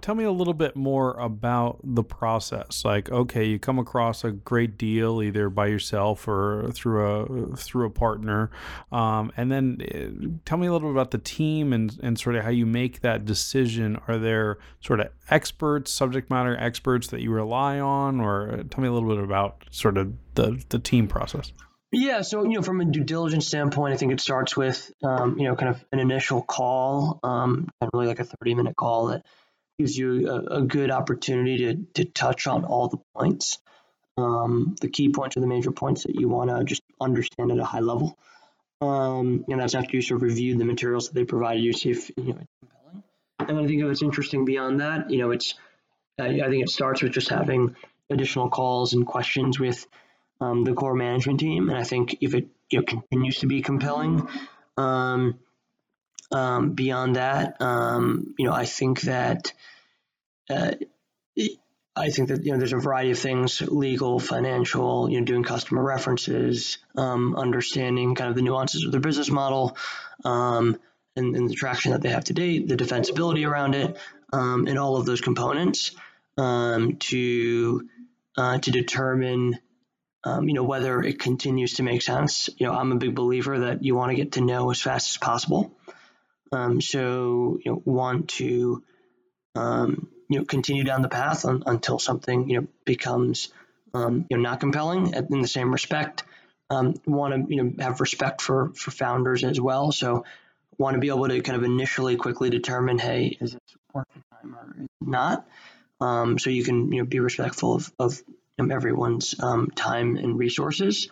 tell 0.00 0.14
me 0.14 0.24
a 0.24 0.32
little 0.32 0.54
bit 0.54 0.74
more 0.74 1.12
about 1.20 1.80
the 1.84 2.02
process. 2.02 2.82
Like, 2.84 3.10
okay, 3.10 3.44
you 3.44 3.58
come 3.58 3.78
across 3.78 4.24
a 4.24 4.30
great 4.30 4.78
deal 4.78 5.22
either 5.22 5.50
by 5.50 5.66
yourself 5.66 6.26
or 6.26 6.70
through 6.72 7.04
a 7.04 7.56
through 7.56 7.86
a 7.86 7.90
partner, 7.90 8.50
um, 8.90 9.32
and 9.36 9.52
then 9.52 9.78
uh, 9.82 10.38
tell 10.46 10.56
me 10.56 10.66
a 10.66 10.72
little 10.72 10.88
bit 10.88 10.94
about 10.94 11.10
the 11.10 11.18
team 11.18 11.74
and 11.74 11.98
and 12.02 12.18
sort 12.18 12.36
of 12.36 12.44
how 12.44 12.50
you 12.50 12.64
make 12.64 13.02
that 13.02 13.26
decision. 13.26 14.00
Are 14.08 14.18
there 14.18 14.58
sort 14.80 15.00
of 15.00 15.08
experts, 15.28 15.92
subject 15.92 16.30
matter 16.30 16.56
experts 16.58 17.08
that 17.08 17.20
you 17.20 17.30
rely 17.30 17.78
on, 17.78 18.20
or 18.20 18.64
tell 18.70 18.80
me 18.80 18.88
a 18.88 18.92
little 18.92 19.14
bit 19.14 19.22
about 19.22 19.64
sort 19.70 19.98
of 19.98 20.14
the 20.34 20.62
the 20.70 20.78
team 20.78 21.06
process. 21.06 21.52
Yeah, 21.92 22.22
so 22.22 22.42
you 22.44 22.54
know, 22.54 22.62
from 22.62 22.80
a 22.80 22.84
due 22.84 23.04
diligence 23.04 23.46
standpoint, 23.46 23.94
I 23.94 23.96
think 23.96 24.12
it 24.12 24.20
starts 24.20 24.56
with 24.56 24.90
um, 25.02 25.38
you 25.38 25.44
know 25.44 25.54
kind 25.54 25.70
of 25.70 25.84
an 25.92 26.00
initial 26.00 26.42
call, 26.42 27.20
um, 27.22 27.68
really 27.92 28.06
like 28.06 28.18
a 28.18 28.24
thirty 28.24 28.54
minute 28.54 28.76
call 28.76 29.06
that 29.06 29.24
gives 29.78 29.96
you 29.96 30.28
a, 30.28 30.58
a 30.58 30.62
good 30.62 30.90
opportunity 30.90 31.58
to 31.58 32.02
to 32.02 32.04
touch 32.04 32.46
on 32.46 32.64
all 32.64 32.88
the 32.88 32.98
points, 33.14 33.58
um, 34.16 34.74
the 34.80 34.88
key 34.88 35.10
points 35.10 35.36
or 35.36 35.40
the 35.40 35.46
major 35.46 35.70
points 35.70 36.02
that 36.02 36.16
you 36.16 36.28
want 36.28 36.50
to 36.50 36.64
just 36.64 36.82
understand 37.00 37.52
at 37.52 37.58
a 37.58 37.64
high 37.64 37.80
level. 37.80 38.18
Um, 38.80 39.44
and 39.48 39.60
that's 39.60 39.74
after 39.74 39.96
you 39.96 40.02
sort 40.02 40.18
of 40.18 40.22
reviewed 40.22 40.58
the 40.58 40.64
materials 40.64 41.08
that 41.08 41.14
they 41.14 41.24
provided 41.24 41.62
you, 41.62 41.72
see 41.72 41.90
if 41.90 42.10
you 42.16 42.24
know 42.24 42.38
it's 42.40 42.50
compelling. 42.60 43.02
And 43.38 43.58
I 43.60 43.66
think 43.66 43.82
if 43.82 43.90
it's 43.90 44.02
interesting 44.02 44.44
beyond 44.44 44.80
that, 44.80 45.10
you 45.10 45.18
know, 45.18 45.30
it's 45.30 45.54
I 46.18 46.28
think 46.28 46.62
it 46.62 46.70
starts 46.70 47.02
with 47.02 47.12
just 47.12 47.28
having 47.28 47.76
additional 48.10 48.50
calls 48.50 48.92
and 48.92 49.06
questions 49.06 49.58
with 49.58 49.86
um, 50.40 50.64
the 50.64 50.74
core 50.74 50.94
management 50.94 51.40
team. 51.40 51.68
And 51.68 51.78
I 51.78 51.84
think 51.84 52.18
if 52.20 52.34
it 52.34 52.48
you 52.70 52.80
know, 52.80 52.84
continues 52.84 53.38
to 53.38 53.46
be 53.46 53.62
compelling, 53.62 54.28
um, 54.76 55.38
um, 56.32 56.72
beyond 56.72 57.16
that, 57.16 57.60
um, 57.60 58.34
you 58.38 58.46
know, 58.46 58.52
I 58.52 58.64
think 58.64 59.02
that 59.02 59.52
uh, 60.50 60.72
I 61.98 62.10
think 62.10 62.28
that 62.28 62.44
you 62.44 62.52
know 62.52 62.58
there's 62.58 62.72
a 62.72 62.78
variety 62.78 63.12
of 63.12 63.18
things: 63.18 63.62
legal, 63.62 64.18
financial, 64.18 65.08
you 65.08 65.20
know, 65.20 65.24
doing 65.24 65.44
customer 65.44 65.82
references, 65.82 66.78
um, 66.96 67.36
understanding 67.36 68.14
kind 68.14 68.28
of 68.28 68.36
the 68.36 68.42
nuances 68.42 68.84
of 68.84 68.92
their 68.92 69.00
business 69.00 69.30
model, 69.30 69.76
um, 70.24 70.78
and, 71.14 71.34
and, 71.36 71.48
the 71.48 71.54
traction 71.54 71.92
that 71.92 72.02
they 72.02 72.10
have 72.10 72.24
to 72.24 72.34
date, 72.34 72.68
the 72.68 72.76
defensibility 72.76 73.48
around 73.48 73.74
it, 73.74 73.96
and 74.32 74.78
all 74.78 74.96
of 74.96 75.06
those 75.06 75.20
components 75.20 75.92
to 76.36 77.88
uh, 78.36 78.58
to 78.58 78.70
determine 78.70 79.58
um, 80.26 80.48
you 80.48 80.54
know, 80.54 80.64
whether 80.64 81.00
it 81.02 81.20
continues 81.20 81.74
to 81.74 81.84
make 81.84 82.02
sense. 82.02 82.50
You 82.58 82.66
know, 82.66 82.72
I'm 82.72 82.90
a 82.90 82.96
big 82.96 83.14
believer 83.14 83.60
that 83.60 83.84
you 83.84 83.94
want 83.94 84.10
to 84.10 84.16
get 84.16 84.32
to 84.32 84.40
know 84.40 84.72
as 84.72 84.82
fast 84.82 85.08
as 85.10 85.16
possible. 85.16 85.72
Um, 86.50 86.80
so, 86.80 87.60
you 87.64 87.70
know, 87.70 87.82
want 87.84 88.30
to, 88.40 88.82
um, 89.54 90.08
you 90.28 90.40
know, 90.40 90.44
continue 90.44 90.82
down 90.82 91.02
the 91.02 91.08
path 91.08 91.44
until 91.44 92.00
something, 92.00 92.50
you 92.50 92.60
know, 92.60 92.66
becomes, 92.84 93.52
um, 93.94 94.26
you 94.28 94.36
know, 94.36 94.42
not 94.42 94.58
compelling 94.58 95.14
in 95.14 95.40
the 95.40 95.46
same 95.46 95.70
respect. 95.70 96.24
Um, 96.70 96.94
want 97.06 97.32
to, 97.32 97.54
you 97.54 97.62
know, 97.62 97.84
have 97.84 98.00
respect 98.00 98.42
for, 98.42 98.72
for 98.74 98.90
founders 98.90 99.44
as 99.44 99.60
well. 99.60 99.92
So 99.92 100.24
want 100.76 100.94
to 100.94 101.00
be 101.00 101.08
able 101.08 101.28
to 101.28 101.40
kind 101.40 101.56
of 101.56 101.62
initially 101.62 102.16
quickly 102.16 102.50
determine, 102.50 102.98
hey, 102.98 103.36
is 103.40 103.52
this 103.52 103.60
worth 103.94 104.08
the 104.12 104.22
time 104.36 104.56
or 104.56 104.86
not? 105.00 105.46
Um, 106.00 106.36
so 106.40 106.50
you 106.50 106.64
can, 106.64 106.92
you 106.92 107.02
know, 107.02 107.06
be 107.06 107.20
respectful 107.20 107.76
of, 107.76 107.92
of 108.00 108.22
everyone's 108.58 109.34
um, 109.40 109.70
time 109.70 110.16
and 110.16 110.38
resources. 110.38 111.08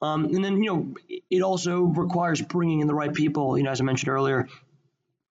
Um, 0.00 0.26
and 0.26 0.44
then, 0.44 0.62
you 0.62 0.70
know, 0.70 0.94
it 1.30 1.42
also 1.42 1.82
requires 1.82 2.42
bringing 2.42 2.80
in 2.80 2.86
the 2.86 2.94
right 2.94 3.12
people. 3.12 3.56
You 3.56 3.64
know, 3.64 3.70
as 3.70 3.80
I 3.80 3.84
mentioned 3.84 4.10
earlier, 4.10 4.48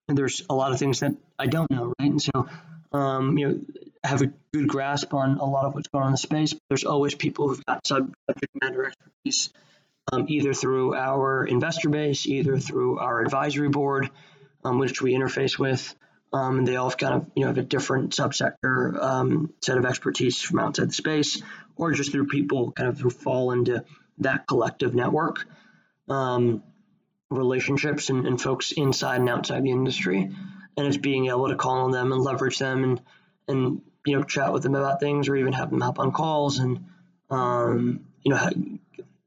there's 0.08 0.44
a 0.50 0.56
lot 0.56 0.72
of 0.72 0.80
things 0.80 1.02
that 1.02 1.16
I 1.38 1.48
don't 1.48 1.70
know, 1.70 1.94
right? 2.00 2.10
And 2.10 2.22
so, 2.22 2.48
um, 2.92 3.38
you 3.38 3.48
know, 3.48 3.60
have 4.04 4.22
a 4.22 4.32
good 4.54 4.68
grasp 4.68 5.14
on 5.14 5.38
a 5.38 5.46
lot 5.46 5.66
of 5.66 5.74
what's 5.76 5.88
going 5.90 6.04
on 6.04 6.10
in 6.10 6.14
the 6.14 6.18
space. 6.18 6.56
There's 6.70 6.86
always 6.86 7.16
people 7.16 7.48
who've 7.48 7.66
got 7.66 7.86
subject 7.86 8.16
matter 8.62 8.86
expertise, 8.86 9.54
um, 10.12 10.26
either 10.28 10.54
through 10.54 10.96
our 10.96 11.46
investor 11.46 11.90
base, 11.90 12.26
either 12.26 12.58
through 12.58 13.00
our 13.00 13.22
advisory 13.22 13.70
board, 13.70 14.10
um, 14.64 14.80
which 14.80 15.02
we 15.02 15.14
interface 15.14 15.60
with. 15.60 15.96
Um, 16.34 16.60
and 16.60 16.68
they 16.68 16.78
all 16.78 16.92
kind 16.92 17.16
of 17.16 17.32
you 17.36 17.42
know 17.42 17.48
have 17.48 17.58
a 17.58 17.64
different 17.64 18.12
subsector 18.12 19.02
um, 19.02 19.54
set 19.62 19.78
of 19.78 19.86
expertise 19.86 20.42
from 20.42 20.60
outside 20.60 20.90
the 20.90 20.94
space, 20.94 21.42
or 21.76 21.92
just 21.92 22.12
through 22.12 22.28
people 22.28 22.72
kind 22.72 22.90
of 22.90 23.00
who 23.00 23.10
fall 23.10 23.52
into 23.52 23.84
that 24.20 24.48
collective 24.48 24.96
network 24.96 25.46
um, 26.08 26.64
relationships 27.30 28.10
and, 28.10 28.26
and 28.28 28.42
folks 28.42 28.72
inside 28.72 29.20
and 29.20 29.30
outside 29.30 29.64
the 29.64 29.72
industry, 29.72 30.32
and 30.78 30.88
it's 30.88 30.98
being 30.98 31.28
able 31.28 31.50
to 31.50 31.56
call 31.56 31.86
on 31.86 31.92
them 31.92 32.12
and 32.12 32.22
leverage 32.22 32.60
them 32.60 32.84
and 32.84 33.02
and 33.48 33.82
you 34.06 34.18
know 34.18 34.24
chat 34.24 34.54
with 34.54 34.64
them 34.64 34.76
about 34.76 35.00
things, 35.00 35.28
or 35.28 35.36
even 35.36 35.54
have 35.54 35.70
them 35.70 35.82
hop 35.82 36.00
on 36.00 36.12
calls 36.12 36.60
and 36.60 36.86
um, 37.30 38.06
you 38.24 38.34
know 38.34 38.50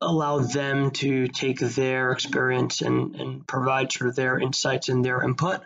allow 0.01 0.39
them 0.39 0.91
to 0.91 1.29
take 1.29 1.59
their 1.59 2.13
experience 2.13 2.83
and, 2.83 3.17
and 3.17 3.47
provide 3.47 3.91
sort 3.91 4.11
of 4.11 4.17
their 4.17 4.39
insights 4.39 4.89
and 4.89 5.05
their 5.05 5.23
input 5.23 5.61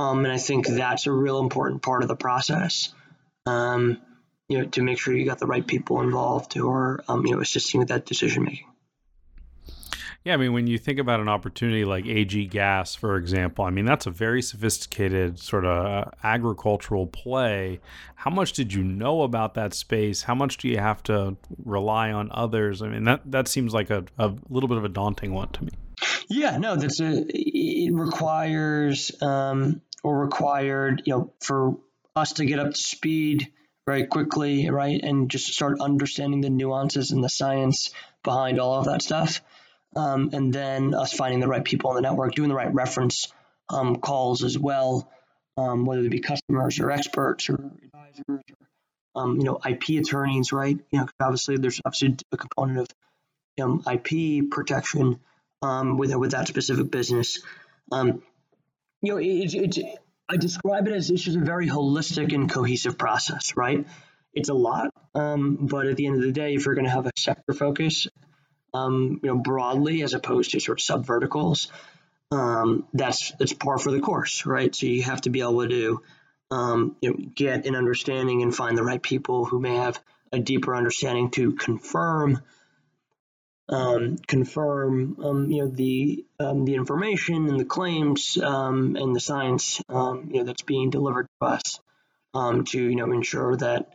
um, 0.00 0.24
and 0.24 0.32
I 0.32 0.38
think 0.38 0.66
that's 0.66 1.06
a 1.06 1.12
real 1.12 1.40
important 1.40 1.82
part 1.82 2.02
of 2.02 2.08
the 2.08 2.16
process. 2.16 2.94
Um, 3.46 3.98
you 4.48 4.58
know, 4.58 4.64
to 4.66 4.82
make 4.82 4.98
sure 4.98 5.14
you 5.14 5.26
got 5.26 5.38
the 5.38 5.46
right 5.46 5.64
people 5.64 6.00
involved 6.00 6.54
who 6.54 6.70
are, 6.70 7.04
um, 7.08 7.24
you 7.24 7.34
know, 7.34 7.40
assisting 7.40 7.78
with 7.78 7.88
that 7.88 8.06
decision 8.06 8.44
making. 8.44 8.66
Yeah, 10.24 10.34
I 10.34 10.36
mean, 10.36 10.52
when 10.52 10.66
you 10.66 10.76
think 10.76 10.98
about 10.98 11.20
an 11.20 11.28
opportunity 11.28 11.84
like 11.84 12.04
AG 12.04 12.46
Gas, 12.46 12.94
for 12.94 13.16
example, 13.16 13.64
I 13.64 13.70
mean, 13.70 13.86
that's 13.86 14.06
a 14.06 14.10
very 14.10 14.42
sophisticated 14.42 15.38
sort 15.38 15.64
of 15.64 15.86
uh, 15.86 16.10
agricultural 16.22 17.06
play. 17.06 17.80
How 18.16 18.30
much 18.30 18.52
did 18.52 18.72
you 18.74 18.84
know 18.84 19.22
about 19.22 19.54
that 19.54 19.72
space? 19.72 20.22
How 20.22 20.34
much 20.34 20.58
do 20.58 20.68
you 20.68 20.78
have 20.78 21.02
to 21.04 21.36
rely 21.64 22.12
on 22.12 22.28
others? 22.32 22.82
I 22.82 22.88
mean, 22.88 23.04
that, 23.04 23.22
that 23.30 23.48
seems 23.48 23.72
like 23.72 23.88
a, 23.88 24.04
a 24.18 24.34
little 24.50 24.68
bit 24.68 24.76
of 24.76 24.84
a 24.84 24.90
daunting 24.90 25.32
one 25.32 25.48
to 25.52 25.64
me. 25.64 25.70
Yeah, 26.28 26.58
no, 26.58 26.76
that's 26.76 27.00
a, 27.00 27.24
it 27.28 27.94
requires, 27.94 29.10
um, 29.22 29.80
or 30.02 30.18
required, 30.18 31.02
you 31.04 31.14
know, 31.14 31.32
for 31.40 31.76
us 32.16 32.34
to 32.34 32.44
get 32.44 32.58
up 32.58 32.70
to 32.70 32.80
speed 32.80 33.52
very 33.86 34.06
quickly, 34.06 34.68
right, 34.70 35.00
and 35.02 35.30
just 35.30 35.52
start 35.52 35.80
understanding 35.80 36.40
the 36.40 36.50
nuances 36.50 37.10
and 37.10 37.24
the 37.24 37.28
science 37.28 37.90
behind 38.22 38.60
all 38.60 38.78
of 38.78 38.84
that 38.86 39.02
stuff, 39.02 39.40
um, 39.96 40.30
and 40.32 40.52
then 40.52 40.94
us 40.94 41.12
finding 41.12 41.40
the 41.40 41.48
right 41.48 41.64
people 41.64 41.90
in 41.90 41.96
the 41.96 42.02
network, 42.02 42.34
doing 42.34 42.48
the 42.48 42.54
right 42.54 42.72
reference 42.72 43.32
um, 43.68 43.96
calls 43.96 44.44
as 44.44 44.58
well, 44.58 45.10
um, 45.56 45.84
whether 45.84 46.02
they 46.02 46.08
be 46.08 46.20
customers 46.20 46.78
or 46.78 46.90
experts 46.90 47.48
or 47.48 47.54
advisors, 47.54 48.24
or, 48.28 48.40
um, 49.16 49.38
you 49.38 49.44
know, 49.44 49.58
IP 49.68 50.00
attorneys, 50.00 50.52
right? 50.52 50.78
You 50.90 50.98
know, 51.00 51.08
obviously 51.20 51.56
there's 51.56 51.80
obviously 51.84 52.16
a 52.32 52.36
component 52.36 52.78
of 52.78 52.88
um, 53.60 53.82
IP 53.90 54.50
protection 54.50 55.20
um, 55.62 55.98
with 55.98 56.14
with 56.14 56.32
that 56.32 56.48
specific 56.48 56.90
business. 56.90 57.40
Um, 57.92 58.22
you 59.02 59.12
know, 59.12 59.18
it's, 59.18 59.54
it's 59.54 59.78
I 60.28 60.36
describe 60.36 60.86
it 60.86 60.94
as 60.94 61.10
it's 61.10 61.22
just 61.22 61.36
a 61.36 61.40
very 61.40 61.68
holistic 61.68 62.32
and 62.32 62.50
cohesive 62.50 62.96
process, 62.96 63.56
right? 63.56 63.86
It's 64.32 64.48
a 64.48 64.54
lot, 64.54 64.94
um, 65.14 65.58
but 65.62 65.86
at 65.86 65.96
the 65.96 66.06
end 66.06 66.16
of 66.16 66.22
the 66.22 66.32
day, 66.32 66.54
if 66.54 66.66
you're 66.66 66.76
going 66.76 66.84
to 66.84 66.90
have 66.90 67.06
a 67.06 67.10
sector 67.18 67.52
focus, 67.52 68.06
um, 68.72 69.18
you 69.22 69.28
know, 69.28 69.38
broadly 69.38 70.02
as 70.02 70.14
opposed 70.14 70.52
to 70.52 70.60
sort 70.60 70.78
of 70.78 70.84
sub 70.84 71.04
verticals, 71.04 71.72
um, 72.30 72.86
that's 72.94 73.32
that's 73.38 73.52
par 73.52 73.78
for 73.78 73.90
the 73.90 74.00
course, 74.00 74.46
right? 74.46 74.72
So 74.72 74.86
you 74.86 75.02
have 75.02 75.22
to 75.22 75.30
be 75.30 75.40
able 75.40 75.68
to, 75.68 76.02
um, 76.52 76.96
you 77.00 77.10
know, 77.10 77.16
get 77.34 77.66
an 77.66 77.74
understanding 77.74 78.42
and 78.42 78.54
find 78.54 78.78
the 78.78 78.84
right 78.84 79.02
people 79.02 79.44
who 79.44 79.58
may 79.58 79.74
have 79.74 80.00
a 80.32 80.38
deeper 80.38 80.76
understanding 80.76 81.30
to 81.32 81.52
confirm 81.52 82.40
um, 83.70 84.18
confirm 84.26 85.16
um, 85.22 85.50
you 85.50 85.62
know 85.62 85.68
the 85.68 86.24
um, 86.40 86.64
the 86.64 86.74
information 86.74 87.48
and 87.48 87.58
the 87.58 87.64
claims 87.64 88.36
um, 88.36 88.96
and 88.96 89.14
the 89.14 89.20
science 89.20 89.80
um, 89.88 90.28
you 90.32 90.40
know 90.40 90.44
that's 90.44 90.62
being 90.62 90.90
delivered 90.90 91.26
to 91.40 91.46
us 91.46 91.80
um, 92.34 92.64
to 92.64 92.82
you 92.82 92.96
know 92.96 93.12
ensure 93.12 93.56
that 93.56 93.94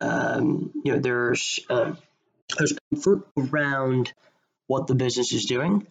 you 0.00 0.92
know 0.92 0.98
there's 0.98 1.60
there's 1.68 2.78
comfort 2.90 3.26
around 3.36 4.12
what 4.66 4.86
the 4.86 4.94
business 4.94 5.32
is 5.32 5.44
doing. 5.44 5.86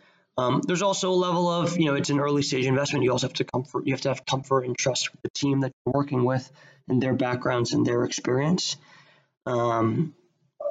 there's 0.65 0.81
also 0.81 1.11
a 1.11 1.13
level 1.13 1.47
of 1.47 1.77
you 1.77 1.85
know 1.85 1.95
it's 1.95 2.09
an 2.09 2.19
early 2.19 2.41
stage 2.41 2.65
investment. 2.65 3.03
You 3.03 3.11
also 3.11 3.27
have 3.27 3.35
to 3.35 3.43
comfort 3.43 3.85
you 3.85 3.93
have 3.93 4.01
to 4.01 4.09
have 4.09 4.25
comfort 4.25 4.65
and 4.65 4.75
trust 4.75 5.11
with 5.11 5.21
the 5.21 5.29
team 5.29 5.59
that 5.59 5.71
you're 5.85 5.93
working 5.93 6.23
with 6.23 6.51
and 6.87 7.01
their 7.01 7.13
backgrounds 7.13 7.73
and 7.73 7.85
their 7.85 8.03
experience. 8.03 8.77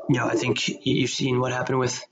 you 0.09 0.17
know, 0.17 0.27
I 0.27 0.35
think 0.35 0.67
you've 0.85 1.11
seen 1.11 1.39
what 1.39 1.53
happened 1.53 1.79
with 1.79 2.05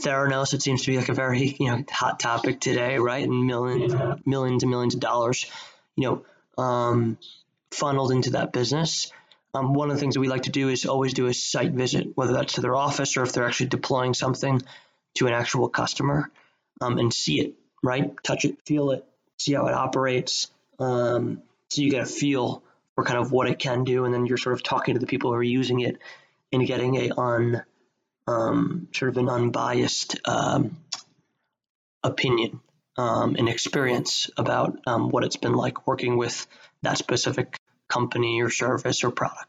Theranos, 0.00 0.54
it 0.54 0.62
seems 0.62 0.82
to 0.82 0.90
be 0.90 0.96
like 0.96 1.08
a 1.08 1.14
very 1.14 1.56
you 1.58 1.66
know 1.66 1.84
hot 1.90 2.18
topic 2.18 2.60
today, 2.60 2.98
right? 2.98 3.24
And 3.24 3.46
millions, 3.46 3.94
millions 4.24 4.62
and 4.62 4.70
millions 4.70 4.94
of 4.94 5.00
dollars, 5.00 5.50
you 5.96 6.08
know, 6.08 6.62
um, 6.62 7.18
funneled 7.70 8.12
into 8.12 8.30
that 8.30 8.52
business. 8.52 9.12
Um, 9.54 9.74
one 9.74 9.90
of 9.90 9.96
the 9.96 10.00
things 10.00 10.14
that 10.14 10.20
we 10.20 10.28
like 10.28 10.44
to 10.44 10.50
do 10.50 10.70
is 10.70 10.86
always 10.86 11.12
do 11.12 11.26
a 11.26 11.34
site 11.34 11.72
visit, 11.72 12.12
whether 12.14 12.32
that's 12.32 12.54
to 12.54 12.62
their 12.62 12.74
office 12.74 13.18
or 13.18 13.22
if 13.22 13.32
they're 13.32 13.46
actually 13.46 13.68
deploying 13.68 14.14
something 14.14 14.62
to 15.16 15.26
an 15.26 15.34
actual 15.34 15.68
customer, 15.68 16.30
um, 16.80 16.98
and 16.98 17.12
see 17.12 17.40
it, 17.40 17.54
right? 17.82 18.12
Touch 18.22 18.46
it, 18.46 18.56
feel 18.64 18.92
it, 18.92 19.04
see 19.38 19.52
how 19.52 19.66
it 19.66 19.74
operates, 19.74 20.50
um, 20.78 21.42
so 21.68 21.82
you 21.82 21.90
get 21.90 22.02
a 22.02 22.06
feel 22.06 22.62
for 22.94 23.04
kind 23.04 23.18
of 23.18 23.32
what 23.32 23.48
it 23.48 23.58
can 23.58 23.84
do, 23.84 24.04
and 24.04 24.12
then 24.12 24.26
you're 24.26 24.36
sort 24.36 24.54
of 24.54 24.62
talking 24.62 24.94
to 24.94 25.00
the 25.00 25.06
people 25.06 25.30
who 25.30 25.36
are 25.36 25.42
using 25.42 25.80
it 25.80 25.98
and 26.52 26.66
getting 26.66 26.96
a 26.96 27.10
on 27.10 27.62
um, 28.26 28.88
sort 28.92 29.10
of 29.10 29.16
an 29.18 29.28
unbiased 29.28 30.18
um, 30.26 30.76
opinion 32.02 32.60
um, 32.96 33.36
and 33.36 33.48
experience 33.48 34.30
about 34.36 34.78
um, 34.86 35.08
what 35.08 35.24
it's 35.24 35.36
been 35.36 35.54
like 35.54 35.86
working 35.86 36.16
with 36.16 36.46
that 36.82 36.98
specific 36.98 37.56
company 37.88 38.42
or 38.42 38.50
service 38.50 39.04
or 39.04 39.10
product. 39.10 39.46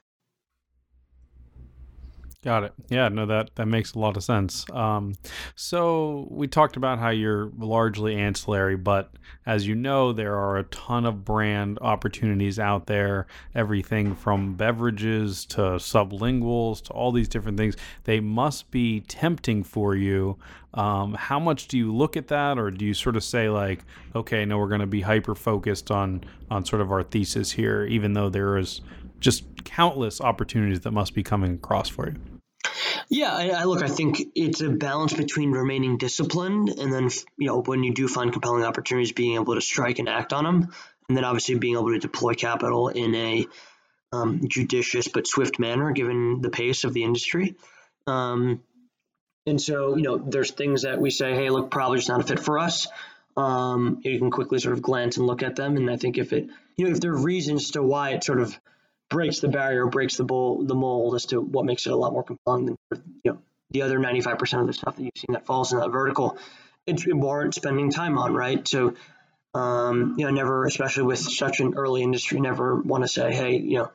Got 2.43 2.65
it. 2.65 2.73
Yeah, 2.89 3.07
no, 3.07 3.25
that 3.27 3.55
that 3.55 3.67
makes 3.67 3.93
a 3.93 3.99
lot 3.99 4.17
of 4.17 4.23
sense. 4.23 4.65
Um, 4.73 5.13
so 5.55 6.27
we 6.29 6.45
talked 6.47 6.75
about 6.75 6.99
how 6.99 7.09
you're 7.09 7.49
largely 7.57 8.17
ancillary, 8.17 8.75
but 8.75 9.11
as 9.45 9.65
you 9.65 9.75
know, 9.75 10.11
there 10.11 10.35
are 10.35 10.57
a 10.57 10.63
ton 10.63 11.05
of 11.05 11.23
brand 11.23 11.79
opportunities 11.81 12.59
out 12.59 12.85
there. 12.85 13.27
Everything 13.55 14.13
from 14.13 14.55
beverages 14.55 15.45
to 15.47 15.61
sublinguals 15.61 16.81
to 16.83 16.91
all 16.91 17.13
these 17.13 17.29
different 17.29 17.57
things. 17.57 17.77
They 18.03 18.19
must 18.19 18.69
be 18.71 18.99
tempting 19.01 19.63
for 19.63 19.95
you. 19.95 20.37
Um, 20.73 21.13
how 21.13 21.39
much 21.39 21.69
do 21.69 21.77
you 21.77 21.95
look 21.95 22.17
at 22.17 22.27
that, 22.27 22.59
or 22.59 22.71
do 22.71 22.83
you 22.83 22.93
sort 22.93 23.15
of 23.15 23.23
say 23.23 23.47
like, 23.47 23.85
okay, 24.15 24.43
no, 24.43 24.57
we're 24.57 24.67
going 24.67 24.81
to 24.81 24.87
be 24.87 25.01
hyper 25.01 25.33
focused 25.33 25.91
on 25.91 26.25
on 26.51 26.65
sort 26.65 26.81
of 26.81 26.91
our 26.91 27.03
thesis 27.03 27.51
here, 27.51 27.85
even 27.85 28.11
though 28.11 28.27
there 28.27 28.57
is 28.57 28.81
just 29.21 29.63
countless 29.63 30.19
opportunities 30.19 30.81
that 30.81 30.91
must 30.91 31.13
be 31.13 31.23
coming 31.23 31.53
across 31.53 31.87
for 31.87 32.09
you. 32.09 32.32
Yeah, 33.09 33.33
I, 33.33 33.49
I, 33.49 33.63
look. 33.65 33.83
I 33.83 33.87
think 33.87 34.31
it's 34.35 34.61
a 34.61 34.69
balance 34.69 35.13
between 35.13 35.51
remaining 35.51 35.97
disciplined 35.97 36.69
and 36.69 36.91
then, 36.91 37.09
you 37.37 37.47
know, 37.47 37.61
when 37.61 37.83
you 37.83 37.93
do 37.93 38.07
find 38.07 38.31
compelling 38.31 38.63
opportunities, 38.63 39.11
being 39.11 39.35
able 39.35 39.55
to 39.55 39.61
strike 39.61 39.99
and 39.99 40.09
act 40.09 40.33
on 40.33 40.43
them, 40.43 40.73
and 41.07 41.17
then 41.17 41.25
obviously 41.25 41.55
being 41.55 41.75
able 41.75 41.91
to 41.91 41.99
deploy 41.99 42.33
capital 42.33 42.87
in 42.89 43.13
a 43.13 43.47
um, 44.11 44.41
judicious 44.47 45.07
but 45.07 45.27
swift 45.27 45.59
manner, 45.59 45.91
given 45.91 46.41
the 46.41 46.49
pace 46.49 46.83
of 46.83 46.93
the 46.93 47.03
industry. 47.03 47.55
Um, 48.07 48.61
and 49.45 49.61
so, 49.61 49.95
you 49.95 50.03
know, 50.03 50.17
there's 50.17 50.51
things 50.51 50.83
that 50.83 50.99
we 50.99 51.09
say, 51.09 51.33
hey, 51.33 51.49
look, 51.49 51.69
probably 51.69 51.97
just 51.97 52.09
not 52.09 52.21
a 52.21 52.23
fit 52.23 52.39
for 52.39 52.59
us. 52.59 52.87
Um, 53.35 53.99
you 54.03 54.19
can 54.19 54.31
quickly 54.31 54.59
sort 54.59 54.73
of 54.73 54.81
glance 54.81 55.17
and 55.17 55.25
look 55.25 55.43
at 55.43 55.55
them, 55.55 55.75
and 55.75 55.89
I 55.89 55.97
think 55.97 56.17
if 56.17 56.33
it, 56.33 56.49
you 56.77 56.85
know, 56.85 56.91
if 56.91 57.01
there 57.01 57.11
are 57.11 57.17
reasons 57.17 57.71
to 57.71 57.81
why 57.81 58.11
it 58.11 58.23
sort 58.23 58.39
of 58.39 58.57
breaks 59.09 59.39
the 59.39 59.47
barrier, 59.47 59.85
breaks 59.87 60.17
the 60.17 60.23
bowl, 60.23 60.63
the 60.63 60.75
mold 60.75 61.15
as 61.15 61.27
to 61.27 61.39
what 61.39 61.65
makes 61.65 61.85
it 61.85 61.91
a 61.91 61.95
lot 61.95 62.13
more 62.13 62.23
compelling 62.23 62.65
than 62.65 62.77
you 63.23 63.31
know 63.31 63.37
the 63.71 63.81
other 63.81 63.99
95% 63.99 64.61
of 64.61 64.67
the 64.67 64.73
stuff 64.73 64.95
that 64.95 65.03
you've 65.03 65.11
seen 65.17 65.33
that 65.33 65.45
falls 65.45 65.73
in 65.73 65.79
that 65.79 65.89
vertical. 65.89 66.37
It 66.85 67.01
warrants 67.13 67.57
spending 67.57 67.91
time 67.91 68.17
on, 68.17 68.33
right? 68.33 68.65
So, 68.67 68.93
um, 69.53 70.15
you 70.17 70.25
know, 70.25 70.31
never, 70.31 70.65
especially 70.65 71.03
with 71.03 71.19
such 71.19 71.59
an 71.59 71.73
early 71.75 72.03
industry, 72.03 72.39
never 72.39 72.75
want 72.75 73.03
to 73.03 73.07
say, 73.07 73.33
hey, 73.33 73.57
you 73.57 73.79
know, 73.79 73.91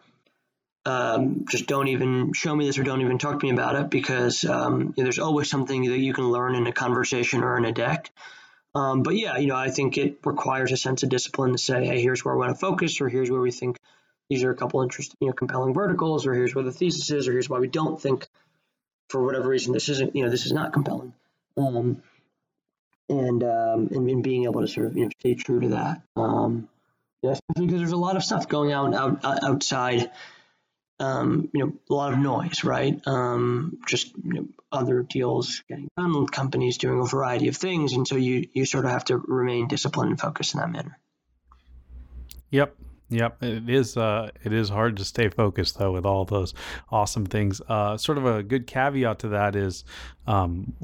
um, 0.85 1.45
just 1.51 1.67
don't 1.67 1.89
even 1.89 2.33
show 2.33 2.55
me 2.55 2.67
this 2.67 2.79
or 2.79 2.83
don't 2.83 3.03
even 3.03 3.19
talk 3.19 3.39
to 3.39 3.47
me 3.47 3.53
about 3.53 3.77
it 3.77 3.91
because 3.91 4.45
um, 4.45 4.81
you 4.81 4.87
know, 4.87 5.05
there's 5.05 5.19
always 5.19 5.51
something 5.51 5.85
that 5.85 5.99
you 5.99 6.15
can 6.15 6.31
learn 6.31 6.55
in 6.55 6.67
a 6.67 6.73
conversation 6.73 7.45
or 7.45 7.57
in 7.59 7.65
a 7.65 7.73
deck. 7.73 8.11
Um, 8.75 9.03
but 9.03 9.17
yeah, 9.17 9.37
you 9.39 9.49
know, 9.49 9.57
I 9.57 9.71
think 9.71 9.99
it 9.99 10.19
requires 10.25 10.73
a 10.73 10.77
sense 10.77 11.03
of 11.03 11.09
discipline 11.09 11.53
to 11.53 11.59
say, 11.59 11.85
hey, 11.85 12.01
here's 12.01 12.25
where 12.25 12.35
we 12.35 12.41
want 12.41 12.55
to 12.55 12.59
focus, 12.59 13.01
or 13.01 13.09
here's 13.09 13.31
where 13.31 13.41
we 13.41 13.51
think 13.51 13.77
these 14.29 14.45
are 14.45 14.51
a 14.51 14.57
couple 14.57 14.83
interesting, 14.83 15.17
you 15.21 15.29
know, 15.29 15.33
compelling 15.33 15.75
verticals, 15.75 16.27
or 16.27 16.35
here's 16.35 16.55
where 16.55 16.65
the 16.65 16.73
thesis 16.73 17.11
is, 17.11 17.29
or 17.29 17.33
here's 17.33 17.49
why 17.49 17.59
we 17.59 17.69
don't 17.69 18.01
think, 18.01 18.27
for 19.09 19.25
whatever 19.25 19.49
reason, 19.49 19.73
this 19.73 19.89
isn't, 19.89 20.15
you 20.15 20.25
know, 20.25 20.31
this 20.31 20.47
is 20.47 20.53
not 20.53 20.73
compelling. 20.73 21.15
Um, 21.57 22.03
and, 23.09 23.43
um, 23.43 23.89
and, 23.91 24.23
being 24.23 24.45
able 24.45 24.61
to 24.61 24.69
sort 24.69 24.87
of, 24.87 24.97
you 24.97 25.05
know, 25.05 25.11
stay 25.19 25.35
true 25.35 25.61
to 25.61 25.69
that. 25.69 26.03
Um, 26.15 26.69
yeah, 27.23 27.35
because 27.55 27.79
there's 27.79 27.93
a 27.93 27.97
lot 27.97 28.17
of 28.17 28.23
stuff 28.23 28.49
going 28.49 28.73
on 28.73 28.95
out, 28.95 29.25
out, 29.25 29.43
outside 29.43 30.11
um, 31.01 31.49
you 31.53 31.65
know, 31.65 31.73
a 31.91 31.95
lot 31.95 32.13
of 32.13 32.19
noise, 32.19 32.65
right? 32.65 33.01
Um, 33.07 33.79
just 33.87 34.13
you 34.17 34.33
know, 34.33 34.49
other 34.73 35.03
deals 35.03 35.63
getting 35.69 35.89
done, 35.97 36.27
companies 36.27 36.79
doing 36.79 37.01
a 37.01 37.05
variety 37.05 37.49
of 37.49 37.57
things, 37.57 37.93
and 37.93 38.07
so 38.07 38.17
you 38.17 38.49
you 38.53 38.65
sort 38.65 38.85
of 38.85 38.91
have 38.91 39.05
to 39.07 39.17
remain 39.17 39.69
disciplined 39.69 40.11
and 40.11 40.21
focused 40.21 40.55
in 40.55 40.61
that 40.61 40.71
manner. 40.71 40.99
Yep, 42.51 42.75
Yep, 43.11 43.43
it 43.43 43.71
is. 43.71 43.97
Uh, 43.97 44.31
it 44.45 44.53
is 44.53 44.69
hard 44.69 44.99
to 44.99 45.05
stay 45.05 45.31
focused 45.31 45.79
though 45.79 45.93
with 45.93 46.05
all 46.05 46.27
those 46.27 46.53
awesome 46.91 47.25
things. 47.25 47.63
Uh, 47.67 47.97
sort 47.97 48.19
of 48.19 48.27
a 48.27 48.43
good 48.43 48.67
caveat 48.67 49.21
to 49.21 49.29
that 49.29 49.57
is, 49.57 49.85
um, 50.27 50.75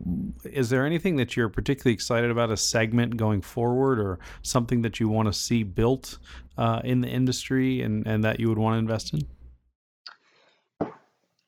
is 0.44 0.70
there 0.70 0.86
anything 0.86 1.16
that 1.16 1.36
you're 1.36 1.50
particularly 1.50 1.92
excited 1.92 2.30
about 2.30 2.50
a 2.50 2.56
segment 2.56 3.18
going 3.18 3.42
forward, 3.42 3.98
or 3.98 4.18
something 4.40 4.80
that 4.82 4.98
you 5.00 5.08
want 5.08 5.28
to 5.28 5.34
see 5.34 5.64
built 5.64 6.16
uh, 6.56 6.80
in 6.82 7.02
the 7.02 7.08
industry 7.08 7.82
and 7.82 8.06
and 8.06 8.24
that 8.24 8.40
you 8.40 8.48
would 8.48 8.58
want 8.58 8.74
to 8.74 8.78
invest 8.78 9.12
in? 9.12 9.20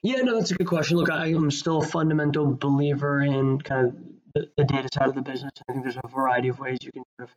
Yeah, 0.02 0.20
no, 0.22 0.38
that's 0.38 0.50
a 0.50 0.54
good 0.54 0.66
question. 0.66 0.98
Look, 0.98 1.10
I 1.10 1.28
am 1.28 1.50
still 1.50 1.78
a 1.78 1.86
fundamental 1.86 2.54
believer 2.54 3.22
in 3.22 3.60
kind 3.62 3.86
of 3.86 3.94
the, 4.34 4.50
the 4.58 4.64
data 4.64 4.88
side 4.92 5.08
of 5.08 5.14
the 5.14 5.22
business. 5.22 5.52
I 5.66 5.72
think 5.72 5.84
there's 5.84 5.96
a 5.96 6.06
variety 6.06 6.48
of 6.48 6.58
ways 6.58 6.78
you 6.82 6.92
can 6.92 7.02
sort 7.18 7.30
of 7.30 7.34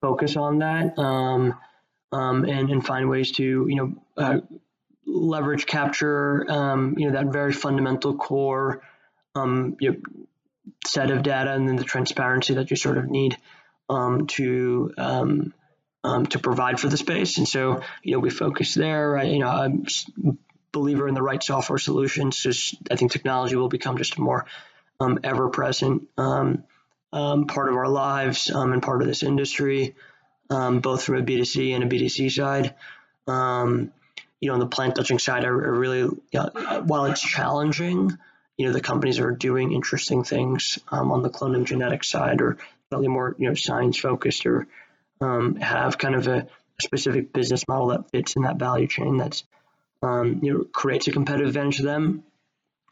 focus 0.00 0.36
on 0.36 0.58
that. 0.60 0.98
Um, 0.98 1.54
um, 2.12 2.44
and, 2.44 2.70
and 2.70 2.84
find 2.84 3.08
ways 3.08 3.32
to, 3.32 3.66
you 3.68 3.76
know, 3.76 3.92
uh, 4.16 4.40
leverage 5.06 5.66
capture, 5.66 6.44
um, 6.50 6.94
you 6.98 7.06
know, 7.06 7.12
that 7.12 7.32
very 7.32 7.52
fundamental 7.52 8.16
core 8.16 8.82
um, 9.34 9.76
you 9.80 9.92
know, 9.92 9.98
set 10.86 11.10
of 11.10 11.22
data 11.22 11.52
and 11.52 11.68
then 11.68 11.76
the 11.76 11.84
transparency 11.84 12.54
that 12.54 12.70
you 12.70 12.76
sort 12.76 12.98
of 12.98 13.08
need 13.08 13.36
um, 13.88 14.26
to 14.26 14.92
um, 14.98 15.54
um, 16.04 16.26
to 16.26 16.38
provide 16.38 16.78
for 16.78 16.88
the 16.88 16.96
space. 16.96 17.38
And 17.38 17.48
so, 17.48 17.82
you 18.02 18.12
know, 18.12 18.18
we 18.20 18.30
focus 18.30 18.74
there. 18.74 19.10
Right? 19.10 19.30
You 19.30 19.40
know, 19.40 19.48
I'm 19.48 19.84
believer 20.70 21.08
in 21.08 21.14
the 21.14 21.22
right 21.22 21.42
software 21.42 21.78
solutions. 21.78 22.36
Just 22.36 22.76
I 22.90 22.96
think 22.96 23.12
technology 23.12 23.56
will 23.56 23.68
become 23.68 23.96
just 23.96 24.16
a 24.16 24.20
more 24.20 24.46
ever 25.00 25.48
present 25.48 26.08
part 26.16 27.68
of 27.68 27.76
our 27.76 27.88
lives 27.88 28.50
and 28.50 28.82
part 28.82 29.00
of 29.00 29.08
this 29.08 29.22
industry 29.22 29.94
um, 30.50 30.80
both 30.80 31.04
from 31.04 31.16
a 31.16 31.22
B2C 31.22 31.74
and 31.74 31.84
a 31.84 31.86
B2C 31.86 32.30
side. 32.30 32.74
Um, 33.26 33.92
you 34.40 34.48
know, 34.48 34.54
on 34.54 34.60
the 34.60 34.66
plant 34.66 34.94
touching 34.94 35.18
side, 35.18 35.44
I, 35.44 35.48
really, 35.48 35.98
you 35.98 36.20
know, 36.32 36.82
while 36.86 37.06
it's 37.06 37.20
challenging, 37.20 38.16
you 38.56 38.66
know, 38.66 38.72
the 38.72 38.80
companies 38.80 39.18
are 39.18 39.32
doing 39.32 39.72
interesting 39.72 40.24
things 40.24 40.78
um, 40.88 41.12
on 41.12 41.22
the 41.22 41.30
clonal 41.30 41.64
genetic 41.64 42.04
side 42.04 42.40
or 42.40 42.58
slightly 42.88 43.08
more, 43.08 43.34
you 43.38 43.48
know, 43.48 43.54
science 43.54 43.98
focused 43.98 44.46
or 44.46 44.66
um, 45.20 45.56
have 45.56 45.98
kind 45.98 46.14
of 46.14 46.28
a 46.28 46.46
specific 46.80 47.32
business 47.32 47.66
model 47.66 47.88
that 47.88 48.10
fits 48.10 48.36
in 48.36 48.42
that 48.42 48.58
value 48.58 48.86
chain 48.86 49.16
that's, 49.16 49.44
um, 50.02 50.40
you 50.42 50.52
know, 50.52 50.64
creates 50.64 51.08
a 51.08 51.12
competitive 51.12 51.48
advantage 51.48 51.78
to 51.78 51.82
them. 51.82 52.22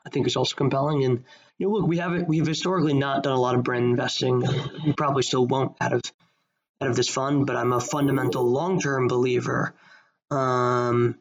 I 0.04 0.08
think 0.08 0.28
is 0.28 0.36
also 0.36 0.54
compelling. 0.54 1.04
And, 1.04 1.24
you 1.58 1.66
know, 1.66 1.72
look, 1.74 1.86
we 1.86 1.98
haven't, 1.98 2.28
we've 2.28 2.46
historically 2.46 2.94
not 2.94 3.24
done 3.24 3.32
a 3.32 3.40
lot 3.40 3.56
of 3.56 3.64
brand 3.64 3.86
investing. 3.86 4.44
We 4.84 4.92
probably 4.92 5.24
still 5.24 5.46
won't 5.46 5.76
out 5.80 5.92
of 5.92 6.02
out 6.80 6.90
of 6.90 6.96
this 6.96 7.08
fund, 7.08 7.46
but 7.46 7.56
I'm 7.56 7.72
a 7.72 7.80
fundamental 7.80 8.44
long-term 8.44 9.08
believer, 9.08 9.74
um, 10.30 11.16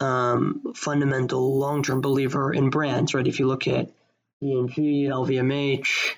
um, 0.00 0.72
fundamental 0.74 1.58
long-term 1.58 2.00
believer 2.00 2.52
in 2.52 2.70
brands. 2.70 3.14
Right? 3.14 3.26
If 3.26 3.40
you 3.40 3.46
look 3.46 3.66
at 3.66 3.90
P&G, 4.40 5.08
LVMH, 5.10 6.14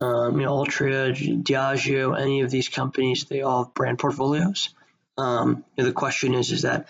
um, 0.00 0.38
you 0.38 0.46
know, 0.46 0.52
Altria, 0.52 1.14
Diageo, 1.42 2.18
any 2.18 2.42
of 2.42 2.50
these 2.50 2.68
companies, 2.68 3.24
they 3.24 3.42
all 3.42 3.64
have 3.64 3.74
brand 3.74 3.98
portfolios. 3.98 4.68
Um, 5.16 5.64
you 5.76 5.82
know, 5.82 5.88
the 5.88 5.94
question 5.94 6.34
is, 6.34 6.52
is 6.52 6.62
that 6.62 6.86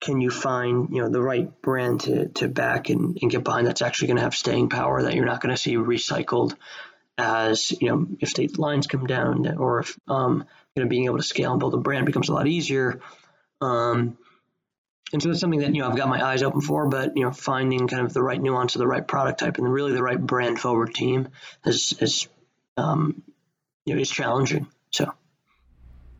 can 0.00 0.20
you 0.20 0.30
find 0.30 0.90
you 0.90 1.02
know 1.02 1.08
the 1.08 1.20
right 1.20 1.60
brand 1.62 2.02
to, 2.02 2.28
to 2.28 2.48
back 2.48 2.90
and, 2.90 3.18
and 3.20 3.30
get 3.30 3.42
behind 3.42 3.66
that's 3.66 3.82
actually 3.82 4.08
going 4.08 4.16
to 4.16 4.22
have 4.22 4.34
staying 4.34 4.68
power 4.68 5.02
that 5.02 5.14
you're 5.14 5.24
not 5.24 5.40
going 5.40 5.54
to 5.54 5.60
see 5.60 5.76
recycled 5.76 6.54
as 7.16 7.72
you 7.80 7.88
know 7.88 8.06
if 8.20 8.28
state 8.28 8.58
lines 8.58 8.86
come 8.86 9.06
down 9.06 9.56
or 9.56 9.80
if 9.80 9.98
um, 10.08 10.44
you 10.74 10.82
know 10.82 10.88
being 10.88 11.04
able 11.04 11.18
to 11.18 11.22
scale 11.22 11.52
and 11.52 11.60
build 11.60 11.74
a 11.74 11.78
brand 11.78 12.06
becomes 12.06 12.28
a 12.28 12.32
lot 12.32 12.46
easier 12.46 13.00
um, 13.60 14.18
and 15.12 15.22
so 15.22 15.28
that's 15.28 15.40
something 15.40 15.60
that 15.60 15.74
you 15.74 15.80
know 15.80 15.88
I've 15.88 15.96
got 15.96 16.08
my 16.08 16.24
eyes 16.24 16.42
open 16.42 16.60
for 16.60 16.88
but 16.88 17.16
you 17.16 17.24
know 17.24 17.30
finding 17.30 17.86
kind 17.86 18.04
of 18.04 18.12
the 18.12 18.22
right 18.22 18.40
nuance 18.40 18.74
of 18.74 18.80
the 18.80 18.86
right 18.86 19.06
product 19.06 19.40
type 19.40 19.58
and 19.58 19.72
really 19.72 19.92
the 19.92 20.02
right 20.02 20.20
brand 20.20 20.58
forward 20.58 20.94
team 20.94 21.28
is 21.64 21.94
is 22.00 22.28
um, 22.76 23.22
you 23.84 23.94
know 23.94 24.00
is 24.00 24.10
challenging 24.10 24.66
so 24.90 25.12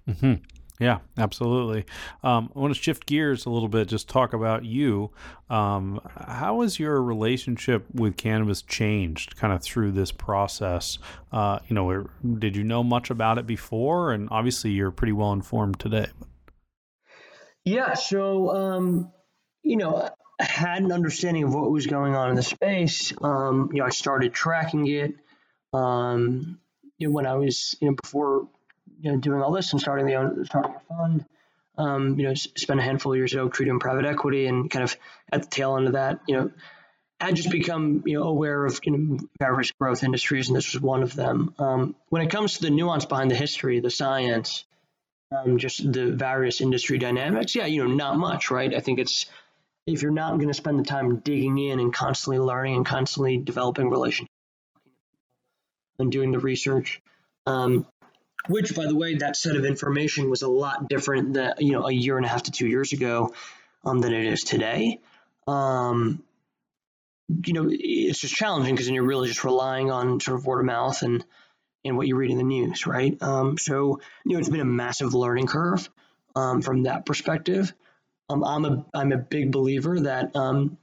mm-hmm. 0.09 0.35
Yeah, 0.81 0.99
absolutely. 1.17 1.85
Um, 2.25 2.51
I 2.55 2.59
want 2.59 2.75
to 2.75 2.83
shift 2.83 3.07
gears 3.07 3.47
a 3.47 3.51
little 3.51 3.69
bit, 3.69 3.87
just 3.87 4.09
talk 4.09 4.33
about 4.33 4.65
you. 4.65 5.13
Um, 5.49 6.01
how 6.17 6.63
has 6.63 6.81
your 6.81 7.01
relationship 7.01 7.87
with 7.95 8.17
cannabis 8.17 8.61
changed 8.61 9.37
kind 9.37 9.53
of 9.53 9.63
through 9.63 9.93
this 9.93 10.11
process? 10.11 10.99
Uh, 11.31 11.61
you 11.69 11.75
know, 11.75 12.09
did 12.41 12.57
you 12.57 12.65
know 12.65 12.83
much 12.83 13.11
about 13.11 13.39
it 13.39 13.47
before? 13.47 14.13
And 14.13 14.29
obviously, 14.33 14.73
you're 14.73 14.91
pretty 14.91 15.13
well 15.13 15.33
informed 15.33 15.79
today. 15.79 16.09
Yeah, 17.65 17.95
so, 17.95 18.51
um, 18.51 19.13
you 19.63 19.77
know, 19.77 20.11
I 20.41 20.45
had 20.45 20.83
an 20.83 20.91
understanding 20.91 21.45
of 21.45 21.55
what 21.55 21.71
was 21.71 21.87
going 21.87 22.17
on 22.17 22.31
in 22.31 22.37
the 22.37 22.43
space. 22.43 23.13
Um, 23.23 23.71
you 23.73 23.79
know, 23.79 23.87
I 23.87 23.91
started 23.91 24.35
tracking 24.35 24.89
it. 24.89 25.15
Um, 25.73 26.59
you 26.99 27.09
know, 27.09 27.15
when 27.15 27.27
I 27.27 27.35
was, 27.35 27.77
you 27.81 27.89
know, 27.89 27.97
before 28.03 28.49
you 29.01 29.13
know, 29.13 29.19
doing 29.19 29.43
all 29.43 29.53
this 29.53 29.73
and 29.73 29.81
starting 29.81 30.07
the 30.07 30.45
starting 30.45 30.75
a 30.75 30.95
fund. 30.95 31.25
Um, 31.77 32.19
you 32.21 32.29
know, 32.29 32.35
spent 32.35 32.79
a 32.79 32.83
handful 32.85 33.13
of 33.13 33.17
years 33.17 33.35
at 33.35 33.41
Oaktree 33.41 33.67
doing 33.67 33.81
private 33.81 34.05
equity, 34.05 34.47
and 34.47 34.71
kind 34.71 34.85
of 34.85 34.97
at 35.33 35.43
the 35.43 35.49
tail 35.49 35.77
end 35.77 35.89
of 35.89 35.95
that, 35.95 36.21
you 36.29 36.37
know, 36.37 36.51
had 37.21 37.35
just 37.35 37.51
become 37.51 38.03
you 38.07 38.19
know 38.19 38.25
aware 38.25 38.65
of 38.65 38.79
you 38.85 38.97
know, 38.97 39.19
various 39.41 39.73
growth 39.73 40.05
industries, 40.05 40.49
and 40.49 40.57
this 40.57 40.73
was 40.73 40.81
one 40.81 41.03
of 41.03 41.15
them. 41.15 41.55
Um, 41.59 41.97
when 42.11 42.23
it 42.23 42.31
comes 42.31 42.55
to 42.55 42.63
the 42.63 42.71
nuance 42.71 43.07
behind 43.07 43.31
the 43.31 43.35
history, 43.35 43.81
the 43.81 43.91
science, 43.91 44.65
um, 45.33 45.59
just 45.59 45.93
the 45.93 46.13
various 46.13 46.61
industry 46.61 46.99
dynamics, 46.99 47.55
yeah, 47.55 47.67
you 47.67 47.85
know, 47.85 47.93
not 47.93 48.17
much, 48.19 48.51
right? 48.51 48.73
I 48.75 48.81
think 48.81 48.99
it's 48.99 49.27
if 49.87 50.03
you're 50.03 50.13
not 50.13 50.37
going 50.37 50.49
to 50.49 50.55
spend 50.55 50.79
the 50.79 50.85
time 50.85 51.17
digging 51.17 51.59
in 51.59 51.81
and 51.81 51.93
constantly 51.93 52.39
learning 52.39 52.77
and 52.77 52.87
constantly 52.87 53.37
developing 53.37 53.91
relationships 53.91 54.31
and 55.99 56.11
doing 56.11 56.33
the 56.33 56.39
research, 56.39 57.03
um, 57.47 57.87
which 58.49 58.75
by 58.75 58.87
the 58.87 58.95
way 58.95 59.17
that 59.17 59.37
set 59.37 59.57
of 59.57 59.65
information 59.65 60.29
was 60.29 60.43
a 60.43 60.49
lot 60.49 60.89
different 60.89 61.35
than 61.35 61.55
you 61.59 61.73
know 61.73 61.87
a 61.87 61.93
year 61.93 62.17
and 62.17 62.27
a 62.27 62.29
half 62.29 62.45
to 62.45 62.51
two 62.51 62.67
years 62.67 62.93
ago 62.93 63.33
um, 63.85 64.01
than 64.01 64.13
it 64.13 64.27
is 64.27 64.43
today. 64.43 65.01
Um, 65.47 66.23
you 67.45 67.55
know 67.55 67.69
it's 67.71 68.21
just 68.21 68.35
challenging 68.35 68.75
because 68.75 68.87
then 68.87 68.95
you're 68.95 69.05
really 69.05 69.29
just 69.29 69.45
relying 69.45 69.91
on 69.91 70.21
sort 70.21 70.39
of 70.39 70.47
word 70.47 70.61
of 70.61 70.67
mouth 70.67 71.03
and 71.03 71.25
and 71.87 71.97
what 71.97 72.07
you 72.07 72.17
read 72.17 72.31
in 72.31 72.39
the 72.39 72.45
news 72.45 72.87
right? 72.87 73.21
Um, 73.23 73.57
so 73.59 74.01
you 74.25 74.33
know 74.33 74.39
it's 74.39 74.49
been 74.49 74.61
a 74.61 74.67
massive 74.67 75.15
learning 75.15 75.47
curve 75.47 75.89
um, 76.37 76.61
from 76.61 76.85
that 76.85 77.07
perspective. 77.07 77.73
Um, 78.31 78.43
i'm 78.43 78.65
a 78.65 78.87
i'm 78.95 79.13
a 79.13 79.19
big 79.19 79.53
believer 79.53 80.01
that 80.01 80.35
um, 80.35 80.79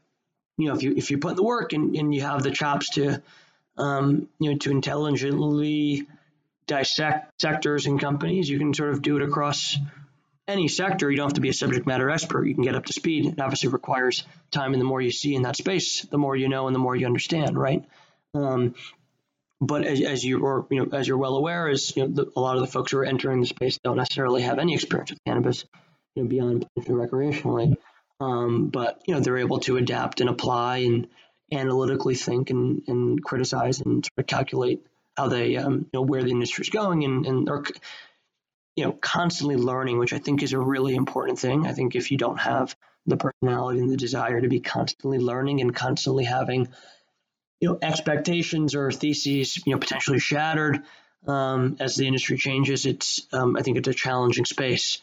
you 0.58 0.68
know 0.68 0.76
if 0.76 0.84
you 0.84 0.94
if 0.96 1.10
you 1.10 1.18
put 1.18 1.36
the 1.36 1.44
work 1.44 1.74
and, 1.74 1.96
and 1.96 2.14
you 2.14 2.22
have 2.22 2.44
the 2.44 2.52
chops 2.52 2.90
to 2.92 3.22
you 3.80 4.28
know 4.40 4.58
to 4.58 4.72
intelligently 4.72 6.08
dissect 6.68 7.42
sectors 7.42 7.86
and 7.86 8.00
companies. 8.00 8.50
You 8.50 8.58
can 8.58 8.74
sort 8.74 8.92
of 8.92 9.02
do 9.02 9.18
it 9.18 9.24
across 9.24 9.78
any 10.48 10.68
sector. 10.68 11.10
You 11.10 11.18
don't 11.18 11.28
have 11.28 11.36
to 11.36 11.42
be 11.42 11.50
a 11.50 11.54
subject 11.54 11.88
matter 11.88 12.10
expert. 12.10 12.46
You 12.46 12.54
can 12.54 12.64
get 12.64 12.76
up 12.76 12.86
to 12.86 12.94
speed. 12.94 13.26
It 13.26 13.40
obviously 13.40 13.70
requires 13.70 14.24
time, 14.52 14.74
and 14.74 14.82
the 14.82 14.86
more 14.86 15.02
you 15.02 15.12
see 15.12 15.36
in 15.36 15.44
that 15.44 15.56
space, 15.56 16.02
the 16.04 16.18
more 16.18 16.36
you 16.36 16.50
know 16.50 16.68
and 16.68 16.76
the 16.76 16.80
more 16.80 16.96
you 16.96 17.06
understand, 17.06 17.58
right? 17.58 17.84
Um, 18.34 18.76
but 19.60 19.86
as, 19.86 20.02
as 20.02 20.24
you 20.24 20.40
or 20.40 20.66
you 20.70 20.86
know 20.86 20.98
as 20.98 21.08
you're 21.08 21.18
well 21.18 21.36
aware, 21.36 21.70
is 21.70 21.96
you 21.96 22.08
know 22.08 22.14
the, 22.14 22.32
a 22.36 22.40
lot 22.40 22.56
of 22.56 22.62
the 22.62 22.68
folks 22.68 22.92
who 22.92 22.98
are 22.98 23.06
entering 23.06 23.42
the 23.42 23.48
space 23.48 23.78
don't 23.84 23.98
necessarily 23.98 24.42
have 24.42 24.60
any 24.60 24.74
experience 24.74 25.12
with 25.12 25.24
cannabis, 25.26 25.66
you 26.16 26.24
know, 26.24 26.30
beyond 26.30 26.68
recreationally. 26.80 27.76
Um, 28.20 28.68
but 28.68 29.02
you 29.08 29.14
know 29.14 29.20
they're 29.20 29.38
able 29.38 29.60
to 29.62 29.78
adapt 29.78 30.22
and 30.22 30.30
apply 30.30 30.78
and 30.78 31.08
analytically 31.52 32.16
think 32.16 32.50
and, 32.50 32.82
and 32.88 33.24
criticize 33.24 33.82
and 33.82 34.06
sort 34.06 34.20
of 34.20 34.28
calculate 34.28 34.86
how 35.22 35.28
they 35.28 35.56
um, 35.58 35.74
you 35.74 35.90
know 35.94 36.02
where 36.02 36.24
the 36.24 36.32
industry 36.32 36.64
is 36.64 36.70
going 36.70 37.04
and 37.04 37.26
and 37.26 37.50
are 37.50 37.64
you 38.76 38.86
know 38.86 38.92
constantly 38.94 39.56
learning, 39.56 40.00
which 40.00 40.14
I 40.14 40.18
think 40.18 40.42
is 40.42 40.54
a 40.54 40.60
really 40.60 40.96
important 40.96 41.40
thing. 41.40 41.68
I 41.68 41.74
think 41.74 41.96
if 41.96 42.12
you 42.12 42.18
don't 42.18 42.40
have 42.40 42.76
the 43.06 43.18
personality 43.18 43.80
and 43.80 43.90
the 43.90 43.98
desire 43.98 44.42
to 44.42 44.48
be 44.48 44.60
constantly 44.60 45.20
learning 45.20 45.62
and 45.62 45.76
constantly 45.76 46.24
having 46.24 46.70
you 47.60 47.70
know 47.70 47.78
expectations 47.82 48.76
or 48.76 48.92
theses 48.92 49.58
you 49.66 49.74
know 49.74 49.80
potentially 49.80 50.20
shattered 50.20 50.84
um, 51.28 51.78
as 51.80 51.96
the 51.96 52.08
industry 52.08 52.38
changes, 52.38 52.86
it's 52.86 53.28
um, 53.32 53.56
I 53.58 53.62
think 53.62 53.78
it's 53.78 53.88
a 53.88 53.94
challenging 53.94 54.46
space 54.46 55.00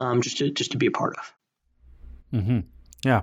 um, 0.00 0.20
just 0.20 0.38
to 0.38 0.50
just 0.50 0.72
to 0.72 0.78
be 0.78 0.86
a 0.86 0.90
part 0.90 1.16
of. 1.16 1.34
Mm-hmm. 2.34 2.60
Yeah, 3.04 3.22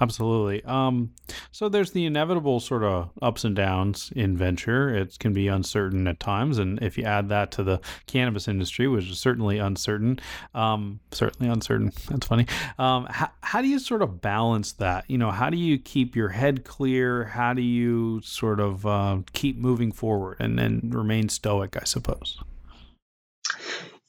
absolutely. 0.00 0.64
Um, 0.64 1.10
so 1.52 1.68
there's 1.68 1.90
the 1.90 2.06
inevitable 2.06 2.58
sort 2.58 2.82
of 2.82 3.10
ups 3.20 3.44
and 3.44 3.54
downs 3.54 4.10
in 4.16 4.34
venture. 4.36 4.94
It 4.94 5.18
can 5.18 5.34
be 5.34 5.46
uncertain 5.46 6.06
at 6.06 6.18
times, 6.20 6.56
and 6.56 6.82
if 6.82 6.96
you 6.96 7.04
add 7.04 7.28
that 7.28 7.50
to 7.52 7.62
the 7.62 7.80
cannabis 8.06 8.48
industry, 8.48 8.88
which 8.88 9.10
is 9.10 9.18
certainly 9.20 9.58
uncertain, 9.58 10.20
um, 10.54 11.00
certainly 11.12 11.52
uncertain. 11.52 11.92
That's 12.08 12.26
funny. 12.26 12.46
Um, 12.78 13.06
how, 13.10 13.28
how 13.42 13.60
do 13.60 13.68
you 13.68 13.78
sort 13.78 14.00
of 14.00 14.22
balance 14.22 14.72
that? 14.72 15.04
You 15.08 15.18
know, 15.18 15.30
how 15.30 15.50
do 15.50 15.58
you 15.58 15.78
keep 15.78 16.16
your 16.16 16.30
head 16.30 16.64
clear? 16.64 17.24
How 17.24 17.52
do 17.52 17.62
you 17.62 18.22
sort 18.22 18.58
of 18.58 18.86
uh, 18.86 19.18
keep 19.34 19.58
moving 19.58 19.92
forward 19.92 20.38
and 20.40 20.58
then 20.58 20.80
remain 20.94 21.28
stoic? 21.28 21.76
I 21.76 21.84
suppose. 21.84 22.38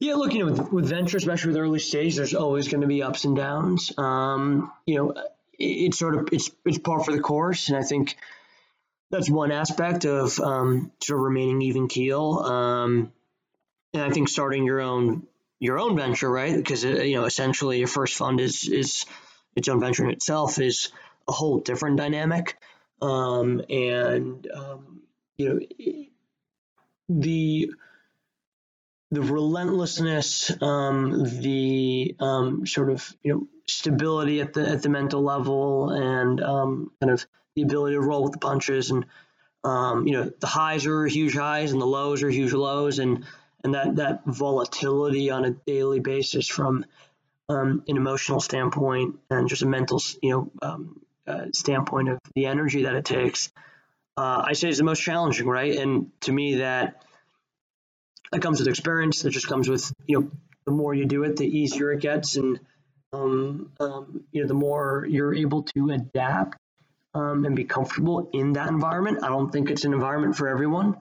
Yeah, 0.02 0.16
look, 0.16 0.34
you 0.34 0.40
know, 0.40 0.52
with, 0.52 0.72
with 0.74 0.90
venture, 0.90 1.18
especially 1.18 1.50
with 1.50 1.62
early 1.62 1.78
stage, 1.78 2.16
there's 2.16 2.34
always 2.34 2.68
going 2.68 2.82
to 2.82 2.88
be 2.88 3.04
ups 3.04 3.24
and 3.24 3.36
downs. 3.36 3.94
Um, 4.00 4.72
you 4.88 4.96
know, 4.96 5.12
it, 5.12 5.28
it's 5.60 6.00
sort 6.00 6.16
of 6.16 6.30
it's 6.32 6.50
it's 6.66 6.80
par 6.80 7.04
for 7.04 7.12
the 7.12 7.20
course, 7.20 7.70
and 7.70 7.78
I 7.78 7.84
think 7.84 8.18
that's 9.12 9.30
one 9.30 9.52
aspect 9.52 10.06
of 10.06 10.40
um, 10.40 10.92
sort 11.04 11.20
of 11.20 11.24
remaining 11.24 11.62
even 11.62 11.88
keel. 11.88 12.40
Um, 12.40 13.12
and 13.94 14.02
I 14.02 14.10
think 14.10 14.28
starting 14.28 14.66
your 14.66 14.82
own 14.82 15.28
your 15.60 15.78
own 15.78 15.96
venture, 15.96 16.32
right? 16.32 16.56
Because 16.56 16.84
uh, 16.84 17.04
you 17.04 17.18
know, 17.18 17.26
essentially, 17.26 17.78
your 17.78 17.88
first 17.88 18.16
fund 18.16 18.40
is 18.40 18.68
is 18.68 19.06
its 19.56 19.70
own 19.70 19.80
venture 19.80 20.04
in 20.04 20.10
itself 20.10 20.58
is 20.58 20.90
a 21.28 21.32
whole 21.32 21.60
different 21.60 21.98
dynamic, 21.98 22.58
um, 23.04 23.62
and 23.70 24.48
um, 24.52 25.04
you 25.38 25.48
know, 25.48 25.60
the 27.08 27.72
the 29.12 29.22
relentlessness, 29.22 30.52
um, 30.62 31.26
the 31.42 32.16
um, 32.20 32.66
sort 32.66 32.90
of 32.90 33.16
you 33.22 33.34
know 33.34 33.48
stability 33.68 34.40
at 34.40 34.54
the 34.54 34.68
at 34.68 34.82
the 34.82 34.90
mental 34.90 35.22
level, 35.22 35.90
and 35.90 36.42
um, 36.42 36.92
kind 37.02 37.12
of 37.12 37.26
the 37.56 37.62
ability 37.64 37.96
to 37.96 38.02
roll 38.02 38.24
with 38.24 38.32
the 38.32 38.40
punches, 38.40 38.90
and 38.90 39.06
um, 39.64 40.08
you 40.08 40.14
know 40.14 40.32
the 40.40 40.48
highs 40.48 40.88
are 40.88 41.06
huge 41.06 41.36
highs 41.36 41.74
and 41.74 41.82
the 41.82 41.86
lows 41.86 42.24
are 42.24 42.30
huge 42.30 42.54
lows, 42.54 43.00
and 43.00 43.26
and 43.64 43.74
that 43.74 43.98
that 43.98 44.22
volatility 44.26 45.30
on 45.30 45.44
a 45.44 45.52
daily 45.52 46.00
basis 46.00 46.48
from 46.48 46.86
um, 47.50 47.84
an 47.88 47.98
emotional 47.98 48.40
standpoint 48.40 49.20
and 49.30 49.50
just 49.50 49.62
a 49.62 49.68
mental 49.68 50.02
you 50.22 50.30
know 50.32 50.52
um, 50.62 51.02
uh, 51.28 51.46
standpoint 51.54 52.08
of 52.08 52.20
the 52.34 52.46
energy 52.46 52.84
that 52.84 52.96
it 52.96 53.04
takes, 53.04 53.52
uh, 54.16 54.44
I 54.46 54.54
say 54.54 54.70
is 54.70 54.78
the 54.78 54.86
most 54.86 55.02
challenging, 55.02 55.48
right? 55.48 55.76
And 55.78 56.12
to 56.22 56.32
me 56.32 56.56
that 56.56 57.04
that 58.32 58.42
comes 58.42 58.60
with 58.60 58.68
experience. 58.68 59.22
That 59.22 59.32
just 59.32 59.48
comes 59.48 59.70
with 59.70 59.92
you 60.06 60.20
know 60.20 60.32
the 60.66 60.72
more 60.72 60.94
you 60.94 61.06
do 61.06 61.24
it, 61.24 61.38
the 61.38 61.46
easier 61.46 61.92
it 61.92 62.02
gets, 62.02 62.36
and 62.36 62.60
um, 63.14 63.72
um, 63.80 64.24
you 64.32 64.42
know 64.42 64.48
the 64.48 64.54
more 64.54 65.06
you're 65.10 65.34
able 65.34 65.64
to 65.64 65.92
adapt 65.92 66.58
um, 67.14 67.46
and 67.46 67.56
be 67.56 67.66
comfortable 67.66 68.30
in 68.34 68.54
that 68.54 68.70
environment. 68.70 69.24
I 69.24 69.30
don't 69.30 69.52
think 69.52 69.70
it's 69.70 69.86
an 69.86 69.94
environment 69.94 70.36
for 70.36 70.48
everyone. 70.48 70.98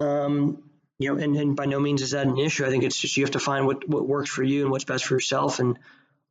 Um, 0.00 0.62
you 0.98 1.14
know, 1.14 1.22
and, 1.22 1.34
and 1.36 1.56
by 1.56 1.64
no 1.64 1.80
means 1.80 2.02
is 2.02 2.10
that 2.10 2.26
an 2.26 2.38
issue. 2.38 2.66
I 2.66 2.68
think 2.68 2.84
it's 2.84 2.98
just 2.98 3.16
you 3.16 3.24
have 3.24 3.30
to 3.32 3.38
find 3.38 3.66
what, 3.66 3.88
what 3.88 4.06
works 4.06 4.28
for 4.28 4.42
you 4.42 4.62
and 4.62 4.70
what's 4.70 4.84
best 4.84 5.06
for 5.06 5.14
yourself. 5.14 5.58
And 5.58 5.78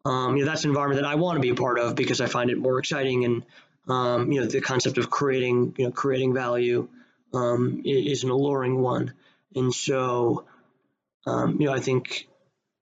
um, 0.05 0.37
you 0.37 0.45
know, 0.45 0.51
that's 0.51 0.63
an 0.63 0.69
environment 0.69 1.01
that 1.01 1.09
I 1.09 1.15
want 1.15 1.37
to 1.37 1.41
be 1.41 1.49
a 1.49 1.55
part 1.55 1.79
of 1.79 1.95
because 1.95 2.21
I 2.21 2.27
find 2.27 2.51
it 2.51 2.57
more 2.57 2.77
exciting. 2.77 3.25
And 3.25 3.45
um, 3.87 4.31
you 4.31 4.41
know, 4.41 4.45
the 4.45 4.61
concept 4.61 4.99
of 4.99 5.09
creating 5.09 5.73
you 5.77 5.85
know 5.85 5.91
creating 5.91 6.33
value 6.35 6.87
is 7.33 8.23
an 8.23 8.29
alluring 8.29 8.79
one. 8.79 9.13
And 9.55 9.73
so, 9.73 10.45
um, 11.25 11.59
you 11.59 11.67
know, 11.67 11.73
I 11.73 11.79
think 11.79 12.27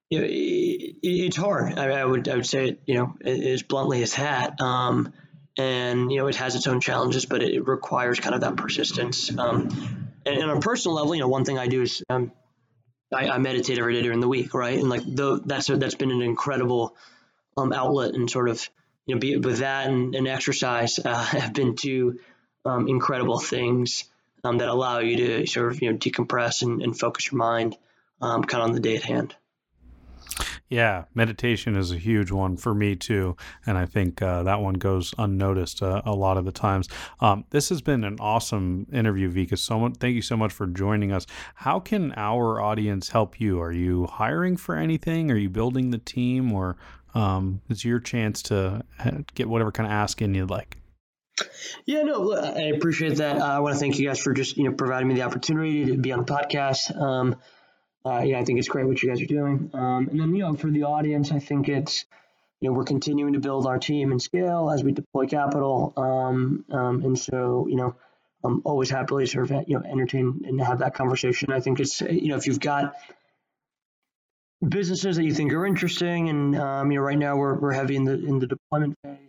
you 0.10 0.20
know, 0.20 0.26
it, 0.26 0.96
it's 1.02 1.38
hard. 1.38 1.78
I, 1.78 1.92
I, 1.92 2.06
would 2.06 2.28
I 2.28 2.36
would 2.36 2.46
say 2.46 2.70
it, 2.70 2.82
you 2.86 2.96
know, 2.96 3.16
as 3.24 3.64
bluntly 3.64 4.02
as 4.04 4.16
that. 4.16 4.60
Um, 4.62 5.14
and 5.58 6.12
you 6.12 6.20
know, 6.20 6.28
it 6.28 6.36
has 6.36 6.56
its 6.56 6.68
own 6.68 6.80
challenges, 6.80 7.26
but 7.26 7.42
it 7.42 7.68
requires 7.68 8.20
kind 8.20 8.36
of 8.36 8.42
that 8.42 8.58
persistence. 8.58 9.36
Um, 9.38 10.12
and, 10.26 10.44
on 10.44 10.58
a 10.58 10.60
personal 10.60 10.96
level, 10.96 11.16
you 11.16 11.22
know, 11.22 11.28
one 11.28 11.46
thing 11.46 11.58
I 11.58 11.68
do 11.68 11.82
is 11.82 12.04
um, 12.10 12.32
I, 13.14 13.30
I, 13.30 13.38
meditate 13.38 13.80
every 13.80 13.96
day 13.96 14.02
during 14.02 14.20
the 14.20 14.28
week, 14.28 14.54
right? 14.54 14.78
And 14.78 14.90
like 14.90 15.02
though 15.06 15.38
that's 15.38 15.68
that's 15.68 15.96
been 15.96 16.12
an 16.12 16.22
incredible 16.22 16.96
um, 17.58 17.74
outlet 17.74 18.14
and 18.14 18.30
sort 18.30 18.50
of 18.50 18.70
you 19.06 19.16
know, 19.16 19.20
be 19.20 19.38
with 19.38 19.60
that 19.60 19.88
and, 19.88 20.14
and 20.14 20.28
exercise 20.28 21.00
uh, 21.00 21.24
have 21.24 21.54
been 21.54 21.76
two 21.76 22.20
um, 22.66 22.88
incredible 22.88 23.40
things 23.40 24.04
um, 24.44 24.58
that 24.60 24.70
allow 24.70 25.00
you 25.00 25.18
to 25.18 25.48
sort 25.48 25.72
of 25.72 25.82
you 25.82 25.92
know 25.92 25.98
decompress 25.98 26.62
and, 26.62 26.82
and 26.82 26.98
focus 26.98 27.32
your 27.32 27.38
mind 27.38 27.78
um, 28.22 28.44
kind 28.44 28.64
of 28.64 28.70
on 28.70 28.76
the 28.76 28.82
day 28.82 28.96
at 28.96 29.04
hand. 29.04 29.36
Yeah, 30.70 31.06
meditation 31.14 31.78
is 31.78 31.94
a 31.94 31.98
huge 31.98 32.30
one 32.30 32.58
for 32.58 32.74
me 32.74 32.98
too, 32.98 33.38
and 33.66 33.78
I 33.78 33.86
think 33.86 34.22
uh, 34.22 34.44
that 34.44 34.60
one 34.60 34.74
goes 34.74 35.14
unnoticed 35.18 35.82
uh, 35.82 36.02
a 36.04 36.14
lot 36.14 36.38
of 36.38 36.44
the 36.44 36.52
times. 36.52 36.90
Um, 37.22 37.46
this 37.52 37.70
has 37.70 37.82
been 37.82 38.04
an 38.04 38.18
awesome 38.20 38.86
interview, 38.92 39.32
Vika. 39.32 39.58
So 39.58 39.80
much, 39.80 39.94
thank 40.00 40.16
you 40.16 40.22
so 40.22 40.36
much 40.36 40.52
for 40.52 40.68
joining 40.68 41.14
us. 41.14 41.26
How 41.56 41.80
can 41.80 42.14
our 42.18 42.60
audience 42.60 43.10
help 43.10 43.40
you? 43.40 43.62
Are 43.62 43.72
you 43.72 44.08
hiring 44.08 44.58
for 44.58 44.76
anything? 44.76 45.32
Are 45.32 45.38
you 45.38 45.50
building 45.50 45.92
the 45.92 46.00
team, 46.00 46.52
or 46.52 46.76
um, 47.16 47.62
is 47.70 47.86
your 47.86 48.02
chance 48.02 48.42
to 48.44 48.84
get 49.36 49.48
whatever 49.48 49.72
kind 49.72 49.88
of 49.88 49.94
ask 49.94 50.22
in 50.22 50.36
you'd 50.36 50.50
like? 50.50 50.78
Yeah, 51.86 52.04
no, 52.04 52.34
I 52.34 52.74
appreciate 52.76 53.18
that. 53.18 53.38
Uh, 53.38 53.46
I 53.46 53.60
want 53.60 53.76
to 53.76 53.80
thank 53.80 54.00
you 54.00 54.08
guys 54.08 54.20
for 54.20 54.34
just 54.34 54.58
you 54.58 54.66
know 54.66 54.74
providing 54.74 55.08
me 55.08 55.16
the 55.16 55.22
opportunity 55.22 55.86
to 55.86 55.98
be 55.98 56.12
on 56.12 56.20
the 56.20 56.26
podcast. 56.26 56.96
Um, 57.00 57.36
uh, 58.06 58.22
yeah, 58.22 58.40
I 58.40 58.46
think 58.46 58.60
it's 58.60 58.68
great 58.68 58.88
what 58.88 59.02
you 59.02 59.10
guys 59.10 59.22
are 59.22 59.26
doing. 59.26 59.70
Um, 59.74 60.08
and 60.10 60.20
then 60.20 60.36
you 60.36 60.44
know 60.44 60.56
for 60.56 60.70
the 60.70 60.84
audience, 60.84 61.32
I 61.32 61.40
think 61.40 61.70
it's 61.70 62.06
you 62.60 62.70
know 62.70 62.76
we're 62.76 62.84
continuing 62.84 63.34
to 63.34 63.40
build 63.40 63.68
our 63.68 63.78
team 63.78 64.12
and 64.12 64.22
scale 64.22 64.72
as 64.72 64.84
we 64.84 64.92
deploy 64.92 65.28
capital. 65.28 65.94
Um, 65.96 66.66
um, 66.72 67.04
and 67.04 67.18
so 67.18 67.68
you 67.70 67.76
know 67.76 67.96
I'm 68.44 68.62
always 68.66 68.90
happily 68.90 69.26
sort 69.26 69.52
of 69.52 69.68
you 69.68 69.78
know 69.78 69.84
entertain 69.86 70.42
and 70.46 70.62
have 70.62 70.80
that 70.80 70.96
conversation. 70.96 71.52
I 71.52 71.60
think 71.60 71.80
it's 71.80 72.02
you 72.02 72.30
know 72.30 72.38
if 72.38 72.48
you've 72.48 72.60
got 72.60 72.96
businesses 74.68 75.18
that 75.18 75.24
you 75.24 75.34
think 75.34 75.54
are 75.54 75.66
interesting, 75.66 76.30
and 76.30 76.56
um, 76.58 76.92
you 76.92 76.98
know 76.98 77.04
right 77.04 77.18
now 77.18 77.38
we're, 77.38 77.56
we're 77.56 77.74
heavy 77.74 77.96
in 77.96 78.06
the 78.06 78.14
in 78.14 78.40
the 78.40 78.48
deployment 78.48 78.98
phase 79.04 79.27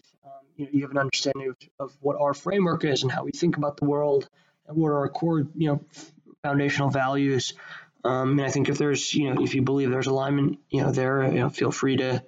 you 0.59 0.65
know 0.65 0.71
you 0.73 0.83
have 0.83 0.91
an 0.91 0.99
understanding 0.99 1.49
of, 1.49 1.57
of 1.79 1.97
what 2.01 2.21
our 2.21 2.35
framework 2.35 2.85
is 2.85 3.03
and 3.03 3.11
how 3.11 3.25
we 3.25 3.31
think 3.31 3.57
about 3.57 3.79
the 3.79 3.87
world 3.87 4.29
and 4.67 4.77
what 4.77 4.89
are 4.89 4.99
our 4.99 5.09
core 5.09 5.47
you 5.55 5.69
know 5.69 5.81
foundational 6.43 6.91
values. 6.91 7.55
Um, 8.05 8.39
and 8.39 8.43
I 8.43 8.51
think 8.51 8.69
if 8.69 8.77
there's 8.77 9.15
you 9.15 9.33
know 9.33 9.43
if 9.43 9.55
you 9.55 9.63
believe 9.63 9.91
there's 9.91 10.07
alignment 10.07 10.59
you 10.69 10.83
know 10.83 10.93
there 10.93 11.25
you 11.25 11.39
know 11.39 11.49
feel 11.49 11.71
free 11.71 11.97
to 11.97 12.23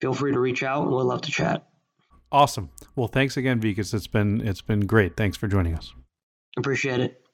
feel 0.00 0.14
free 0.14 0.32
to 0.32 0.40
reach 0.40 0.62
out 0.62 0.86
and 0.86 0.96
We'd 0.96 1.02
love 1.02 1.22
to 1.22 1.30
chat. 1.30 1.68
Awesome. 2.32 2.70
Well, 2.96 3.08
thanks 3.08 3.36
again, 3.36 3.60
Vikas. 3.60 3.94
It's 3.94 4.06
been 4.06 4.40
it's 4.40 4.62
been 4.62 4.80
great. 4.80 5.16
Thanks 5.16 5.36
for 5.36 5.48
joining 5.48 5.74
us. 5.74 5.92
Appreciate 6.56 7.00
it. 7.00 7.25